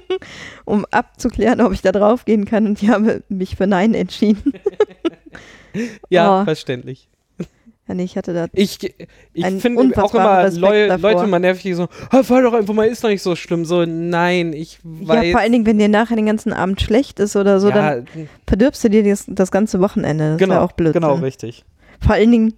um 0.64 0.86
abzuklären, 0.90 1.60
ob 1.60 1.72
ich 1.72 1.82
da 1.82 1.92
drauf 1.92 2.24
gehen 2.24 2.44
kann. 2.46 2.66
Und 2.66 2.80
die 2.80 2.90
haben 2.90 3.22
mich 3.28 3.56
für 3.56 3.66
Nein 3.66 3.92
entschieden. 3.94 4.52
Ja, 6.08 6.40
Oh. 6.40 6.44
verständlich. 6.44 7.06
Ja, 7.89 7.95
nee, 7.95 8.03
ich 8.03 8.16
hatte 8.16 8.34
da. 8.34 8.47
Ich, 8.53 8.78
ich 9.32 9.47
finde 9.59 10.03
auch 10.03 10.12
immer 10.12 10.51
Leu 10.51 10.89
davor. 10.89 11.12
Leute 11.12 11.26
mal 11.28 11.39
nervig, 11.39 11.62
die 11.62 11.74
so, 11.74 11.87
"Ah, 12.11 12.24
fahr 12.24 12.43
doch 12.43 12.53
einfach 12.53 12.74
mal, 12.74 12.87
ist 12.89 13.05
doch 13.05 13.09
nicht 13.09 13.22
so 13.22 13.37
schlimm. 13.37 13.64
So, 13.64 13.84
nein, 13.87 14.53
ich 14.53 14.80
weiß. 14.82 15.24
Ja, 15.26 15.30
vor 15.30 15.41
allen 15.41 15.53
Dingen, 15.53 15.66
wenn 15.66 15.78
dir 15.78 15.89
nachher 15.89 16.16
den 16.16 16.26
ganzen 16.26 16.53
Abend 16.53 16.80
schlecht 16.80 17.20
ist 17.20 17.37
oder 17.37 17.61
so, 17.61 17.68
Ja, 17.68 17.74
dann 18.01 18.07
verdirbst 18.47 18.82
du 18.82 18.91
dir 18.91 19.05
das, 19.05 19.24
das 19.28 19.53
ganze 19.53 19.80
Wochenende. 19.80 20.30
Das 20.32 20.39
genau, 20.39 20.55
ist 20.55 20.59
ja 20.59 20.64
auch 20.64 20.72
blöd. 20.72 20.95
genau, 20.95 21.14
richtig. 21.14 21.64
Vor 22.01 22.14
allen 22.14 22.32
Dingen, 22.32 22.55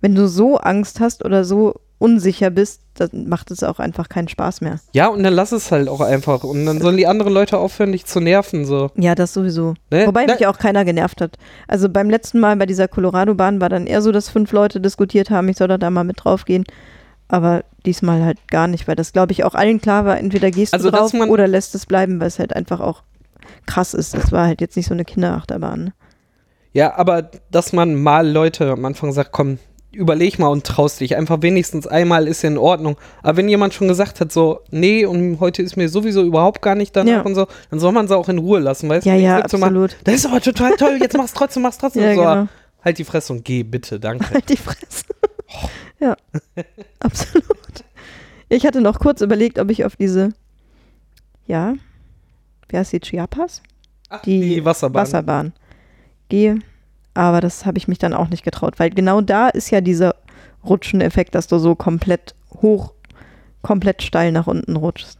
wenn 0.00 0.14
du 0.14 0.26
so 0.26 0.56
Angst 0.56 1.00
hast 1.00 1.22
oder 1.24 1.44
so 1.44 1.74
unsicher 2.02 2.50
bist, 2.50 2.82
dann 2.94 3.28
macht 3.28 3.50
es 3.50 3.62
auch 3.62 3.78
einfach 3.78 4.08
keinen 4.08 4.28
Spaß 4.28 4.60
mehr. 4.60 4.80
Ja, 4.92 5.06
und 5.08 5.22
dann 5.22 5.32
lass 5.32 5.52
es 5.52 5.70
halt 5.72 5.88
auch 5.88 6.00
einfach. 6.00 6.44
Und 6.44 6.66
dann 6.66 6.80
sollen 6.80 6.96
die 6.96 7.06
anderen 7.06 7.32
Leute 7.32 7.56
aufhören, 7.58 7.92
dich 7.92 8.04
zu 8.04 8.20
nerven. 8.20 8.64
So. 8.64 8.90
Ja, 8.96 9.14
das 9.14 9.32
sowieso. 9.32 9.74
Ne? 9.90 10.06
Wobei 10.06 10.26
Da- 10.26 10.34
mich 10.34 10.46
auch 10.46 10.58
keiner 10.58 10.84
genervt 10.84 11.20
hat. 11.20 11.36
Also 11.68 11.88
beim 11.88 12.10
letzten 12.10 12.40
Mal 12.40 12.56
bei 12.56 12.66
dieser 12.66 12.88
Colorado-Bahn 12.88 13.60
war 13.60 13.68
dann 13.68 13.86
eher 13.86 14.02
so, 14.02 14.12
dass 14.12 14.28
fünf 14.28 14.52
Leute 14.52 14.80
diskutiert 14.80 15.30
haben, 15.30 15.48
ich 15.48 15.56
soll 15.56 15.68
da 15.68 15.90
mal 15.90 16.04
mit 16.04 16.24
drauf 16.24 16.44
gehen. 16.44 16.64
Aber 17.28 17.64
diesmal 17.86 18.22
halt 18.22 18.38
gar 18.48 18.66
nicht, 18.66 18.86
weil 18.88 18.96
das, 18.96 19.12
glaube 19.12 19.32
ich, 19.32 19.44
auch 19.44 19.54
allen 19.54 19.80
klar 19.80 20.04
war, 20.04 20.18
entweder 20.18 20.50
gehst 20.50 20.74
Also, 20.74 20.90
du 20.90 20.96
drauf 20.98 21.14
oder 21.14 21.48
lässt 21.48 21.74
es 21.74 21.86
bleiben, 21.86 22.20
weil 22.20 22.26
es 22.26 22.38
halt 22.38 22.54
einfach 22.54 22.80
auch 22.80 23.02
krass 23.64 23.94
ist. 23.94 24.12
Das 24.14 24.32
war 24.32 24.46
halt 24.46 24.60
jetzt 24.60 24.76
nicht 24.76 24.86
so 24.86 24.92
eine 24.94 25.04
Kinderachterbahn. 25.06 25.84
Ne? 25.84 25.92
Ja, 26.74 26.94
aber 26.96 27.30
dass 27.50 27.72
man 27.72 27.94
mal 27.94 28.28
Leute 28.28 28.70
am 28.72 28.84
Anfang 28.84 29.12
sagt, 29.12 29.32
komm, 29.32 29.58
überleg 29.92 30.38
mal 30.38 30.48
und 30.48 30.64
traust 30.64 31.00
dich. 31.00 31.16
Einfach 31.16 31.42
wenigstens 31.42 31.86
einmal 31.86 32.26
ist 32.26 32.42
ja 32.42 32.48
in 32.48 32.58
Ordnung. 32.58 32.96
Aber 33.22 33.36
wenn 33.36 33.48
jemand 33.48 33.74
schon 33.74 33.88
gesagt 33.88 34.20
hat, 34.20 34.32
so, 34.32 34.60
nee, 34.70 35.04
und 35.04 35.38
heute 35.40 35.62
ist 35.62 35.76
mir 35.76 35.88
sowieso 35.88 36.22
überhaupt 36.22 36.62
gar 36.62 36.74
nicht 36.74 36.96
danach 36.96 37.12
Ja. 37.12 37.20
und 37.22 37.34
so, 37.34 37.46
dann 37.70 37.78
soll 37.78 37.92
man 37.92 38.08
sie 38.08 38.16
auch 38.16 38.28
in 38.28 38.38
Ruhe 38.38 38.58
lassen, 38.60 38.88
weißt 38.88 39.06
Ja, 39.06 39.14
du? 39.14 39.20
ja, 39.20 39.32
mal, 39.34 39.42
absolut. 39.42 39.96
Das 40.04 40.14
ist 40.14 40.26
aber 40.26 40.40
total 40.40 40.76
toll, 40.76 40.98
jetzt 41.00 41.16
mach's 41.16 41.34
trotzdem, 41.34 41.62
mach's 41.62 41.78
trotzdem. 41.78 42.02
Ja, 42.04 42.14
so, 42.14 42.20
genau. 42.22 42.48
Halt 42.84 42.98
die 42.98 43.04
Fresse 43.04 43.32
und 43.34 43.44
geh, 43.44 43.62
bitte, 43.62 44.00
danke. 44.00 44.28
Halt 44.32 44.48
die 44.48 44.56
Fresse. 44.56 45.04
ja, 46.00 46.16
absolut. 47.00 47.44
Ich 48.48 48.66
hatte 48.66 48.80
noch 48.80 48.98
kurz 48.98 49.20
überlegt, 49.20 49.58
ob 49.58 49.70
ich 49.70 49.84
auf 49.84 49.96
diese, 49.96 50.30
ja, 51.46 51.74
wie 52.68 52.76
heißt 52.76 52.92
die, 52.92 53.00
Chiapas? 53.00 53.62
Ach, 54.08 54.22
Die 54.22 54.64
Wasserbahn. 54.64 55.02
Wasserbahn 55.02 55.52
gehe. 56.28 56.58
Aber 57.14 57.40
das 57.40 57.66
habe 57.66 57.78
ich 57.78 57.88
mich 57.88 57.98
dann 57.98 58.14
auch 58.14 58.28
nicht 58.28 58.44
getraut, 58.44 58.74
weil 58.78 58.90
genau 58.90 59.20
da 59.20 59.48
ist 59.48 59.70
ja 59.70 59.80
dieser 59.80 60.14
Rutscheneffekt, 60.64 61.34
dass 61.34 61.46
du 61.46 61.58
so 61.58 61.74
komplett 61.74 62.34
hoch, 62.62 62.92
komplett 63.62 64.02
steil 64.02 64.32
nach 64.32 64.46
unten 64.46 64.76
rutschst. 64.76 65.18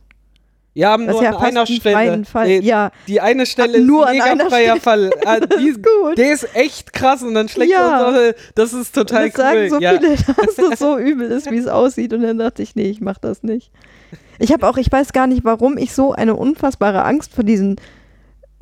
Ja, 0.75 0.97
nur 0.97 1.09
Das 1.09 1.17
ist 1.17 1.23
ja 1.23 1.31
an 1.37 1.43
einer 1.43 1.61
ein 1.61 1.67
Stelle. 1.67 2.25
Fall. 2.25 2.47
Nee, 2.47 2.61
Ja. 2.61 2.93
Die 3.07 3.21
eine 3.21 3.45
Stelle 3.45 3.83
nur 3.85 4.05
ist 4.05 4.09
an 4.09 4.13
mega 4.15 4.25
einer 4.25 4.49
freier 4.49 4.77
Stelle. 4.79 5.11
Fall. 5.11 5.11
Ah, 5.27 5.41
die, 5.59 5.69
ist 5.69 5.83
gut. 5.83 6.17
Der 6.17 6.33
ist 6.33 6.49
echt 6.57 6.95
krass 6.95 7.23
und 7.23 7.35
dann 7.35 7.49
schlägt 7.51 7.73
Ja. 7.73 8.11
so, 8.11 8.33
das 8.55 8.73
ist 8.73 8.95
total 8.95 9.27
das 9.29 9.37
sagen 9.37 9.59
cool. 9.65 9.69
so 9.69 9.81
ja. 9.81 9.91
viele, 9.99 10.17
dass 10.17 10.59
es 10.73 10.79
so 10.79 10.97
übel 10.99 11.31
ist, 11.31 11.51
wie 11.51 11.59
es 11.59 11.67
aussieht. 11.69 12.15
Und 12.15 12.23
dann 12.23 12.39
dachte 12.39 12.63
ich, 12.63 12.75
nee, 12.75 12.89
ich 12.89 13.03
mach 13.03 13.19
das 13.19 13.43
nicht. 13.43 13.71
Ich 14.39 14.51
habe 14.51 14.67
auch, 14.67 14.79
ich 14.79 14.91
weiß 14.91 15.13
gar 15.13 15.27
nicht, 15.27 15.45
warum 15.45 15.77
ich 15.77 15.93
so 15.93 16.13
eine 16.13 16.35
unfassbare 16.37 17.05
Angst 17.05 17.35
vor 17.35 17.45
diesen 17.45 17.77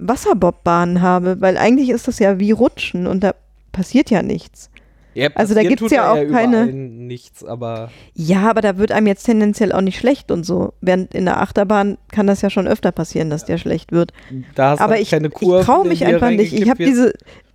Wasserbobbbahnen 0.00 1.02
habe, 1.02 1.40
weil 1.40 1.56
eigentlich 1.56 1.90
ist 1.90 2.08
das 2.08 2.18
ja 2.18 2.38
wie 2.38 2.50
Rutschen 2.52 3.06
und 3.06 3.20
da 3.22 3.34
passiert 3.72 4.10
ja 4.10 4.22
nichts. 4.22 4.70
Ja, 5.12 5.28
Also 5.34 5.54
da 5.54 5.62
gibt's 5.62 5.80
tut 5.80 5.90
ja 5.90 6.12
auch 6.12 6.30
keine- 6.30 6.66
nichts, 6.66 7.44
aber 7.44 7.90
Ja, 8.14 8.48
aber 8.48 8.60
da 8.60 8.78
wird 8.78 8.92
einem 8.92 9.08
jetzt 9.08 9.24
tendenziell 9.24 9.72
auch 9.72 9.80
nicht 9.80 9.98
schlecht 9.98 10.30
und 10.30 10.44
so. 10.44 10.72
Während 10.80 11.14
in 11.14 11.24
der 11.24 11.40
Achterbahn 11.40 11.98
kann 12.12 12.28
das 12.28 12.42
ja 12.42 12.50
schon 12.50 12.68
öfter 12.68 12.92
passieren, 12.92 13.28
dass 13.28 13.44
dir 13.44 13.58
schlecht 13.58 13.90
wird. 13.90 14.12
da 14.54 14.70
hast 14.70 14.80
aber 14.80 14.92
halt 14.92 15.02
ich, 15.02 15.10
keine 15.10 15.28
ich 15.28 15.64
traue 15.64 15.86
mich 15.88 16.06
einfach 16.06 16.30
nicht. 16.30 16.52
Ich 16.52 16.68
habe 16.70 16.84
diese, 16.84 17.12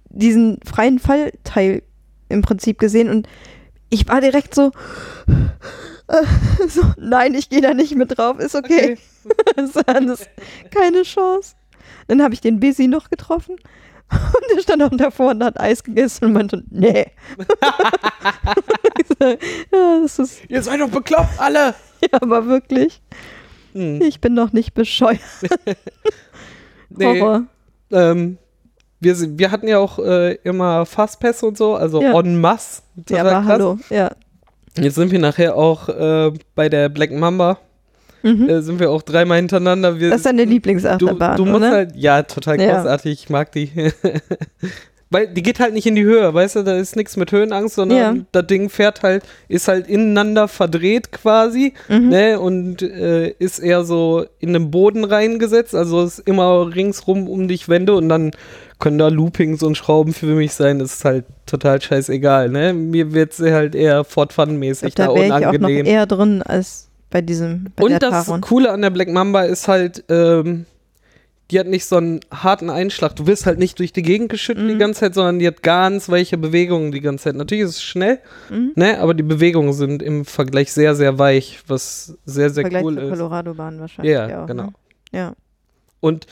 diesen 0.09 0.59
freien 0.65 0.99
Fallteil 0.99 1.81
im 2.27 2.41
Prinzip 2.41 2.77
gesehen 2.77 3.09
und 3.09 3.27
ich 3.89 4.07
war 4.09 4.19
direkt 4.19 4.53
so, 4.53 4.71
so 6.67 6.81
nein, 6.97 7.33
ich 7.35 7.49
gehe 7.49 7.61
da 7.61 7.73
nicht 7.73 7.95
mit 7.95 8.17
drauf, 8.17 8.39
ist 8.39 8.55
okay. 8.55 8.97
das 9.55 9.75
war 9.75 9.87
alles 9.87 10.27
keine 10.71 11.03
Chance. 11.03 11.53
Dann 12.07 12.21
habe 12.21 12.33
ich 12.33 12.41
den 12.41 12.59
Busy 12.59 12.87
noch 12.87 13.09
getroffen 13.09 13.55
und 14.11 14.55
der 14.55 14.61
stand 14.61 14.83
auch 14.83 14.95
davor 14.95 15.31
und 15.31 15.43
hat 15.43 15.59
Eis 15.59 15.83
gegessen 15.83 16.25
und 16.25 16.33
meinte, 16.33 16.63
nee. 16.69 17.05
Ja, 19.71 19.99
das 20.01 20.19
ist, 20.19 20.41
Ihr 20.49 20.61
seid 20.61 20.79
doch 20.81 20.89
bekloppt, 20.89 21.39
alle! 21.39 21.73
ja, 22.01 22.09
aber 22.21 22.45
wirklich, 22.47 23.01
Hm. 23.73 24.01
ich 24.01 24.21
bin 24.21 24.33
noch 24.33 24.53
nicht 24.53 24.73
bescheuert. 24.73 25.19
Nee, 26.89 27.19
Horror. 27.19 27.43
ähm, 27.91 28.37
wir, 28.99 29.15
sind- 29.15 29.37
wir 29.37 29.51
hatten 29.51 29.67
ja 29.67 29.79
auch 29.79 29.99
äh, 29.99 30.33
immer 30.43 30.85
Fastpass 30.85 31.43
und 31.43 31.57
so, 31.57 31.75
also 31.75 32.01
Ja. 32.01 32.17
en 32.19 32.39
masse. 32.39 32.83
Ja, 33.09 33.21
aber 33.21 33.31
krass. 33.31 33.45
hallo, 33.45 33.79
ja. 33.89 34.11
Jetzt 34.77 34.95
sind 34.95 35.11
wir 35.11 35.19
nachher 35.19 35.55
auch 35.55 35.89
äh, 35.89 36.31
bei 36.55 36.69
der 36.69 36.89
Black 36.89 37.11
Mamba. 37.11 37.57
Mhm. 38.25 38.49
Äh, 38.49 38.61
sind 38.61 38.79
wir 38.79 38.89
auch 38.91 39.03
dreimal 39.03 39.37
hintereinander. 39.37 39.99
Wir, 39.99 40.09
Das 40.09 40.17
ist 40.21 40.25
deine 40.25 40.45
du, 40.45 40.51
Lieblingsachterbahn, 40.51 41.37
du 41.37 41.45
musst 41.45 41.57
oder? 41.57 41.71
halt, 41.71 41.95
ja, 41.95 42.23
total 42.23 42.59
Ja. 42.59 42.77
großartig. 42.81 43.13
Ich 43.23 43.29
mag 43.29 43.51
die. 43.51 43.69
Weil 45.11 45.27
die 45.27 45.43
geht 45.43 45.59
halt 45.59 45.73
nicht 45.75 45.85
in 45.85 45.93
die 45.93 46.03
Höhe, 46.03 46.33
weißt 46.33 46.55
du, 46.57 46.63
da 46.63 46.75
ist 46.75 46.95
nichts 46.95 47.15
mit 47.15 47.31
Höhenangst, 47.31 47.75
sondern 47.75 47.97
Ja. 47.97 48.15
das 48.31 48.47
Ding 48.47 48.69
fährt 48.69 49.03
halt, 49.03 49.23
ist 49.47 49.67
halt 49.67 49.87
ineinander 49.87 50.47
verdreht 50.47 51.11
quasi, 51.11 51.73
Mhm. 51.87 52.09
ne, 52.09 52.39
und 52.39 52.81
äh, 52.81 53.29
ist 53.37 53.59
eher 53.59 53.83
so 53.85 54.25
in 54.39 54.53
den 54.53 54.71
Boden 54.71 55.03
reingesetzt, 55.05 55.75
also 55.75 56.03
ist 56.03 56.19
immer 56.19 56.75
ringsrum 56.75 57.29
um 57.29 57.47
dich 57.47 57.69
Wände 57.69 57.93
und 57.93 58.09
dann 58.09 58.31
können 58.79 58.97
da 58.97 59.09
Loopings 59.09 59.61
und 59.61 59.77
Schrauben 59.77 60.11
für 60.11 60.25
mich 60.25 60.53
sein, 60.53 60.79
das 60.79 60.95
ist 60.95 61.05
halt 61.05 61.25
total 61.45 61.79
scheißegal, 61.79 62.49
ne, 62.49 62.73
mir 62.73 63.13
wird 63.13 63.33
sie 63.33 63.53
halt 63.53 63.75
eher 63.75 64.03
fortfun-mäßig 64.05 64.95
da 64.95 65.05
da 65.07 65.13
wäre 65.15 65.25
ich 65.27 65.31
auch 65.33 65.39
noch 65.39 65.47
unangenehm. 65.59 65.85
eher 65.85 66.07
drin 66.07 66.41
als 66.41 66.89
bei 67.15 67.21
diesem 67.21 67.67
bei 67.77 67.83
Und 67.85 68.03
das 68.03 68.25
Taron. 68.25 68.41
Coole 68.41 68.71
an 68.73 68.81
der 68.81 68.89
Black 68.89 69.07
Mamba 69.07 69.43
ist 69.43 69.69
halt, 69.69 70.03
ähm, 70.09 70.65
die 71.49 71.57
hat 71.57 71.65
nicht 71.67 71.85
so 71.85 71.95
einen 71.95 72.19
harten 72.29 72.69
Einschlag. 72.69 73.15
Du 73.15 73.25
wirst 73.25 73.45
halt 73.45 73.57
nicht 73.57 73.79
durch 73.79 73.93
die 73.93 74.01
Gegend 74.01 74.27
geschüttelt 74.27 74.69
die 74.69 74.73
Mhm. 74.73 74.79
ganze 74.79 74.99
Zeit, 74.99 75.13
sondern 75.13 75.39
die 75.39 75.47
hat 75.47 75.63
ganz 75.63 76.09
weiche 76.09 76.37
Bewegungen 76.37 76.91
die 76.91 76.99
ganze 76.99 77.23
Zeit. 77.25 77.35
Natürlich 77.35 77.63
ist 77.63 77.69
es 77.77 77.83
schnell, 77.83 78.19
Mhm. 78.49 78.73
ne, 78.75 78.99
aber 78.99 79.13
die 79.13 79.23
Bewegungen 79.23 79.71
sind 79.71 80.03
im 80.03 80.25
Vergleich 80.25 80.73
sehr, 80.73 80.93
sehr 80.93 81.17
weich, 81.17 81.61
was 81.67 82.17
sehr, 82.25 82.49
sehr 82.49 82.63
Vergleich 82.63 82.83
cool 82.83 82.95
zur 82.95 83.03
ist. 83.03 83.09
Colorado-Bahn 83.11 83.79
wahrscheinlich. 83.79 84.13
Ja, 84.13 84.43
auch, 84.43 84.47
genau. 84.47 84.63
Ne? 84.63 84.73
Ja. 85.13 85.33
Und 86.01 86.27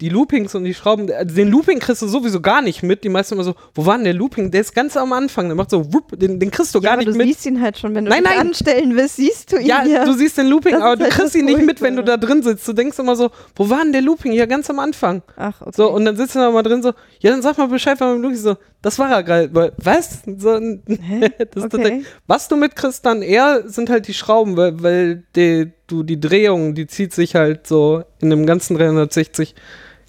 die 0.00 0.10
Loopings 0.10 0.54
und 0.54 0.64
die 0.64 0.74
Schrauben, 0.74 1.10
also 1.10 1.34
den 1.34 1.48
Looping 1.50 1.78
kriegst 1.78 2.02
du 2.02 2.06
sowieso 2.06 2.40
gar 2.40 2.60
nicht 2.60 2.82
mit. 2.82 3.02
Die 3.02 3.08
meisten 3.08 3.34
immer 3.34 3.44
so, 3.44 3.54
wo 3.74 3.86
war 3.86 3.94
denn 3.96 4.04
der 4.04 4.12
Looping? 4.12 4.50
Der 4.50 4.60
ist 4.60 4.74
ganz 4.74 4.94
am 4.96 5.12
Anfang, 5.14 5.46
der 5.48 5.56
macht 5.56 5.70
so, 5.70 5.92
wupp, 5.94 6.18
den, 6.18 6.38
den 6.38 6.50
kriegst 6.50 6.74
du 6.74 6.80
ja, 6.80 6.90
gar 6.90 6.96
nicht 6.98 7.08
du 7.08 7.14
mit. 7.14 7.26
siehst 7.26 7.46
ihn 7.46 7.62
halt 7.62 7.78
schon, 7.78 7.94
wenn 7.94 8.04
du 8.04 8.10
Nein, 8.10 8.22
nein. 8.24 8.38
anstellen 8.38 8.94
willst, 8.94 9.16
siehst 9.16 9.52
du 9.52 9.56
ihn 9.56 9.66
Ja, 9.66 9.84
ja. 9.84 10.04
du 10.04 10.12
siehst 10.12 10.36
den 10.36 10.48
Looping, 10.48 10.72
Das 10.74 10.82
aber 10.82 10.96
du 10.96 11.04
halt 11.04 11.14
kriegst 11.14 11.34
ihn 11.34 11.46
nicht 11.46 11.62
mit, 11.62 11.80
wenn 11.80 11.96
du 11.96 12.04
da 12.04 12.18
drin 12.18 12.42
sitzt. 12.42 12.68
Du 12.68 12.74
denkst 12.74 12.98
immer 12.98 13.16
so, 13.16 13.30
wo 13.54 13.70
war 13.70 13.82
denn 13.82 13.92
der 13.92 14.02
Looping? 14.02 14.32
Ja, 14.32 14.44
ganz 14.44 14.68
am 14.68 14.78
Anfang. 14.80 15.22
Ach, 15.36 15.60
okay. 15.62 15.70
So, 15.74 15.90
und 15.90 16.04
dann 16.04 16.16
sitzt 16.16 16.34
du 16.34 16.40
da 16.40 16.50
mal 16.50 16.62
drin 16.62 16.82
so, 16.82 16.92
ja, 17.20 17.30
dann 17.30 17.40
sag 17.40 17.56
mal 17.56 17.68
Bescheid, 17.68 17.98
wenn 18.00 18.08
man 18.08 18.22
wirklich 18.22 18.40
so, 18.42 18.56
das 18.86 18.98
war 19.00 19.10
er 19.10 19.22
gerade. 19.24 19.52
Weil, 19.52 19.72
Was? 19.78 20.20
So, 20.38 20.54
Okay. 21.56 22.04
was 22.28 22.46
du 22.46 22.56
mitkriegst 22.56 23.04
dann 23.04 23.20
eher, 23.22 23.68
sind 23.68 23.90
halt 23.90 24.06
die 24.06 24.14
Schrauben, 24.14 24.56
weil, 24.56 24.80
weil 24.82 25.24
die, 25.34 25.72
du 25.88 26.04
die 26.04 26.20
Drehung, 26.20 26.74
die 26.76 26.86
zieht 26.86 27.12
sich 27.12 27.34
halt 27.34 27.66
so 27.66 28.04
in 28.20 28.30
dem 28.30 28.46
ganzen 28.46 28.76
360 28.76 29.54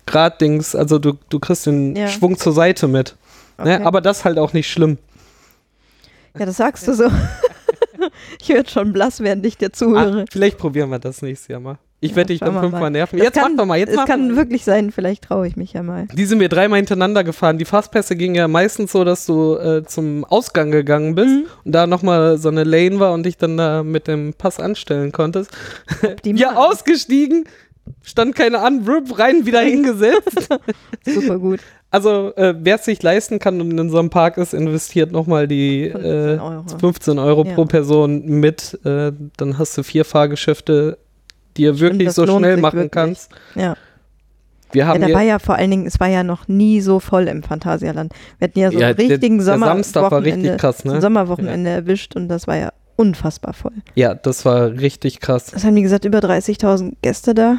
Grad 0.05 0.39
Dings, 0.41 0.75
also 0.75 0.99
du, 0.99 1.13
du 1.29 1.39
kriegst 1.39 1.65
den 1.65 1.95
Ja. 1.95 2.07
Schwung 2.07 2.37
zur 2.37 2.53
Seite 2.53 2.87
mit. 2.87 3.15
Ne? 3.57 3.75
Okay. 3.77 3.83
Aber 3.83 3.99
das 3.99 4.23
halt 4.23 4.37
auch 4.37 4.53
nicht 4.53 4.69
schlimm. 4.71 4.99
ja, 6.37 6.45
das 6.45 6.57
sagst 6.57 6.87
du 6.87 6.93
so. 6.93 7.09
ich 8.41 8.49
werde 8.49 8.69
schon 8.69 8.93
blass, 8.93 9.19
während 9.21 9.43
ich 9.45 9.57
dir 9.57 9.69
Ach, 9.71 9.75
zuhöre. 9.75 10.25
vielleicht 10.31 10.59
probieren 10.59 10.91
wir 10.91 10.99
das 10.99 11.21
nächstes 11.23 11.47
Jahr 11.47 11.59
mal. 11.59 11.79
Ich 11.99 12.11
Ja, 12.11 12.17
werde 12.17 12.27
dich 12.27 12.39
schauen 12.39 12.53
dann 12.53 12.61
fünfmal 12.61 12.81
mal. 12.81 12.89
nerven. 12.91 13.17
Es 13.17 13.23
Jetzt 13.25 13.33
kann, 13.39 13.53
mach 13.53 13.57
doch 13.63 13.65
mal, 13.65 13.79
jetzt 13.79 13.95
Es 13.97 14.05
kann 14.05 14.35
wirklich 14.35 14.63
sein, 14.63 14.91
vielleicht 14.91 15.23
traue 15.23 15.47
ich 15.47 15.55
mich 15.55 15.73
ja 15.73 15.81
mal. 15.81 16.07
Die 16.13 16.25
sind 16.25 16.39
wir 16.39 16.47
dreimal 16.47 16.77
hintereinander 16.77 17.23
gefahren. 17.23 17.57
Die 17.57 17.65
Fastpässe 17.65 18.15
gingen 18.15 18.35
ja 18.35 18.47
meistens 18.47 18.91
so, 18.91 19.03
dass 19.03 19.25
du 19.25 19.55
äh, 19.55 19.83
zum 19.83 20.23
Ausgang 20.25 20.69
gegangen 20.69 21.15
bist 21.15 21.27
Mhm. 21.29 21.45
und 21.65 21.71
da 21.71 21.87
nochmal 21.87 22.37
so 22.37 22.49
eine 22.49 22.63
Lane 22.65 22.99
war 22.99 23.13
und 23.13 23.23
dich 23.25 23.37
dann 23.37 23.57
da 23.57 23.81
mit 23.81 24.07
dem 24.07 24.33
Pass 24.35 24.59
anstellen 24.59 25.11
konntest. 25.11 25.49
Ja, 26.23 26.55
ausgestiegen, 26.55 27.45
stand 28.03 28.35
keine 28.35 28.59
an, 28.59 28.87
rup, 28.87 29.17
rein, 29.17 29.45
wieder 29.47 29.61
hingesetzt. 29.61 30.49
Super 31.05 31.39
gut. 31.39 31.61
Also, 31.89 32.33
äh, 32.35 32.53
wer 32.59 32.75
es 32.75 32.85
sich 32.85 33.01
leisten 33.01 33.39
kann 33.39 33.59
und 33.61 33.77
in 33.77 33.89
so 33.89 33.97
einem 33.97 34.09
Park 34.09 34.37
ist, 34.37 34.53
investiert 34.53 35.11
nochmal 35.11 35.47
die 35.47 35.89
15 35.89 36.03
äh, 36.03 36.39
Euro. 36.41 36.63
15 36.79 37.17
Euro 37.19 37.45
Ja. 37.45 37.53
pro 37.55 37.65
Person 37.65 38.25
mit. 38.25 38.77
Äh, 38.83 39.13
dann 39.37 39.57
hast 39.57 39.77
du 39.77 39.83
vier 39.83 40.03
Fahrgeschäfte, 40.05 40.97
die 41.57 41.63
ihr 41.63 41.79
wirklich 41.79 42.07
das 42.07 42.15
so 42.15 42.25
schnell 42.27 42.57
machen 42.57 42.75
wirklich. 42.75 42.91
kannst. 42.91 43.31
Ja. 43.55 43.75
Wir 44.71 44.81
Ja, 44.81 44.87
haben 44.87 44.99
da 45.01 45.07
hier- 45.07 45.15
war 45.15 45.21
ja 45.23 45.39
vor 45.39 45.55
allen 45.55 45.71
Dingen, 45.71 45.85
es 45.85 45.99
war 45.99 46.07
ja 46.07 46.23
noch 46.23 46.47
nie 46.47 46.81
so 46.81 46.99
voll 46.99 47.27
im 47.29 47.41
Phantasialand. 47.41 48.11
Wir 48.39 48.47
hatten 48.49 48.59
ja 48.59 48.71
so 48.71 48.79
Ja, 48.79 48.87
einen 48.87 48.97
der- 48.97 49.09
richtigen 49.09 49.37
der 49.37 49.45
Sommer 49.45 49.65
Samstag 49.67 50.11
war 50.11 50.21
richtig 50.23 50.57
krass, 50.57 50.83
ne? 50.85 50.99
Sommerwochenende 51.01 51.69
erwischt 51.69 52.15
und 52.15 52.27
das 52.27 52.47
war 52.47 52.57
ja 52.57 52.69
unfassbar 52.97 53.53
voll. 53.53 53.71
ja, 53.95 54.13
das 54.15 54.43
war 54.43 54.71
richtig 54.71 55.19
krass. 55.19 55.53
Was 55.53 55.63
haben 55.63 55.75
die 55.75 55.83
gesagt, 55.83 56.03
über 56.03 56.19
30.000 56.19 56.97
Gäste 57.01 57.33
da? 57.33 57.57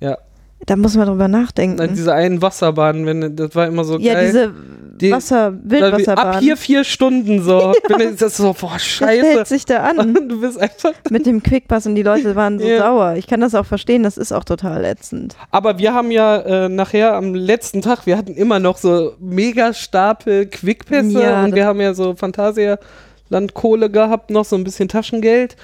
Ja. 0.00 0.18
Da 0.66 0.76
muss 0.76 0.96
man 0.96 1.06
drüber 1.06 1.28
nachdenken. 1.28 1.76
Na, 1.78 1.86
diese 1.86 2.12
einen 2.12 2.42
Wasserbahnen, 2.42 3.06
wenn, 3.06 3.36
das 3.36 3.54
war 3.54 3.66
immer 3.66 3.84
so 3.84 3.96
ja, 3.98 4.14
geil. 4.14 4.26
diese 4.26 4.52
Die- 5.00 5.12
Wasser, 5.12 5.54
Wildwasserbahn. 5.62 6.26
Ab 6.26 6.40
hier 6.40 6.56
vier 6.56 6.82
Stunden 6.84 7.42
so. 7.42 7.72
Wenn 7.88 7.98
du- 7.98 8.10
das 8.14 8.22
ist 8.32 8.36
so, 8.38 8.54
boah, 8.60 8.76
scheiße. 8.78 9.20
stellt 9.30 9.46
sich 9.46 9.64
da 9.64 9.84
an 9.84 10.12
Du 10.28 10.40
bist 10.40 10.58
einfach. 10.60 10.92
mit 11.10 11.24
dem 11.24 11.42
Quickpass 11.42 11.86
und 11.86 11.94
die 11.94 12.02
Leute 12.02 12.34
waren 12.34 12.58
so 12.58 12.66
Ja. 12.66 12.78
sauer. 12.80 13.14
Ich 13.16 13.26
kann 13.28 13.40
das 13.40 13.54
auch 13.54 13.64
verstehen, 13.64 14.02
das 14.02 14.18
ist 14.18 14.32
auch 14.32 14.42
total 14.44 14.84
ätzend. 14.84 15.36
Aber 15.52 15.78
wir 15.78 15.94
haben 15.94 16.10
ja 16.10 16.36
äh, 16.38 16.68
nachher 16.68 17.14
am 17.14 17.34
letzten 17.34 17.80
Tag, 17.80 18.04
wir 18.06 18.18
hatten 18.18 18.34
immer 18.34 18.58
noch 18.58 18.76
so 18.76 19.12
mega 19.20 19.72
Stapel 19.72 20.46
Quickpässe 20.46 21.22
Ja, 21.22 21.44
und 21.44 21.50
das- 21.52 21.54
wir 21.56 21.66
haben 21.66 21.80
ja 21.80 21.94
so 21.94 22.14
Phantasialand-Kohle 22.16 23.90
gehabt, 23.90 24.30
noch 24.30 24.44
so 24.44 24.56
ein 24.56 24.64
bisschen 24.64 24.88
Taschengeld. 24.88 25.56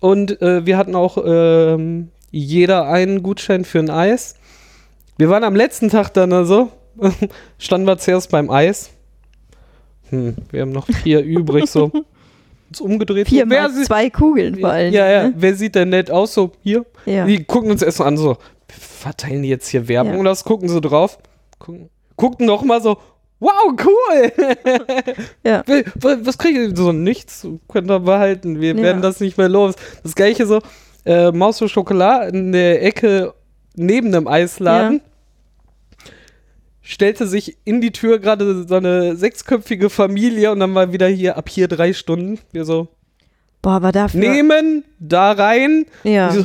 Und 0.00 0.40
äh, 0.40 0.64
wir 0.64 0.76
hatten 0.76 0.94
auch 0.94 1.18
ähm, 1.26 2.08
jeder 2.30 2.86
einen 2.88 3.22
Gutschein 3.22 3.64
für 3.64 3.78
ein 3.78 3.90
Eis. 3.90 4.34
Wir 5.16 5.28
waren 5.30 5.44
am 5.44 5.56
letzten 5.56 5.88
Tag 5.88 6.10
dann 6.14 6.32
also, 6.32 6.70
standen 7.58 7.86
wir 7.86 7.98
zuerst 7.98 8.30
beim 8.30 8.50
Eis. 8.50 8.90
Hm, 10.10 10.36
wir 10.50 10.62
haben 10.62 10.72
noch 10.72 10.86
vier 10.86 11.20
übrig, 11.24 11.66
so. 11.70 11.90
Uns 12.70 12.80
umgedreht. 12.80 13.28
Vier 13.28 13.44
so, 13.44 13.50
wer 13.50 13.68
mal 13.68 13.82
zwei 13.84 14.10
Kugeln 14.10 14.58
vor 14.60 14.70
allem. 14.70 14.92
Ja, 14.92 15.08
ja, 15.08 15.22
Ne? 15.28 15.34
wer 15.36 15.54
sieht 15.54 15.74
denn 15.74 15.88
nett 15.90 16.10
aus? 16.10 16.34
So, 16.34 16.52
hier. 16.62 16.84
ja. 17.06 17.24
Die 17.24 17.42
gucken 17.44 17.70
uns 17.70 17.82
erstmal 17.82 18.08
an, 18.08 18.16
so, 18.18 18.36
verteilen 18.68 19.42
die 19.42 19.48
jetzt 19.48 19.68
hier 19.68 19.88
Werbung 19.88 20.14
Ja. 20.14 20.20
oder 20.20 20.30
was? 20.32 20.44
Gucken 20.44 20.68
sie 20.68 20.80
drauf. 20.80 21.18
Gucken, 21.58 21.88
guckten 22.16 22.46
noch 22.46 22.62
mal 22.64 22.82
so, 22.82 22.98
wow, 23.40 23.72
cool. 23.84 24.32
Ja. 25.44 25.62
Wa- 25.66 25.82
wa- 25.94 26.18
was 26.22 26.36
kriege 26.36 26.66
ich? 26.66 26.76
So, 26.76 26.92
nichts, 26.92 27.46
könnt 27.68 27.90
ihr 27.90 28.00
behalten. 28.00 28.60
Wir 28.60 28.74
Ja. 28.76 28.82
werden 28.82 29.02
das 29.02 29.20
nicht 29.20 29.38
mehr 29.38 29.48
los. 29.48 29.74
Das 30.02 30.14
gleiche 30.14 30.46
so, 30.46 30.60
äh, 31.04 31.30
Maus 31.32 31.58
für 31.58 31.68
Schokolade 31.68 32.36
in 32.36 32.52
der 32.52 32.82
Ecke 32.84 33.34
neben 33.76 34.12
dem 34.12 34.26
Eisladen. 34.26 35.00
Stellte 36.80 37.26
sich 37.26 37.58
in 37.64 37.80
die 37.82 37.90
Tür 37.92 38.18
gerade 38.18 38.66
so 38.66 38.74
eine 38.76 39.14
sechsköpfige 39.14 39.90
Familie 39.90 40.52
und 40.52 40.60
dann 40.60 40.74
war 40.74 40.92
wieder 40.92 41.06
hier 41.06 41.36
ab 41.36 41.48
hier 41.50 41.68
drei 41.68 41.92
Stunden. 41.92 42.38
Wir 42.52 42.64
so, 42.64 42.88
Boah, 43.60 43.72
aber 43.72 43.92
dafür. 43.92 44.20
nehmen, 44.20 44.84
da 44.98 45.32
rein, 45.32 45.84
Ja. 46.02 46.30
so? 46.32 46.44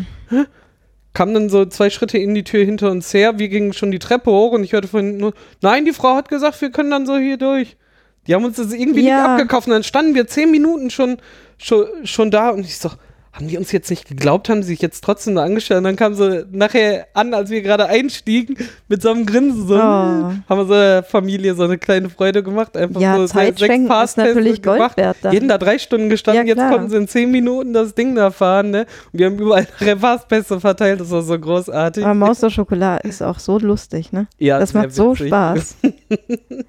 Kam 1.13 1.33
dann 1.33 1.47
so 1.47 1.65
zwei 1.65 1.89
Schritte 1.91 2.17
in 2.17 2.33
die 2.33 2.43
Tür 2.43 2.65
hinter 2.65 2.89
uns 2.91 3.13
her. 3.13 3.37
Wir 3.37 3.47
gingen 3.47 3.71
schon 3.71 3.91
die 3.91 3.99
Treppe 3.99 4.31
hoch 4.31 4.51
und 4.51 4.63
ich 4.63 4.73
hörte 4.73 4.87
von 4.87 5.01
hinten 5.05 5.19
nur, 5.19 5.33
nein, 5.61 5.85
die 5.85 5.93
Frau 5.93 6.15
hat 6.15 6.27
gesagt, 6.27 6.59
wir 6.59 6.71
können 6.71 6.89
dann 6.91 7.05
so 7.05 7.17
hier 7.17 7.37
durch. 7.37 7.77
Die 8.25 8.33
haben 8.33 8.43
uns 8.43 8.57
das 8.57 8.73
irgendwie 8.73 9.05
Ja. 9.05 9.17
nicht 9.21 9.29
abgekauft. 9.29 9.67
Und 9.67 9.73
dann 9.73 9.83
standen 9.83 10.15
wir 10.15 10.27
zehn 10.27 10.49
Minuten 10.49 10.89
schon, 10.89 11.17
schon, 11.57 11.85
schon 12.03 12.31
da 12.31 12.49
und 12.49 12.61
ich 12.61 12.79
so, 12.79 12.89
haben 13.35 13.47
die 13.47 13.57
uns 13.57 13.71
jetzt 13.71 13.89
nicht 13.89 14.07
geglaubt, 14.07 14.47
haben 14.47 14.61
sie 14.61 14.67
sich 14.69 14.81
jetzt 14.81 15.03
trotzdem 15.03 15.33
nur 15.33 15.41
angestellt 15.43 15.79
und 15.79 15.85
dann 15.85 15.95
kam 15.95 16.13
sie 16.13 16.45
nachher 16.51 17.07
an, 17.15 17.33
als 17.33 17.49
wir 17.49 17.63
gerade 17.63 17.87
einstiegen, 17.87 18.55
mit 18.87 19.01
so 19.01 19.09
einem 19.09 19.25
Grinsen, 19.25 19.67
so, 19.67 19.73
Oh. 19.75 19.79
haben 19.79 20.39
wir 20.49 20.65
so 20.65 20.73
der 20.73 21.01
Familie 21.03 21.55
so 21.55 21.63
eine 21.63 21.79
kleine 21.79 22.11
Freude 22.11 22.43
gemacht, 22.43 22.77
einfach 22.77 23.01
Ja, 23.01 23.17
so 23.17 23.25
Zeitschwenken 23.25 23.85
ist 23.87 23.91
Fastpässe 23.91 24.35
natürlich 24.35 24.61
Gold 24.61 24.97
wert 24.97 25.17
dann. 25.23 25.33
Jeden 25.33 25.47
da 25.49 25.57
drei 25.57 25.79
Stunden 25.79 26.09
gestanden, 26.09 26.45
Ja, 26.45 26.53
jetzt 26.55 26.69
konnten 26.71 26.89
sie 26.91 26.97
in 26.97 27.07
zehn 27.07 27.31
Minuten 27.31 27.73
das 27.73 27.95
Ding 27.95 28.13
da 28.13 28.29
fahren, 28.29 28.69
ne? 28.69 28.85
Und 29.11 29.19
wir 29.19 29.25
haben 29.25 29.39
überall 29.39 29.65
Fastpässe 29.99 30.59
verteilt, 30.59 30.99
das 31.01 31.09
war 31.09 31.23
so 31.23 31.39
großartig. 31.39 32.05
Aber 32.05 32.13
Maus 32.13 32.39
der 32.39 32.51
Schokolade 32.51 33.07
ist 33.07 33.23
auch 33.23 33.39
so 33.39 33.57
lustig, 33.57 34.11
ne? 34.11 34.27
ja, 34.37 34.59
das 34.59 34.73
macht 34.75 34.93
so 34.93 35.13
witzig. 35.13 35.27
Spaß. 35.29 35.75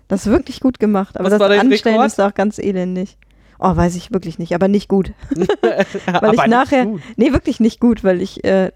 Das 0.08 0.26
ist 0.26 0.32
wirklich 0.32 0.60
gut 0.60 0.78
gemacht. 0.78 1.18
Aber 1.18 1.30
Was 1.30 1.38
das 1.38 1.58
Anstellen 1.58 1.94
Rekord? 1.96 2.06
ist 2.06 2.20
auch 2.20 2.34
ganz 2.34 2.58
elendig. 2.58 3.16
Oh, 3.66 3.74
weiß 3.74 3.96
ich 3.96 4.12
wirklich 4.12 4.38
nicht, 4.38 4.54
aber 4.54 4.68
nicht 4.68 4.88
gut. 4.88 5.12
Weil 6.20 6.34
ich 6.34 6.46
nachher, 6.46 6.84
gut. 6.84 7.00
nee, 7.16 7.32
wirklich 7.32 7.60
nicht 7.60 7.80
gut, 7.80 8.04
weil 8.04 8.20
ich 8.20 8.44
äh, 8.44 8.72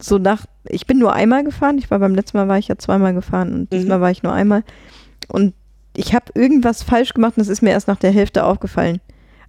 so 0.00 0.16
nach, 0.16 0.46
ich 0.66 0.86
bin 0.86 0.98
nur 0.98 1.12
einmal 1.12 1.44
gefahren. 1.44 1.76
Ich 1.76 1.90
war 1.90 1.98
beim 1.98 2.14
letzten 2.14 2.38
Mal 2.38 2.48
war 2.48 2.56
ich 2.56 2.68
ja 2.68 2.78
zweimal 2.78 3.12
gefahren 3.12 3.52
und 3.52 3.72
diesmal 3.72 3.98
Mhm. 3.98 4.02
war 4.02 4.10
ich 4.10 4.22
nur 4.22 4.32
einmal. 4.32 4.64
Und 5.28 5.52
ich 5.94 6.14
habe 6.14 6.32
irgendwas 6.34 6.82
falsch 6.82 7.12
gemacht 7.12 7.34
und 7.36 7.42
es 7.42 7.48
ist 7.48 7.60
mir 7.60 7.70
erst 7.70 7.88
nach 7.88 7.98
der 7.98 8.10
Hälfte 8.10 8.44
aufgefallen. 8.44 9.00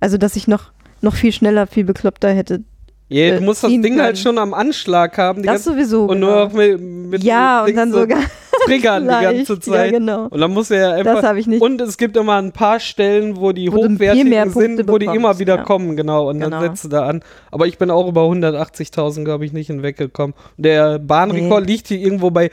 Also, 0.01 0.17
dass 0.17 0.35
ich 0.35 0.49
noch, 0.49 0.73
noch 1.01 1.15
viel 1.15 1.31
schneller, 1.31 1.65
viel 1.65 1.85
bekloppter 1.85 2.33
hätte. 2.33 2.61
Ja, 3.07 3.27
äh, 3.27 3.37
du 3.37 3.41
musst 3.45 3.63
das 3.63 3.71
Ding 3.71 3.83
halt 3.99 4.15
können. 4.15 4.15
schon 4.17 4.37
am 4.37 4.53
Anschlag 4.53 5.17
haben. 5.17 5.43
Das 5.43 5.63
sowieso. 5.63 6.03
und 6.03 6.15
genau. 6.15 6.27
nur 6.27 6.43
auch 6.43 6.51
mit, 6.51 6.81
mit 6.81 7.23
ja, 7.23 7.61
mit 7.65 7.71
und 7.71 7.77
dann 7.77 7.91
Dings 7.91 8.01
sogar 8.01 8.19
triggern 8.65 9.03
die 9.03 9.09
ganze 9.09 9.59
Zeit. 9.59 9.91
Ja, 9.91 9.99
genau. 9.99 10.27
Und 10.27 10.39
dann 10.39 10.51
muss 10.51 10.71
er 10.71 10.79
ja 10.79 10.91
einfach. 10.93 11.15
Das 11.15 11.23
habe 11.23 11.39
ich 11.39 11.47
nicht. 11.47 11.61
Und 11.61 11.81
es 11.81 11.97
gibt 11.97 12.17
immer 12.17 12.35
ein 12.35 12.51
paar 12.51 12.79
Stellen, 12.79 13.37
wo 13.37 13.51
die 13.51 13.71
Wo 13.71 13.77
hochwertigen 13.77 14.49
sind, 14.51 14.87
wo 14.87 14.97
die 14.97 15.05
immer 15.05 15.39
wieder 15.39 15.57
ja. 15.57 15.63
kommen, 15.63 15.95
genau. 15.95 16.29
Und 16.29 16.39
Genau. 16.39 16.59
dann 16.59 16.61
setzt 16.61 16.85
du 16.85 16.89
da 16.89 17.05
an. 17.07 17.23
Aber 17.51 17.67
ich 17.67 17.77
bin 17.77 17.91
auch 17.91 18.07
über 18.07 18.21
180.000, 18.21 19.23
glaube 19.23 19.45
ich, 19.45 19.53
nicht 19.53 19.67
hinweggekommen. 19.67 20.35
Der 20.57 20.99
Bahnrekord 20.99 21.67
liegt 21.67 21.87
hier 21.87 21.99
irgendwo 21.99 22.31
bei 22.31 22.49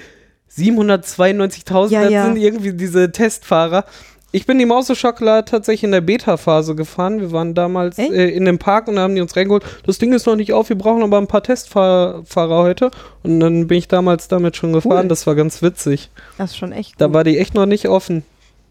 792.000. 0.57 1.91
Ja, 1.91 2.03
das 2.03 2.13
ja. 2.13 2.25
sind 2.25 2.37
irgendwie 2.37 2.73
diese 2.73 3.13
Testfahrer. 3.13 3.85
Ich 4.33 4.47
bin 4.47 4.59
die 4.59 4.67
Mauserschokolade 4.67 5.45
tatsächlich 5.45 5.85
in 5.85 5.91
der 5.91 6.03
Beta-Phase 6.03 6.77
gefahren. 6.77 7.21
Wir 7.21 7.33
waren 7.33 7.55
damals 7.55 7.99
äh, 7.99 8.29
in 8.29 8.45
dem 8.45 8.59
Park 8.59 8.87
und 8.87 8.97
da 8.97 9.03
haben 9.03 9.15
die 9.17 9.21
uns 9.21 9.37
reingeholt. 9.37 9.65
Das 9.85 9.99
Ding 9.99 10.13
ist 10.13 10.27
noch 10.27 10.37
nicht 10.37 10.53
auf, 10.53 10.69
wir 10.69 10.79
brauchen 10.79 11.03
aber 11.03 11.19
ein 11.19 11.27
paar 11.27 11.43
Testfahrer 11.43 12.63
heute. 12.63 12.93
Und 13.25 13.41
dann 13.41 13.67
bin 13.67 13.79
ich 13.79 13.89
damals 13.89 14.29
damit 14.29 14.57
schon 14.57 14.73
gefahren. 14.73 15.03
Cool. 15.03 15.09
Das 15.09 15.27
war 15.27 15.35
ganz 15.35 15.63
witzig. 15.63 16.11
Das 16.39 16.51
ist 16.53 16.57
schon 16.57 16.71
echt 16.71 17.01
Da 17.01 17.07
gut. 17.07 17.15
war 17.15 17.25
die 17.25 17.39
echt 17.39 17.55
noch 17.55 17.67
nicht 17.67 17.89
offen. 17.89 18.23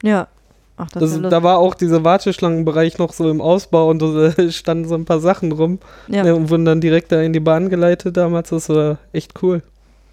Ja. 0.02 0.28
Ach, 0.78 0.90
das, 0.92 1.20
Das, 1.22 1.30
da 1.30 1.44
war 1.44 1.58
auch 1.58 1.76
dieser 1.76 2.06
Warteschlangenbereich 2.06 2.98
noch 2.98 3.12
so 3.12 3.30
im 3.30 3.42
Ausbau 3.42 3.90
und 3.90 4.00
da 4.38 4.50
standen 4.52 4.88
so 4.88 4.96
ein 4.96 5.04
paar 5.04 5.20
Sachen 5.20 5.52
rum 5.52 5.80
ja. 6.08 6.24
ne, 6.24 6.36
und 6.36 6.50
wurden 6.50 6.64
dann 6.64 6.80
direkt 6.80 7.12
da 7.12 7.22
in 7.22 7.34
die 7.34 7.42
Bahn 7.42 7.68
geleitet 7.68 8.16
damals. 8.16 8.50
Das 8.52 8.70
war 8.70 8.98
echt 9.12 9.34
cool. 9.44 9.62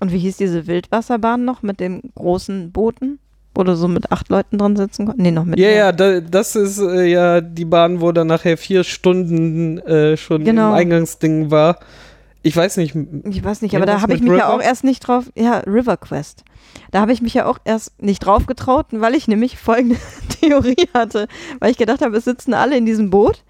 Und 0.01 0.11
wie 0.13 0.19
hieß 0.19 0.39
diese 0.39 0.67
Wildwasserbahn 0.67 1.45
noch 1.45 1.63
mit 1.63 1.79
den 1.79 2.03
großen 2.17 2.73
Booten? 2.73 3.21
Wo 3.57 3.65
du 3.65 3.75
so 3.75 3.89
mit 3.89 4.13
acht 4.13 4.29
Leuten 4.29 4.59
dran 4.59 4.77
sitzen 4.77 5.07
konntest? 5.07 5.23
Nee, 5.23 5.31
noch 5.31 5.45
mit 5.45 5.59
Ja, 5.59 5.67
mehr. 5.69 5.77
ja, 5.77 5.93
da, 5.93 6.21
das 6.21 6.55
ist 6.57 6.79
äh, 6.79 7.07
ja 7.07 7.41
die 7.41 7.65
Bahn, 7.65 8.01
wo 8.03 8.13
dann 8.13 8.27
nachher 8.27 8.57
vier 8.59 8.85
Stunden 8.85 9.79
äh, 9.79 10.17
schon 10.17 10.45
Genau. 10.45 10.69
im 10.69 10.75
Eingangsding 10.75 11.51
war. 11.51 11.79
Ich 12.43 12.55
weiß 12.57 12.77
nicht, 12.77 12.95
Ich 13.25 13.43
weiß 13.43 13.63
nicht, 13.63 13.73
Ja, 13.73 13.79
aber 13.81 13.87
da 13.87 14.03
habe 14.03 14.15
ich 14.15 14.21
mich 14.21 14.31
ja 14.31 14.47
River? 14.47 14.55
auch 14.55 14.63
erst 14.63 14.85
nicht 14.85 15.01
drauf. 15.01 15.25
Ja, 15.35 15.59
River 15.67 15.97
Quest. 15.97 16.45
Da 16.93 17.01
habe 17.01 17.13
ich 17.13 17.21
mich 17.23 17.35
ja 17.35 17.47
auch 17.47 17.59
erst 17.65 18.01
nicht 18.01 18.21
drauf 18.21 18.47
getraut, 18.47 18.87
weil 18.93 19.15
ich 19.15 19.27
nämlich 19.27 19.59
folgende 19.59 19.97
Theorie 20.41 20.89
hatte. 20.95 21.27
Weil 21.59 21.71
ich 21.73 21.79
gedacht 21.79 22.03
habe, 22.03 22.17
es 22.17 22.25
sitzen 22.25 22.55
alle 22.55 22.77
in 22.77 22.87
diesem 22.87 23.11
Boot. 23.11 23.43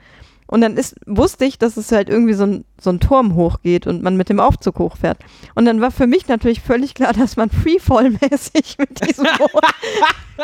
Und 0.49 0.61
dann 0.61 0.76
ist, 0.76 0.94
wusste 1.07 1.44
ich, 1.44 1.59
dass 1.59 1.76
es 1.76 1.90
halt 1.90 2.09
irgendwie 2.09 2.34
so 2.34 2.44
ein, 2.44 2.64
so 2.80 2.90
ein 2.90 3.01
Turm 3.01 3.34
hochgeht 3.34 3.86
und 3.88 4.03
man 4.03 4.16
mit 4.16 4.28
dem 4.28 4.38
Aufzug 4.38 4.78
hochfährt. 4.78 5.18
Und 5.57 5.64
dann 5.64 5.80
war 5.80 5.90
für 5.90 6.07
mich 6.07 6.28
natürlich 6.28 6.61
völlig 6.61 6.94
klar, 6.94 7.12
dass 7.12 7.36
man 7.36 7.51
Freefall-mäßig 7.51 8.76
mit 8.78 9.09
diesem 9.09 9.26
Boot 9.38 9.51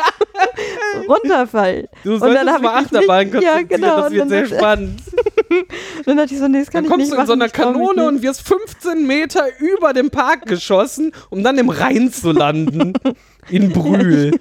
runterfällt. 1.07 1.89
du 2.03 2.13
Und 2.13 2.19
solltest 2.19 2.45
dann 2.45 2.53
hab 2.53 2.61
mal 2.61 2.83
Achterbahn 2.83 3.29
nicht- 3.29 3.43
ja, 3.43 3.61
genau, 3.61 3.97
das 3.97 4.05
und 4.07 4.11
wird 4.13 4.21
dann 4.21 4.29
sehr 4.29 4.45
spannend. 4.57 5.01
Und 5.97 6.07
dann 6.07 6.17
dachte 6.17 6.33
ich 6.33 6.39
so, 6.39 6.47
nee, 6.47 6.59
das 6.59 6.67
kann 6.71 6.83
Dann 6.83 6.85
ich 6.85 6.89
kommst 6.89 7.05
nicht 7.11 7.17
du 7.17 7.21
in 7.21 7.27
so 7.27 7.33
einer 7.33 7.49
Kanone 7.49 8.07
und 8.07 8.21
wirst 8.21 8.41
15 8.47 9.05
Meter 9.07 9.45
über 9.59 9.93
dem 9.93 10.09
Park 10.09 10.45
geschossen, 10.45 11.11
um 11.29 11.43
dann 11.43 11.57
im 11.57 11.69
Rhein 11.69 12.11
zu 12.11 12.31
landen. 12.31 12.93
In 13.49 13.71
Brühl. 13.71 14.39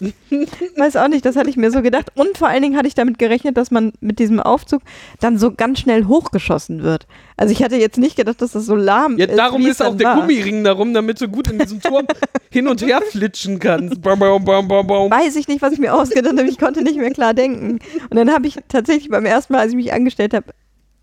Weiß 0.76 0.96
auch 0.96 1.08
nicht, 1.08 1.24
das 1.24 1.36
hatte 1.36 1.48
ich 1.48 1.56
mir 1.56 1.70
so 1.70 1.82
gedacht. 1.82 2.10
Und 2.14 2.36
vor 2.38 2.48
allen 2.48 2.62
Dingen 2.62 2.76
hatte 2.76 2.88
ich 2.88 2.94
damit 2.94 3.18
gerechnet, 3.18 3.56
dass 3.56 3.70
man 3.70 3.92
mit 4.00 4.18
diesem 4.18 4.40
Aufzug 4.40 4.82
dann 5.20 5.38
so 5.38 5.52
ganz 5.52 5.80
schnell 5.80 6.04
hochgeschossen 6.06 6.82
wird. 6.82 7.06
Also 7.36 7.52
ich 7.52 7.62
hatte 7.62 7.76
jetzt 7.76 7.98
nicht 7.98 8.16
gedacht, 8.16 8.40
dass 8.42 8.52
das 8.52 8.66
so 8.66 8.74
lahm 8.76 9.16
Ja, 9.18 9.26
ist. 9.26 9.36
darum 9.38 9.64
wie 9.64 9.68
ist 9.68 9.82
auch 9.82 9.96
der 9.96 10.08
war. 10.08 10.20
Gummiring 10.20 10.64
darum, 10.64 10.92
damit 10.94 11.20
du 11.20 11.28
gut 11.28 11.48
in 11.50 11.58
diesem 11.58 11.80
Turm 11.80 12.06
hin 12.50 12.68
und 12.68 12.82
her 12.82 13.00
flitschen 13.10 13.58
kannst. 13.58 14.00
Bam, 14.02 14.18
bam, 14.18 14.44
bam, 14.44 14.68
bam, 14.68 14.86
bam. 14.86 15.10
Weiß 15.10 15.36
ich 15.36 15.48
nicht, 15.48 15.62
was 15.62 15.72
ich 15.72 15.78
mir 15.78 15.94
ausgedacht 15.94 16.36
habe. 16.38 16.48
Ich 16.48 16.58
konnte 16.58 16.82
nicht 16.82 16.98
mehr 16.98 17.10
klar 17.10 17.34
denken. 17.34 17.78
Und 18.10 18.16
dann 18.16 18.30
habe 18.32 18.46
ich 18.46 18.58
tatsächlich 18.68 19.08
beim 19.10 19.24
ersten 19.26 19.52
Mal, 19.52 19.60
als 19.60 19.70
ich 19.70 19.76
mich 19.76 19.92
angestellt 19.92 20.34
habe, 20.34 20.46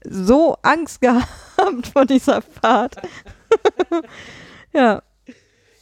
so 0.07 0.57
Angst 0.63 1.01
gehabt 1.01 1.27
vor 1.93 2.05
dieser 2.05 2.41
Fahrt. 2.41 2.95
ja, 4.73 5.01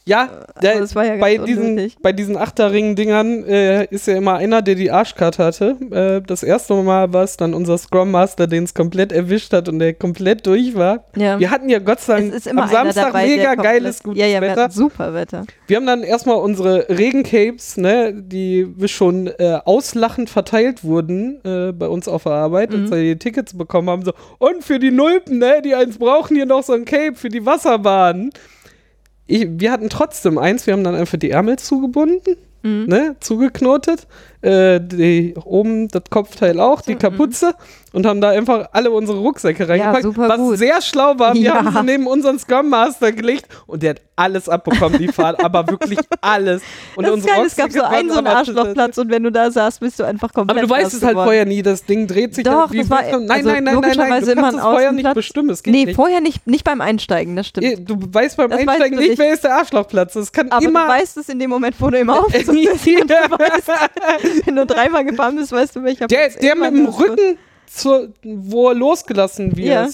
Ja, 0.04 0.28
der, 0.60 0.72
aber 0.72 0.80
das 0.80 0.94
war 0.96 1.06
ja 1.06 1.16
bei, 1.16 1.36
diesen, 1.38 1.92
bei 2.02 2.12
diesen 2.12 2.36
Achterring-Dingern 2.36 3.44
äh, 3.44 3.84
ist 3.86 4.08
ja 4.08 4.16
immer 4.16 4.34
einer, 4.34 4.60
der 4.60 4.74
die 4.74 4.90
Arschkarte 4.90 5.44
hatte. 5.44 5.76
Äh, 5.92 6.26
das 6.26 6.42
erste 6.42 6.74
Mal 6.74 7.12
war 7.12 7.22
es 7.22 7.36
dann 7.36 7.54
unser 7.54 7.78
Scrum 7.78 8.10
Master, 8.10 8.46
den 8.48 8.64
es 8.64 8.74
komplett 8.74 9.12
erwischt 9.12 9.52
hat 9.52 9.68
und 9.68 9.78
der 9.78 9.94
komplett 9.94 10.44
durch 10.46 10.74
war. 10.74 11.04
ja. 11.16 11.38
Wir 11.38 11.50
hatten 11.50 11.68
ja 11.68 11.78
Gott 11.78 12.00
sei 12.00 12.20
Dank 12.20 12.34
am 12.34 12.68
Samstag 12.68 13.06
dabei, 13.12 13.26
der 13.28 13.36
mega 13.36 13.54
geiles, 13.54 14.02
gutes 14.02 14.20
ja, 14.20 14.26
ja, 14.26 14.40
Wetter. 14.40 14.70
super 14.70 15.14
Wetter. 15.14 15.44
Wir 15.68 15.76
haben 15.76 15.86
dann 15.86 16.02
erstmal 16.02 16.36
unsere 16.36 16.88
Regencapes, 16.88 17.76
ne, 17.76 18.12
die 18.12 18.74
schon 18.86 19.28
äh, 19.28 19.58
auslachend 19.64 20.30
verteilt 20.30 20.82
wurden 20.82 21.40
äh, 21.44 21.72
bei 21.72 21.86
uns 21.88 22.08
auf 22.08 22.24
der 22.24 22.32
Arbeit, 22.32 22.72
als 22.72 22.90
Mhm. 22.90 22.94
wir 22.94 23.02
die 23.14 23.18
Tickets 23.18 23.56
bekommen 23.56 23.88
haben. 23.88 24.04
So, 24.04 24.12
und 24.38 24.64
für 24.64 24.78
die 24.80 24.90
Nulpen, 24.90 25.38
ne, 25.38 25.62
die 25.64 25.74
eins 25.76 25.98
brauchen 25.98 26.34
hier 26.36 26.46
noch 26.46 26.64
so 26.64 26.72
ein 26.72 26.84
Cape 26.84 27.14
für 27.14 27.28
die 27.28 27.46
Wasserbahn. 27.46 28.30
Ich, 29.32 29.48
wir 29.50 29.72
hatten 29.72 29.88
trotzdem 29.88 30.36
eins, 30.36 30.66
wir 30.66 30.74
haben 30.74 30.84
dann 30.84 30.94
einfach 30.94 31.18
die 31.18 31.30
Ärmel 31.30 31.58
zugebunden, 31.58 32.36
Mhm. 32.64 32.84
ne, 32.86 33.16
zugeknotet, 33.18 34.06
äh, 34.42 34.80
die, 34.80 35.34
oben 35.44 35.88
das 35.88 36.02
Kopfteil 36.10 36.60
auch, 36.60 36.80
die 36.82 36.94
Mhm. 36.94 36.98
Kapuze 36.98 37.54
und 37.92 38.06
haben 38.06 38.20
da 38.20 38.30
einfach 38.30 38.68
alle 38.72 38.90
unsere 38.90 39.18
Rucksäcke 39.18 39.68
reingepackt, 39.68 40.02
super 40.02 40.28
was 40.28 40.36
gut. 40.38 40.58
sehr 40.58 40.80
schlau 40.82 41.18
war. 41.18 41.34
Wir 41.34 41.40
Ja. 41.42 41.54
haben 41.64 41.72
sie 41.74 41.82
neben 41.92 42.06
unseren 42.06 42.38
Scrum 42.38 42.68
Master 42.68 43.12
gelegt 43.12 43.46
und 43.66 43.82
der 43.82 43.90
hat 43.90 44.00
alles 44.16 44.48
abbekommen, 44.48 44.98
die 44.98 45.08
Fahrt, 45.08 45.42
aber 45.44 45.66
wirklich 45.68 45.98
alles. 46.20 46.62
Und 46.96 47.04
das 47.06 47.10
ist 47.12 47.16
unsere 47.22 47.34
geil, 47.36 47.46
es 47.46 47.56
gab 47.56 47.72
so 47.72 47.82
einen 47.82 48.10
so 48.10 48.18
einen 48.18 48.26
Arschlochplatz 48.26 48.98
und 48.98 49.10
wenn 49.10 49.22
du 49.22 49.32
da 49.32 49.50
saßt, 49.50 49.80
bist 49.80 49.98
du 49.98 50.04
einfach 50.04 50.32
komplett 50.32 50.58
Aber 50.58 50.66
du 50.66 50.72
weißt 50.72 50.94
es 50.94 51.02
halt 51.02 51.12
geworden. 51.12 51.26
vorher 51.26 51.44
nie, 51.46 51.62
das 51.62 51.84
Ding 51.86 52.06
dreht 52.06 52.34
sich 52.34 52.44
Doch, 52.44 52.68
dann 52.68 52.76
das 52.78 52.90
war- 52.90 53.02
Nein, 53.02 53.30
also 53.30 53.48
nein, 53.48 53.64
nein, 53.64 53.80
nein, 53.80 53.96
nein, 53.96 54.24
du 54.24 54.30
immer 54.32 54.42
kannst 54.42 54.58
es 54.58 54.62
vorher 54.64 54.92
nicht 54.92 55.14
bestimmen, 55.14 55.50
es 55.50 55.62
geht 55.62 55.72
Nee, 55.74 55.84
nicht. 55.86 55.96
vorher 55.96 56.20
nicht, 56.20 56.46
nicht 56.46 56.62
beim 56.64 56.80
Einsteigen, 56.82 57.34
das 57.36 57.48
stimmt. 57.48 57.88
Du 57.88 57.96
weißt 58.12 58.36
beim 58.36 58.50
Das 58.50 58.58
weißt 58.60 58.68
Einsteigen 58.68 58.96
du 58.96 59.00
nicht, 59.00 59.10
nicht. 59.10 59.18
wer 59.18 59.32
ist 59.32 59.44
der 59.44 59.54
Arschlochplatz. 59.56 60.12
Das 60.12 60.30
kann 60.30 60.50
Aber 60.52 60.64
immer. 60.64 60.84
du 60.84 60.88
weißt 60.92 61.16
es 61.16 61.28
in 61.30 61.38
dem 61.38 61.50
Moment, 61.50 61.74
wo 61.80 61.88
du 61.90 61.98
im 61.98 62.10
Aufzug 62.10 62.32
bist. 62.54 62.86
und 64.32 64.46
wenn 64.46 64.56
du 64.56 64.66
dreimal 64.66 65.04
gefahren 65.04 65.36
bist, 65.36 65.52
weißt 65.52 65.76
du, 65.76 65.82
welcher 65.84 66.06
der, 66.06 66.28
der 66.30 66.54
mit 66.56 66.72
dem. 66.72 66.86
Rücken, 66.86 67.38
zur, 67.66 68.12
wo 68.22 68.68
er 68.68 68.74
losgelassen 68.74 69.56
wird, 69.56 69.66
Ja. 69.68 69.88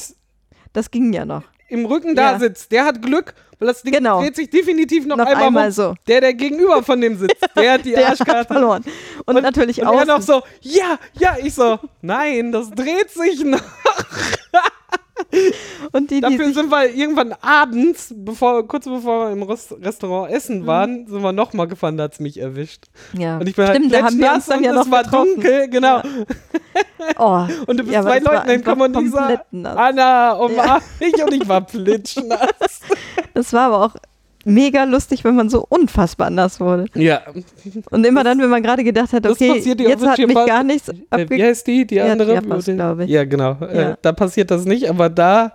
Das 0.72 0.90
ging 0.90 1.12
ja 1.12 1.24
noch. 1.24 1.42
im 1.68 1.86
Rücken 1.86 2.14
da 2.14 2.32
Ja. 2.32 2.38
sitzt, 2.38 2.70
der 2.72 2.84
hat 2.84 3.00
Glück, 3.02 3.34
weil 3.58 3.68
das 3.68 3.82
Ding 3.82 3.92
Genau. 3.92 4.20
dreht 4.22 4.36
sich 4.36 4.48
definitiv 4.50 5.06
noch, 5.06 5.16
Noch 5.16 5.26
einmal, 5.26 5.44
einmal 5.46 5.64
rum. 5.64 5.72
so. 5.72 5.94
Der, 6.06 6.20
der 6.20 6.34
gegenüber 6.34 6.82
von 6.82 7.00
dem 7.00 7.16
sitzt, 7.18 7.36
der 7.56 7.72
hat 7.72 7.84
die 7.84 7.90
Der 7.92 8.08
hat 8.08 8.20
Arschkarte. 8.20 8.52
verloren. 8.52 8.84
Und, 9.26 9.42
natürlich 9.42 9.80
und 9.80 9.86
auch. 9.88 9.98
er 9.98 10.04
noch 10.06 10.20
so, 10.22 10.42
ja, 10.60 10.98
ja, 11.18 11.36
ich 11.42 11.54
so, 11.54 11.78
nein, 12.02 12.52
das 12.52 12.70
dreht 12.70 13.10
sich 13.10 13.44
noch. 13.44 13.60
Und 15.92 16.10
die, 16.10 16.16
die 16.16 16.20
Dafür 16.20 16.46
sich, 16.46 16.54
sind 16.54 16.70
wir 16.70 16.94
irgendwann 16.94 17.32
abends, 17.40 18.12
bevor, 18.16 18.66
kurz 18.66 18.84
bevor 18.86 19.26
wir 19.26 19.32
im 19.32 19.42
Rest 19.42 19.74
Restaurant 19.80 20.30
Mhm. 20.30 20.36
essen 20.36 20.66
waren, 20.66 21.06
sind 21.06 21.22
wir 21.22 21.32
nochmal 21.32 21.66
gefahren, 21.68 21.96
da 21.96 22.04
hat 22.04 22.14
es 22.14 22.20
mich 22.20 22.38
erwischt. 22.40 22.86
ja. 23.14 23.38
Und 23.38 23.48
ich 23.48 23.56
bin 23.56 23.66
Stimmt, 23.66 23.92
halt 23.92 24.02
da 24.02 24.06
haben 24.06 24.18
wir 24.18 24.32
uns 24.32 24.46
dann 24.46 24.62
ja 24.64 24.72
noch 24.72 24.84
es 24.86 24.90
war 24.90 25.02
getroffen. 25.04 25.34
dunkel, 25.34 25.68
genau. 25.68 25.96
Ja. 25.98 26.02
Oh, 27.16 27.46
Und 27.66 27.78
du 27.78 27.84
bist 27.84 27.92
Ja, 27.94 28.02
zwei 28.02 28.18
Leuten 28.18 28.48
entkommen 28.50 28.94
und 28.94 29.52
nass. 29.52 29.76
Anna, 29.76 30.32
umarm 30.34 30.82
mich 31.00 31.14
und 31.22 31.32
ich 31.32 31.48
war 31.48 31.60
plitschnass. 31.62 32.80
das 33.34 33.52
war 33.52 33.62
aber 33.72 33.84
auch 33.86 33.94
mega 34.48 34.84
lustig, 34.84 35.24
wenn 35.24 35.34
man 35.36 35.48
so 35.48 35.64
unfassbar 35.68 36.30
nass 36.30 36.58
wurde. 36.60 36.86
ja. 36.94 37.20
Und 37.90 38.04
immer 38.06 38.24
dann, 38.24 38.38
wenn 38.40 38.50
man 38.50 38.62
gerade 38.62 38.82
gedacht 38.84 39.12
hat, 39.12 39.24
das 39.24 39.32
okay, 39.32 39.58
jetzt 39.64 40.06
hat 40.06 40.18
mich 40.18 40.34
gar 40.46 40.62
nichts 40.62 40.88
Äh, 40.88 40.94
wie 41.10 41.22
abge... 41.22 41.42
heißt 41.44 41.66
die? 41.66 41.86
Die 41.86 41.96
Ja, 41.96 42.06
andere? 42.12 42.32
Chiapas, 42.40 42.64
glaub 42.66 43.00
ich. 43.00 43.10
Ja, 43.10 43.24
genau. 43.24 43.56
Äh, 43.60 43.80
Ja. 43.80 43.98
da 44.00 44.12
passiert 44.12 44.50
das 44.50 44.64
nicht, 44.64 44.88
aber 44.88 45.08
da 45.08 45.52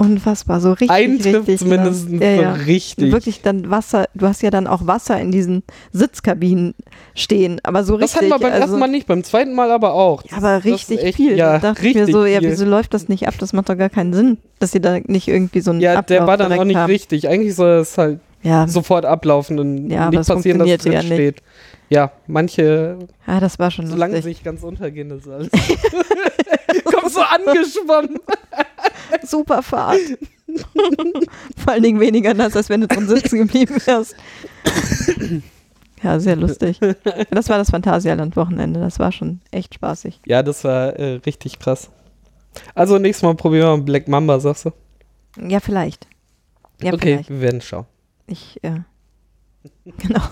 Unfassbar, 0.00 0.60
so 0.62 0.70
richtig, 0.70 0.90
Ein 0.90 1.18
trifft 1.18 1.58
zumindest 1.58 2.08
ja, 2.08 2.30
ja. 2.30 2.52
richtig. 2.54 3.12
Wirklich 3.12 3.42
dann 3.42 3.68
Wasser, 3.68 4.06
du 4.14 4.26
hast 4.26 4.42
ja 4.42 4.48
dann 4.50 4.66
auch 4.66 4.86
Wasser 4.86 5.20
in 5.20 5.30
diesen 5.30 5.62
Sitzkabinen 5.92 6.72
stehen, 7.14 7.60
aber 7.64 7.84
so 7.84 7.98
Das 7.98 8.14
richtig. 8.14 8.30
hatten 8.32 8.40
wir 8.42 8.46
beim 8.48 8.52
also, 8.54 8.64
ersten 8.64 8.78
Mal 8.78 8.88
nicht, 8.88 9.06
beim 9.06 9.22
zweiten 9.24 9.52
Mal 9.54 9.70
aber 9.70 9.92
auch. 9.92 10.24
Ja, 10.24 10.38
aber 10.38 10.56
Das 10.56 10.64
ist 10.64 10.72
richtig 10.72 11.02
echt- 11.04 11.16
viel. 11.16 11.36
Ja, 11.36 11.58
da 11.58 11.72
dachte 11.72 11.82
richtig 11.82 12.00
ich 12.02 12.06
mir 12.06 12.12
so, 12.14 12.24
ja, 12.24 12.38
viel. 12.40 12.50
wieso 12.50 12.64
läuft 12.64 12.94
das 12.94 13.08
nicht 13.10 13.28
ab? 13.28 13.34
Das 13.38 13.52
macht 13.52 13.68
doch 13.68 13.76
gar 13.76 13.90
keinen 13.90 14.14
Sinn, 14.14 14.38
dass 14.58 14.72
sie 14.72 14.80
da 14.80 14.98
nicht 15.06 15.28
irgendwie 15.28 15.60
so 15.60 15.70
einen 15.70 15.80
Ja, 15.82 16.00
der 16.00 16.22
Ablauf 16.22 16.28
war 16.28 16.36
dann 16.48 16.58
auch 16.58 16.64
nicht 16.64 16.76
haben. 16.78 16.90
richtig. 16.90 17.28
Eigentlich 17.28 17.54
soll 17.54 17.80
es 17.80 17.98
halt 17.98 18.20
Ja, 18.42 18.66
sofort 18.66 19.04
ablaufen 19.04 19.58
und 19.58 19.90
Ja, 19.90 20.04
aber 20.06 20.10
nicht 20.12 20.20
das 20.20 20.28
passieren, 20.28 20.58
dass 20.60 20.66
es 20.68 20.72
funktionierte 20.82 21.08
ja 21.10 21.16
drin 21.16 21.30
steht. 21.34 21.42
Ja, 21.90 22.12
manche, 22.26 22.96
ja, 23.26 23.38
das 23.40 23.58
war 23.58 23.70
schon 23.70 23.86
solange 23.86 24.14
lustig. 24.14 24.36
sich 24.36 24.44
ganz 24.44 24.62
untergehen, 24.62 25.10
ist 25.10 25.28
alles. 25.28 25.48
Kommt 27.00 27.12
so 27.12 27.20
angeschwommen. 27.20 28.18
Super 29.22 29.62
Fahrt. 29.62 29.98
Vor 31.56 31.72
allen 31.72 31.82
Dingen 31.82 32.00
weniger 32.00 32.34
nass, 32.34 32.56
als 32.56 32.68
wenn 32.68 32.82
du 32.82 32.88
drin 32.88 33.08
sitzen 33.08 33.38
geblieben 33.38 33.76
wärst. 33.84 34.16
Ja, 36.02 36.18
sehr 36.18 36.36
lustig. 36.36 36.80
Das 37.30 37.48
war 37.48 37.58
das 37.58 37.70
Phantasialand-Wochenende. 37.70 38.80
Das 38.80 38.98
war 38.98 39.12
schon 39.12 39.40
echt 39.50 39.74
spaßig. 39.74 40.20
Ja, 40.26 40.42
das 40.42 40.64
war 40.64 40.94
äh, 40.96 41.20
richtig 41.26 41.58
krass. 41.58 41.90
Also 42.74 42.98
nächstes 42.98 43.22
Mal 43.22 43.34
probieren 43.34 43.66
wir 43.66 43.76
mal 43.76 43.82
Black 43.82 44.08
Mamba, 44.08 44.40
sagst 44.40 44.66
du? 44.66 44.72
Ja, 45.40 45.60
vielleicht. 45.60 46.06
Ja, 46.82 46.92
okay, 46.92 47.16
vielleicht. 47.16 47.30
wir 47.30 47.40
werden 47.40 47.60
schauen. 47.60 47.86
Ich, 48.26 48.58
äh, 48.62 48.80
genau. 49.98 50.22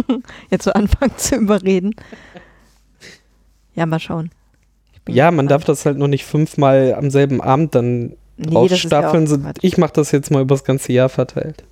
Jetzt 0.50 0.64
so 0.64 0.72
anfangen 0.72 1.16
zu 1.16 1.36
überreden. 1.36 1.94
Ja, 3.74 3.86
mal 3.86 4.00
schauen. 4.00 4.30
Ich 5.08 5.14
Ja, 5.14 5.30
man 5.30 5.48
darf 5.48 5.64
das 5.64 5.84
halt 5.86 5.98
noch 5.98 6.08
nicht 6.08 6.24
fünfmal 6.24 6.94
am 6.96 7.10
selben 7.10 7.40
Abend 7.40 7.74
dann 7.74 8.16
nee, 8.36 8.68
das 8.68 8.84
ist 8.84 8.92
ja. 8.92 9.26
So, 9.26 9.38
ich 9.62 9.78
mache 9.78 9.92
das 9.94 10.12
jetzt 10.12 10.30
mal 10.30 10.42
übers 10.42 10.64
ganze 10.64 10.92
Jahr 10.92 11.08
verteilt. 11.08 11.64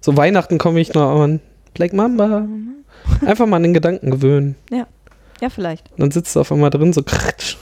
So 0.00 0.16
Weihnachten 0.16 0.58
komme 0.58 0.80
ich 0.80 0.94
noch 0.94 1.20
an 1.20 1.40
Black 1.74 1.92
Mamba. 1.92 2.46
Einfach 3.24 3.46
mal 3.46 3.56
an 3.56 3.62
den 3.64 3.74
Gedanken 3.74 4.10
gewöhnen. 4.10 4.56
Ja, 4.70 4.86
vielleicht. 5.48 5.90
Und 5.92 6.00
dann 6.00 6.10
sitzt 6.10 6.36
du 6.36 6.40
auf 6.40 6.52
einmal 6.52 6.70
drin, 6.70 6.92
so 6.92 7.02
kratsch. 7.02 7.56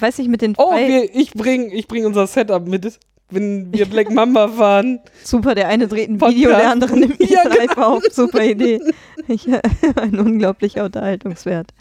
Weiß 0.00 0.18
ich 0.18 0.28
mit 0.28 0.42
den 0.42 0.54
Oh, 0.56 0.74
wir, 0.74 1.14
ich 1.14 1.32
bring, 1.32 1.70
ich 1.72 1.88
bring 1.88 2.06
unser 2.06 2.26
Setup 2.26 2.66
mit, 2.66 2.98
wenn 3.30 3.72
wir 3.72 3.86
Black 3.86 4.10
Mamba 4.10 4.48
fahren. 4.48 5.00
super, 5.24 5.54
der 5.54 5.68
eine 5.68 5.88
dreht 5.88 6.08
ein 6.10 6.18
Podcast. 6.18 6.36
Video, 6.38 6.50
der 6.50 6.70
andere 6.70 6.98
nimmt 6.98 7.20
ihn 7.20 7.28
Ja, 7.28 7.46
live 7.48 7.76
auf. 7.76 8.02
Super 8.10 8.44
Idee. 8.44 8.80
Ich, 9.28 9.46
ein 9.96 10.18
unglaublicher 10.18 10.84
Unterhaltungswert. 10.84 11.72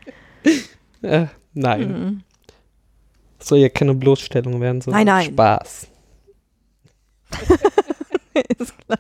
Äh, 1.04 1.26
nein, 1.54 1.82
Mhm. 1.92 2.24
soll 3.40 3.58
ja 3.58 3.70
keine 3.70 3.96
Bloßstellung 3.96 4.62
werden, 4.62 4.82
sondern 4.82 5.04
Nein, 5.06 5.26
nein. 5.26 5.34
Spaß. 5.34 5.88
Ist 8.60 8.74
klar. 8.86 9.00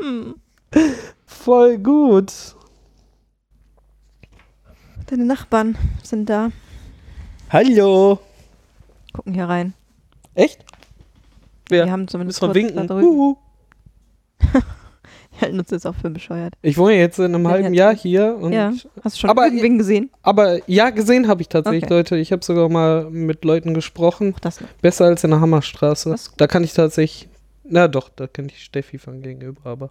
Hm. 0.00 0.34
Voll 1.26 1.78
gut. 1.78 2.32
Deine 5.06 5.24
Nachbarn 5.24 5.76
sind 6.04 6.28
da, 6.30 6.50
Hallo. 7.50 8.20
gucken 9.12 9.34
hier 9.34 9.48
rein. 9.48 9.74
Echt? 10.34 10.64
Wir 11.68 11.90
haben 11.90 12.06
zumindest 12.08 12.40
Müssen 12.40 12.54
wir 12.54 12.62
winken? 12.62 12.86
drüben. 12.86 13.36
Wir 15.40 15.46
halten 15.46 15.58
uns 15.60 15.70
jetzt 15.70 15.86
auch 15.86 15.94
für 15.94 16.10
bescheuert. 16.10 16.54
Ich 16.62 16.76
wohne 16.78 16.94
jetzt 16.96 17.18
in 17.18 17.26
einem 17.26 17.44
Ja, 17.44 17.50
halben 17.50 17.74
ja. 17.74 17.84
Jahr 17.86 17.94
hier. 17.96 18.36
Und 18.40 18.52
ja, 18.52 18.72
hast 19.04 19.16
du 19.16 19.20
schon 19.20 19.30
Aber- 19.30 19.44
irgendwen 19.46 19.78
gesehen? 19.78 20.10
Aber 20.22 20.58
ja, 20.68 20.90
gesehen 20.90 21.28
habe 21.28 21.42
ich 21.42 21.48
tatsächlich 21.48 21.84
Okay. 21.84 21.94
Leute. 21.94 22.16
Ich 22.16 22.32
habe 22.32 22.44
sogar 22.44 22.68
mal 22.68 23.08
mit 23.10 23.44
Leuten 23.44 23.72
gesprochen. 23.74 24.34
Auch 24.34 24.40
das 24.40 24.60
noch. 24.60 24.68
Besser 24.82 25.04
als 25.06 25.22
in 25.24 25.30
der 25.30 25.40
Hammerstraße. 25.40 26.14
Da 26.36 26.46
kann 26.46 26.64
ich 26.64 26.72
tatsächlich. 26.72 27.28
Na 27.64 27.86
doch, 27.86 28.08
da 28.08 28.26
kenne 28.26 28.48
ich 28.48 28.64
Steffi 28.64 28.98
von 28.98 29.20
gegenüber, 29.22 29.60
aber. 29.70 29.90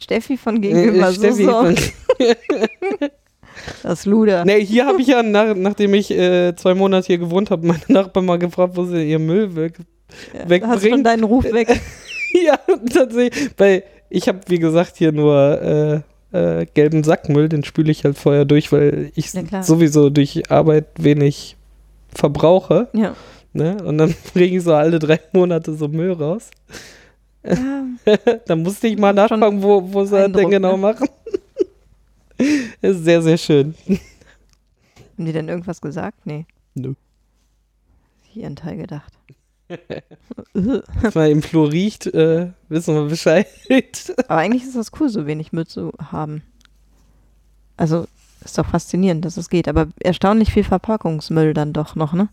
Steffi 0.00 0.36
von 0.36 0.60
gegenüber, 0.60 1.08
Äh, 1.08 1.12
so, 1.12 1.20
Steffi 1.20 1.44
so. 1.44 1.50
von, 1.52 1.76
Das 3.82 4.04
Luder. 4.06 4.44
nee, 4.44 4.64
hier 4.64 4.86
habe 4.86 5.00
ich 5.00 5.08
ja, 5.08 5.22
nach, 5.22 5.54
nachdem 5.56 5.94
ich 5.94 6.10
äh, 6.10 6.54
zwei 6.54 6.74
Monate 6.74 7.06
hier 7.08 7.18
gewohnt 7.18 7.50
habe, 7.50 7.66
meine 7.66 7.80
Nachbarn 7.88 8.26
mal 8.26 8.38
gefragt, 8.38 8.76
wo 8.76 8.84
sie 8.84 9.10
ihr 9.10 9.18
Müll 9.18 9.56
weg. 9.56 9.74
Ja, 10.32 10.40
wegbringt. 10.48 10.66
hast 10.66 10.84
du 10.84 10.88
schon 10.90 11.04
deinen 11.04 11.24
Ruf 11.24 11.44
weg. 11.44 11.68
ja, 12.46 12.56
tatsächlich. 12.92 13.50
Weil 13.56 13.82
ich 14.10 14.28
habe, 14.28 14.40
wie 14.48 14.58
gesagt, 14.58 14.96
hier 14.96 15.12
nur 15.12 16.02
äh, 16.32 16.60
äh, 16.60 16.66
gelben 16.66 17.04
Sackmüll, 17.04 17.48
den 17.48 17.64
spüle 17.64 17.90
ich 17.90 18.04
halt 18.04 18.18
vorher 18.18 18.44
durch, 18.44 18.72
weil 18.72 19.10
ich 19.14 19.32
Ja, 19.32 19.62
sowieso 19.62 20.10
durch 20.10 20.50
Arbeit 20.50 20.86
wenig 20.98 21.56
verbrauche. 22.14 22.88
Ja. 22.92 23.14
Ne? 23.52 23.76
Und 23.82 23.98
dann 23.98 24.14
bringe 24.34 24.56
ich 24.56 24.62
so 24.62 24.74
alle 24.74 24.98
drei 24.98 25.20
Monate 25.32 25.74
so 25.74 25.88
Müll 25.88 26.12
raus. 26.12 26.50
ja. 27.44 27.84
dann 28.46 28.62
musste 28.62 28.88
ich 28.88 28.98
mal 28.98 29.12
nachfragen, 29.12 29.62
wo, 29.62 29.92
wo 29.92 30.04
sie 30.04 30.16
das 30.16 30.32
denn 30.32 30.50
genau 30.50 30.72
ne? 30.72 30.78
machen. 30.78 31.08
ist 32.82 33.04
sehr, 33.04 33.22
sehr 33.22 33.38
schön. 33.38 33.74
Haben 33.86 35.26
die 35.26 35.32
denn 35.32 35.48
irgendwas 35.48 35.80
gesagt? 35.80 36.24
Nee. 36.24 36.46
Nö. 36.74 36.94
Hier 38.30 38.46
ein 38.46 38.56
Teil 38.56 38.76
gedacht. 38.76 39.12
Wenn 40.54 40.82
man 41.14 41.30
im 41.30 41.42
Flur 41.42 41.70
riecht, 41.70 42.06
äh, 42.06 42.48
wissen 42.68 42.94
wir 42.94 43.04
Bescheid. 43.04 43.46
Aber 44.28 44.38
eigentlich 44.40 44.64
ist 44.64 44.76
das 44.76 44.90
cool, 44.98 45.08
so 45.08 45.26
wenig 45.26 45.52
Müll 45.52 45.66
zu 45.66 45.92
haben. 46.10 46.42
Also, 47.76 48.06
ist 48.44 48.58
doch 48.58 48.66
faszinierend, 48.66 49.24
dass 49.24 49.36
es 49.36 49.50
geht. 49.50 49.68
Aber 49.68 49.88
erstaunlich 50.00 50.52
viel 50.52 50.64
Verpackungsmüll 50.64 51.54
dann 51.54 51.72
doch 51.72 51.94
noch, 51.96 52.12
ne? 52.12 52.28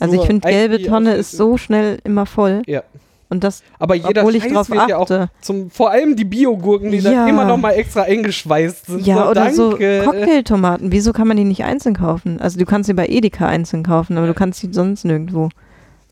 Also 0.00 0.12
ich 0.20 0.26
finde, 0.26 0.48
gelbe 0.48 0.82
Tonne 0.82 1.14
ist 1.14 1.32
so 1.32 1.56
schnell 1.56 1.98
immer 2.04 2.26
voll. 2.26 2.62
Ja. 2.66 2.82
Und 3.28 3.42
das, 3.42 3.62
Aber 3.80 3.96
jeder 3.96 4.20
obwohl 4.20 4.36
ich 4.36 4.44
Scheiß 4.44 4.52
drauf 4.52 4.70
wird 4.70 4.88
ja 4.88 4.98
auch 4.98 5.10
zum, 5.40 5.68
vor 5.70 5.90
allem 5.90 6.14
die 6.14 6.24
Biogurken, 6.24 6.92
die 6.92 7.00
dann 7.00 7.12
Ja. 7.12 7.26
immer 7.26 7.44
noch 7.44 7.56
mal 7.56 7.72
extra 7.72 8.02
eingeschweißt 8.02 8.86
sind. 8.86 9.06
Ja, 9.06 9.24
so, 9.24 9.30
oder 9.30 9.52
so 9.52 9.70
danke. 9.70 10.02
Cocktailtomaten. 10.04 10.92
Wieso 10.92 11.12
kann 11.12 11.26
man 11.26 11.36
die 11.36 11.44
nicht 11.44 11.64
einzeln 11.64 11.96
kaufen? 11.96 12.40
Also 12.40 12.58
du 12.58 12.64
kannst 12.64 12.86
sie 12.86 12.94
bei 12.94 13.08
Edeka 13.08 13.48
einzeln 13.48 13.82
kaufen, 13.82 14.16
aber 14.16 14.28
du 14.28 14.34
kannst 14.34 14.60
sie 14.60 14.68
sonst 14.72 15.04
nirgendwo 15.04 15.48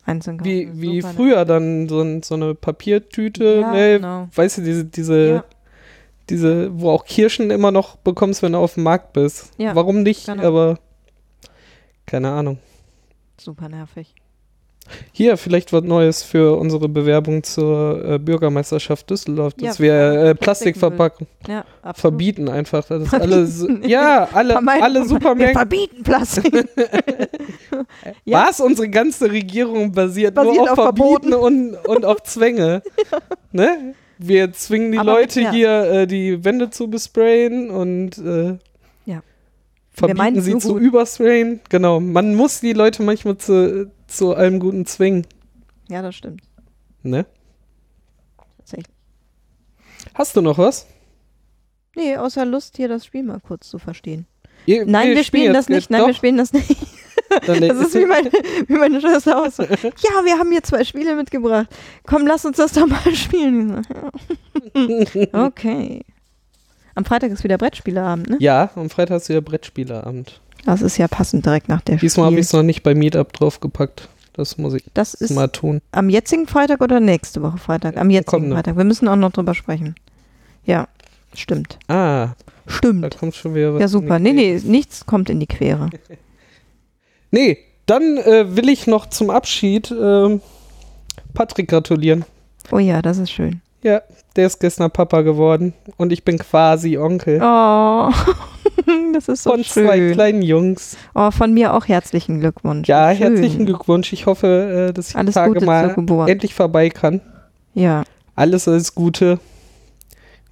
einzeln. 0.05 0.43
Wie, 0.43 0.69
wie 0.79 1.01
super 1.01 1.13
früher 1.13 1.45
dann 1.45 1.89
so, 1.89 2.01
ein, 2.01 2.23
so 2.23 2.35
eine 2.35 2.55
Papiertüte, 2.55 3.59
Ja, 3.61 3.71
ne? 3.71 3.93
genau. 3.95 4.27
weißt 4.33 4.59
du, 4.59 4.61
diese, 4.61 4.85
diese, 4.85 5.27
Ja. 5.27 5.43
diese, 6.29 6.79
wo 6.79 6.91
auch 6.91 7.05
Kirschen 7.05 7.51
immer 7.51 7.71
noch 7.71 7.97
bekommst, 7.97 8.41
wenn 8.43 8.53
du 8.53 8.59
auf 8.59 8.75
dem 8.75 8.83
Markt 8.83 9.13
bist. 9.13 9.51
Ja, 9.57 9.75
Warum 9.75 10.03
nicht? 10.03 10.25
genau. 10.27 10.43
Aber 10.43 10.79
keine 12.05 12.31
Ahnung. 12.31 12.59
Super 13.37 13.67
nervig. 13.69 14.13
Hier, 15.11 15.37
vielleicht 15.37 15.73
was 15.73 15.83
Neues 15.83 16.21
für 16.23 16.57
unsere 16.57 16.87
Bewerbung 16.87 17.43
zur 17.43 18.03
äh, 18.05 18.19
Bürgermeisterschaft 18.19 19.09
Düsseldorf, 19.09 19.53
dass 19.55 19.77
Ja, 19.79 19.83
wir 19.83 19.93
äh. 20.29 20.35
Plastikverpackung 20.35 21.27
Ja, 21.47 21.65
verbieten 21.95 22.49
einfach. 22.49 22.85
Das 22.85 23.03
ist 23.03 23.09
Verbieten. 23.09 23.33
alles, 23.33 23.67
ja, 23.85 24.27
alle, 24.31 24.55
alle 24.67 24.99
Wir 25.01 25.07
Supermärkte. 25.07 25.53
verbieten 25.57 26.03
Plastik. 26.03 26.53
Ja. 28.23 28.47
Was? 28.47 28.59
Unsere 28.59 28.89
ganze 28.89 29.31
Regierung 29.31 29.91
basiert, 29.91 30.35
Basiert 30.35 30.55
nur 30.55 30.71
auf, 30.71 30.77
auf 30.77 30.83
Verbieten 30.95 31.33
und, 31.33 31.75
und 31.75 32.05
auf 32.05 32.23
Zwänge. 32.23 32.81
ne? 33.51 33.95
Wir 34.17 34.53
zwingen 34.53 34.91
die 34.93 34.97
Aber 34.97 35.11
Leute 35.13 35.41
ja. 35.41 35.51
hier, 35.51 35.69
äh, 35.91 36.07
die 36.07 36.43
Wände 36.45 36.69
zu 36.69 36.89
besprayen 36.89 37.69
und 37.69 38.17
äh, 38.17 38.47
Ja. 38.47 38.57
Verbieten 39.95 40.41
sie 40.41 40.57
zu 40.57 40.73
gut. 40.73 40.81
übersprayen. 40.81 41.59
Genau. 41.69 41.99
Man 41.99 42.35
muss 42.35 42.59
die 42.59 42.73
Leute 42.73 43.03
manchmal 43.03 43.37
zu, 43.37 43.91
zu 44.07 44.33
allem 44.35 44.59
Guten 44.59 44.85
zwingen. 44.85 45.25
ja, 45.89 46.01
das 46.01 46.15
stimmt. 46.15 46.41
Ne? 47.03 47.25
Tatsächlich. 48.57 48.93
Hast 50.13 50.35
du 50.35 50.41
noch 50.41 50.57
was? 50.57 50.87
Nee, 51.95 52.17
außer 52.17 52.45
Lust, 52.45 52.77
hier 52.77 52.87
das 52.87 53.05
Spiel 53.05 53.23
mal 53.23 53.39
kurz 53.39 53.69
zu 53.69 53.79
verstehen. 53.79 54.25
Ihr- 54.65 54.85
Nein, 54.85 55.09
wir, 55.15 55.23
spielen 55.23 55.53
das 55.53 55.67
jetzt 55.67 55.89
nicht. 55.89 55.91
Nein, 55.91 56.01
wir 56.01 56.07
doch. 56.09 56.15
spielen 56.17 56.37
das 56.37 56.51
nicht. 56.53 56.75
Das 57.45 57.59
ist 57.59 57.93
wie 57.95 58.05
meine, 58.05 58.31
wie 58.67 58.73
meine 58.73 58.99
Schwester 59.01 59.41
auch 59.43 59.51
so. 59.51 59.63
Ja, 59.73 60.23
wir 60.25 60.37
haben 60.39 60.51
hier 60.51 60.63
zwei 60.63 60.83
Spiele 60.83 61.15
mitgebracht. 61.15 61.67
Komm, 62.05 62.25
lass 62.27 62.45
uns 62.45 62.57
das 62.57 62.73
doch 62.73 62.87
mal 62.87 62.99
spielen. 63.15 63.85
Okay. 65.33 66.01
Am 66.95 67.05
Freitag 67.05 67.31
ist 67.31 67.43
wieder 67.43 67.57
Brettspieleabend, 67.57 68.29
ne? 68.29 68.37
ja, 68.39 68.69
am 68.75 68.89
Freitag 68.89 69.17
ist 69.17 69.29
wieder 69.29 69.41
Brettspieleabend. 69.41 70.39
Das 70.65 70.81
ist 70.81 70.97
ja 70.97 71.07
passend 71.07 71.45
direkt 71.45 71.69
nach 71.69 71.81
der 71.81 71.97
Diesmal 71.97 72.25
habe 72.27 72.35
ich 72.35 72.47
es 72.47 72.53
noch 72.53 72.63
nicht 72.63 72.81
bei 72.83 72.95
Meetup 72.95 73.33
draufgepackt. 73.33 74.09
Das 74.33 74.57
muss 74.57 74.73
ich 74.73 74.83
Das 74.93 75.13
ist 75.13 75.31
mal 75.31 75.47
tun. 75.47 75.81
am 75.91 76.09
jetzigen 76.09 76.47
Freitag 76.47 76.81
oder 76.81 76.99
nächste 76.99 77.41
Woche 77.41 77.57
Freitag? 77.57 77.97
Am 77.97 78.09
jetzigen 78.09 78.31
kommende. 78.31 78.55
Freitag. 78.55 78.75
Wir 78.77 78.83
müssen 78.83 79.07
auch 79.07 79.15
noch 79.15 79.31
drüber 79.31 79.53
sprechen. 79.53 79.95
Ja, 80.65 80.87
stimmt. 81.33 81.77
Ah, 81.87 82.29
da 82.65 82.71
Stimmt. 82.71 83.17
kommt 83.19 83.35
schon 83.35 83.53
wieder 83.53 83.75
was. 83.75 83.81
Ja, 83.81 83.87
super. 83.87 84.17
Nee, 84.17 84.33
nee, 84.33 84.59
nichts 84.63 85.05
kommt 85.05 85.29
in 85.29 85.39
die 85.39 85.47
Quere. 85.47 85.89
Nee, 87.31 87.57
dann 87.85 88.17
äh, 88.17 88.55
will 88.55 88.69
ich 88.69 88.87
noch 88.87 89.07
zum 89.09 89.29
Abschied 89.29 89.91
ähm, 89.91 90.41
Patrick 91.33 91.67
gratulieren. 91.67 92.23
Oh 92.71 92.79
ja, 92.79 93.01
das 93.01 93.17
ist 93.17 93.31
schön. 93.31 93.61
Ja, 93.85 94.01
der 94.35 94.47
ist 94.47 94.59
gestern 94.59 94.89
Papa 94.89 95.21
geworden 95.21 95.73
und 95.97 96.11
ich 96.11 96.25
bin 96.25 96.39
quasi 96.39 96.97
Onkel. 96.97 97.39
Oh. 97.39 98.09
das 99.13 99.27
ist 99.27 99.43
so 99.43 99.51
von 99.51 99.63
zwei 99.63 99.97
schön. 99.97 100.13
kleinen 100.13 100.41
Jungs. 100.41 100.97
Oh, 101.13 101.29
von 101.29 101.53
mir 101.53 101.71
auch 101.71 101.87
herzlichen 101.87 102.39
Glückwunsch. 102.39 102.87
Ja, 102.87 103.11
Schön. 103.13 103.17
herzlichen 103.19 103.67
Glückwunsch. 103.67 104.11
Ich 104.11 104.25
hoffe, 104.25 104.87
äh, 104.89 104.91
dass 104.93 105.09
ich 105.11 105.15
Alles 105.15 105.35
die 105.35 105.39
Tage 105.39 105.53
Gute 105.53 105.65
mal 105.67 105.95
endlich 106.27 106.55
vorbei 106.55 106.89
kann. 106.89 107.21
Ja, 107.75 108.05
Alles, 108.35 108.67
alles 108.67 108.95
Gute. 108.95 109.39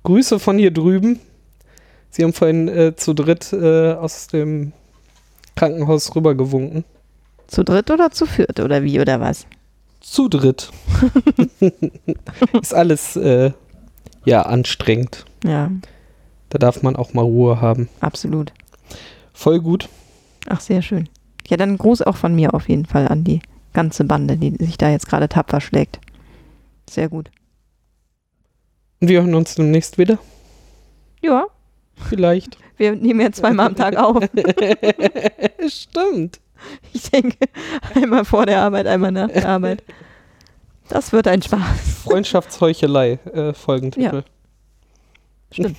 Grüße 0.03 0.37
von 0.37 0.59
hier 0.59 0.69
drüben. 0.71 1.19
Sie 2.11 2.23
haben 2.23 2.33
vorhin 2.33 2.67
äh, 2.67 2.95
zu 2.95 3.15
dritt 3.15 3.51
äh, 3.51 3.93
aus 3.93 4.27
dem 4.27 4.73
Krankenhaus 5.55 6.15
rübergewunken. 6.15 6.83
zu 7.47 7.63
dritt 7.63 7.89
oder 7.89 8.11
zu 8.11 8.27
viert 8.27 8.59
oder 8.59 8.83
wie 8.83 8.99
oder 9.01 9.19
was? 9.19 9.47
Zu 10.03 10.27
dritt. 10.27 10.69
Ist 12.61 12.73
alles 12.73 13.15
äh, 13.15 13.51
ja 14.25 14.41
anstrengend. 14.43 15.25
Ja, 15.45 15.71
Da 16.49 16.57
darf 16.59 16.83
man 16.83 16.95
auch 16.95 17.13
mal 17.13 17.23
Ruhe 17.23 17.61
haben. 17.61 17.89
absolut. 18.01 18.53
Voll 19.33 19.59
gut. 19.59 19.89
Ach, 20.49 20.59
sehr 20.59 20.81
schön. 20.81 21.09
Ja, 21.47 21.57
dann 21.57 21.77
Gruß 21.77 22.01
auch 22.03 22.17
von 22.17 22.35
mir 22.35 22.53
auf 22.53 22.69
jeden 22.69 22.85
Fall 22.85 23.07
an 23.07 23.23
die 23.23 23.41
ganze 23.73 24.03
Bande, 24.03 24.37
die 24.37 24.55
sich 24.63 24.77
da 24.77 24.89
jetzt 24.89 25.07
gerade 25.07 25.27
tapfer 25.29 25.61
schlägt. 25.61 25.99
Sehr 26.89 27.09
gut. 27.09 27.31
Und 29.01 29.07
wir 29.07 29.21
hören 29.21 29.33
uns 29.35 29.55
demnächst 29.55 29.97
wieder. 29.97 30.19
Ja, 31.21 31.45
Vielleicht. 31.95 32.57
wir 32.77 32.95
nehmen 32.95 33.21
ja 33.21 33.31
zweimal 33.31 33.67
am 33.67 33.75
Tag 33.75 33.95
auf. 33.95 34.17
Stimmt. 35.67 36.39
Ich 36.93 37.09
denke, 37.09 37.37
einmal 37.95 38.25
vor 38.25 38.45
der 38.45 38.61
Arbeit, 38.61 38.87
einmal 38.87 39.11
nach 39.11 39.29
der 39.29 39.47
Arbeit. 39.47 39.83
Das 40.89 41.13
wird 41.13 41.27
ein 41.29 41.41
Spaß. 41.41 41.61
Freundschaftsheuchelei, 42.03 43.13
äh, 43.33 43.53
Folgentitel. 43.53 44.23
Stimmt. 45.51 45.77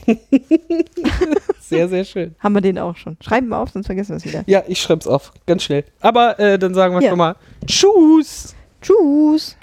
Sehr, 1.60 1.88
sehr 1.88 2.04
schön. 2.04 2.34
Haben 2.40 2.54
wir 2.54 2.60
den 2.62 2.78
auch 2.78 2.96
schon. 2.96 3.16
Schreiben 3.20 3.48
wir 3.48 3.58
auf, 3.58 3.70
sonst 3.70 3.86
vergessen 3.86 4.10
wir 4.12 4.16
es 4.16 4.24
wieder. 4.24 4.44
Ja, 4.46 4.62
ich 4.66 4.80
schreib's 4.80 5.06
auf. 5.06 5.32
Ganz 5.46 5.62
schnell. 5.64 5.84
Aber 6.00 6.38
äh, 6.40 6.58
dann 6.58 6.74
sagen 6.74 6.94
wir 6.94 7.02
Ja. 7.02 7.10
schon 7.10 7.18
mal 7.18 7.36
Tschüss. 7.66 8.54
Tschüss. 8.80 9.56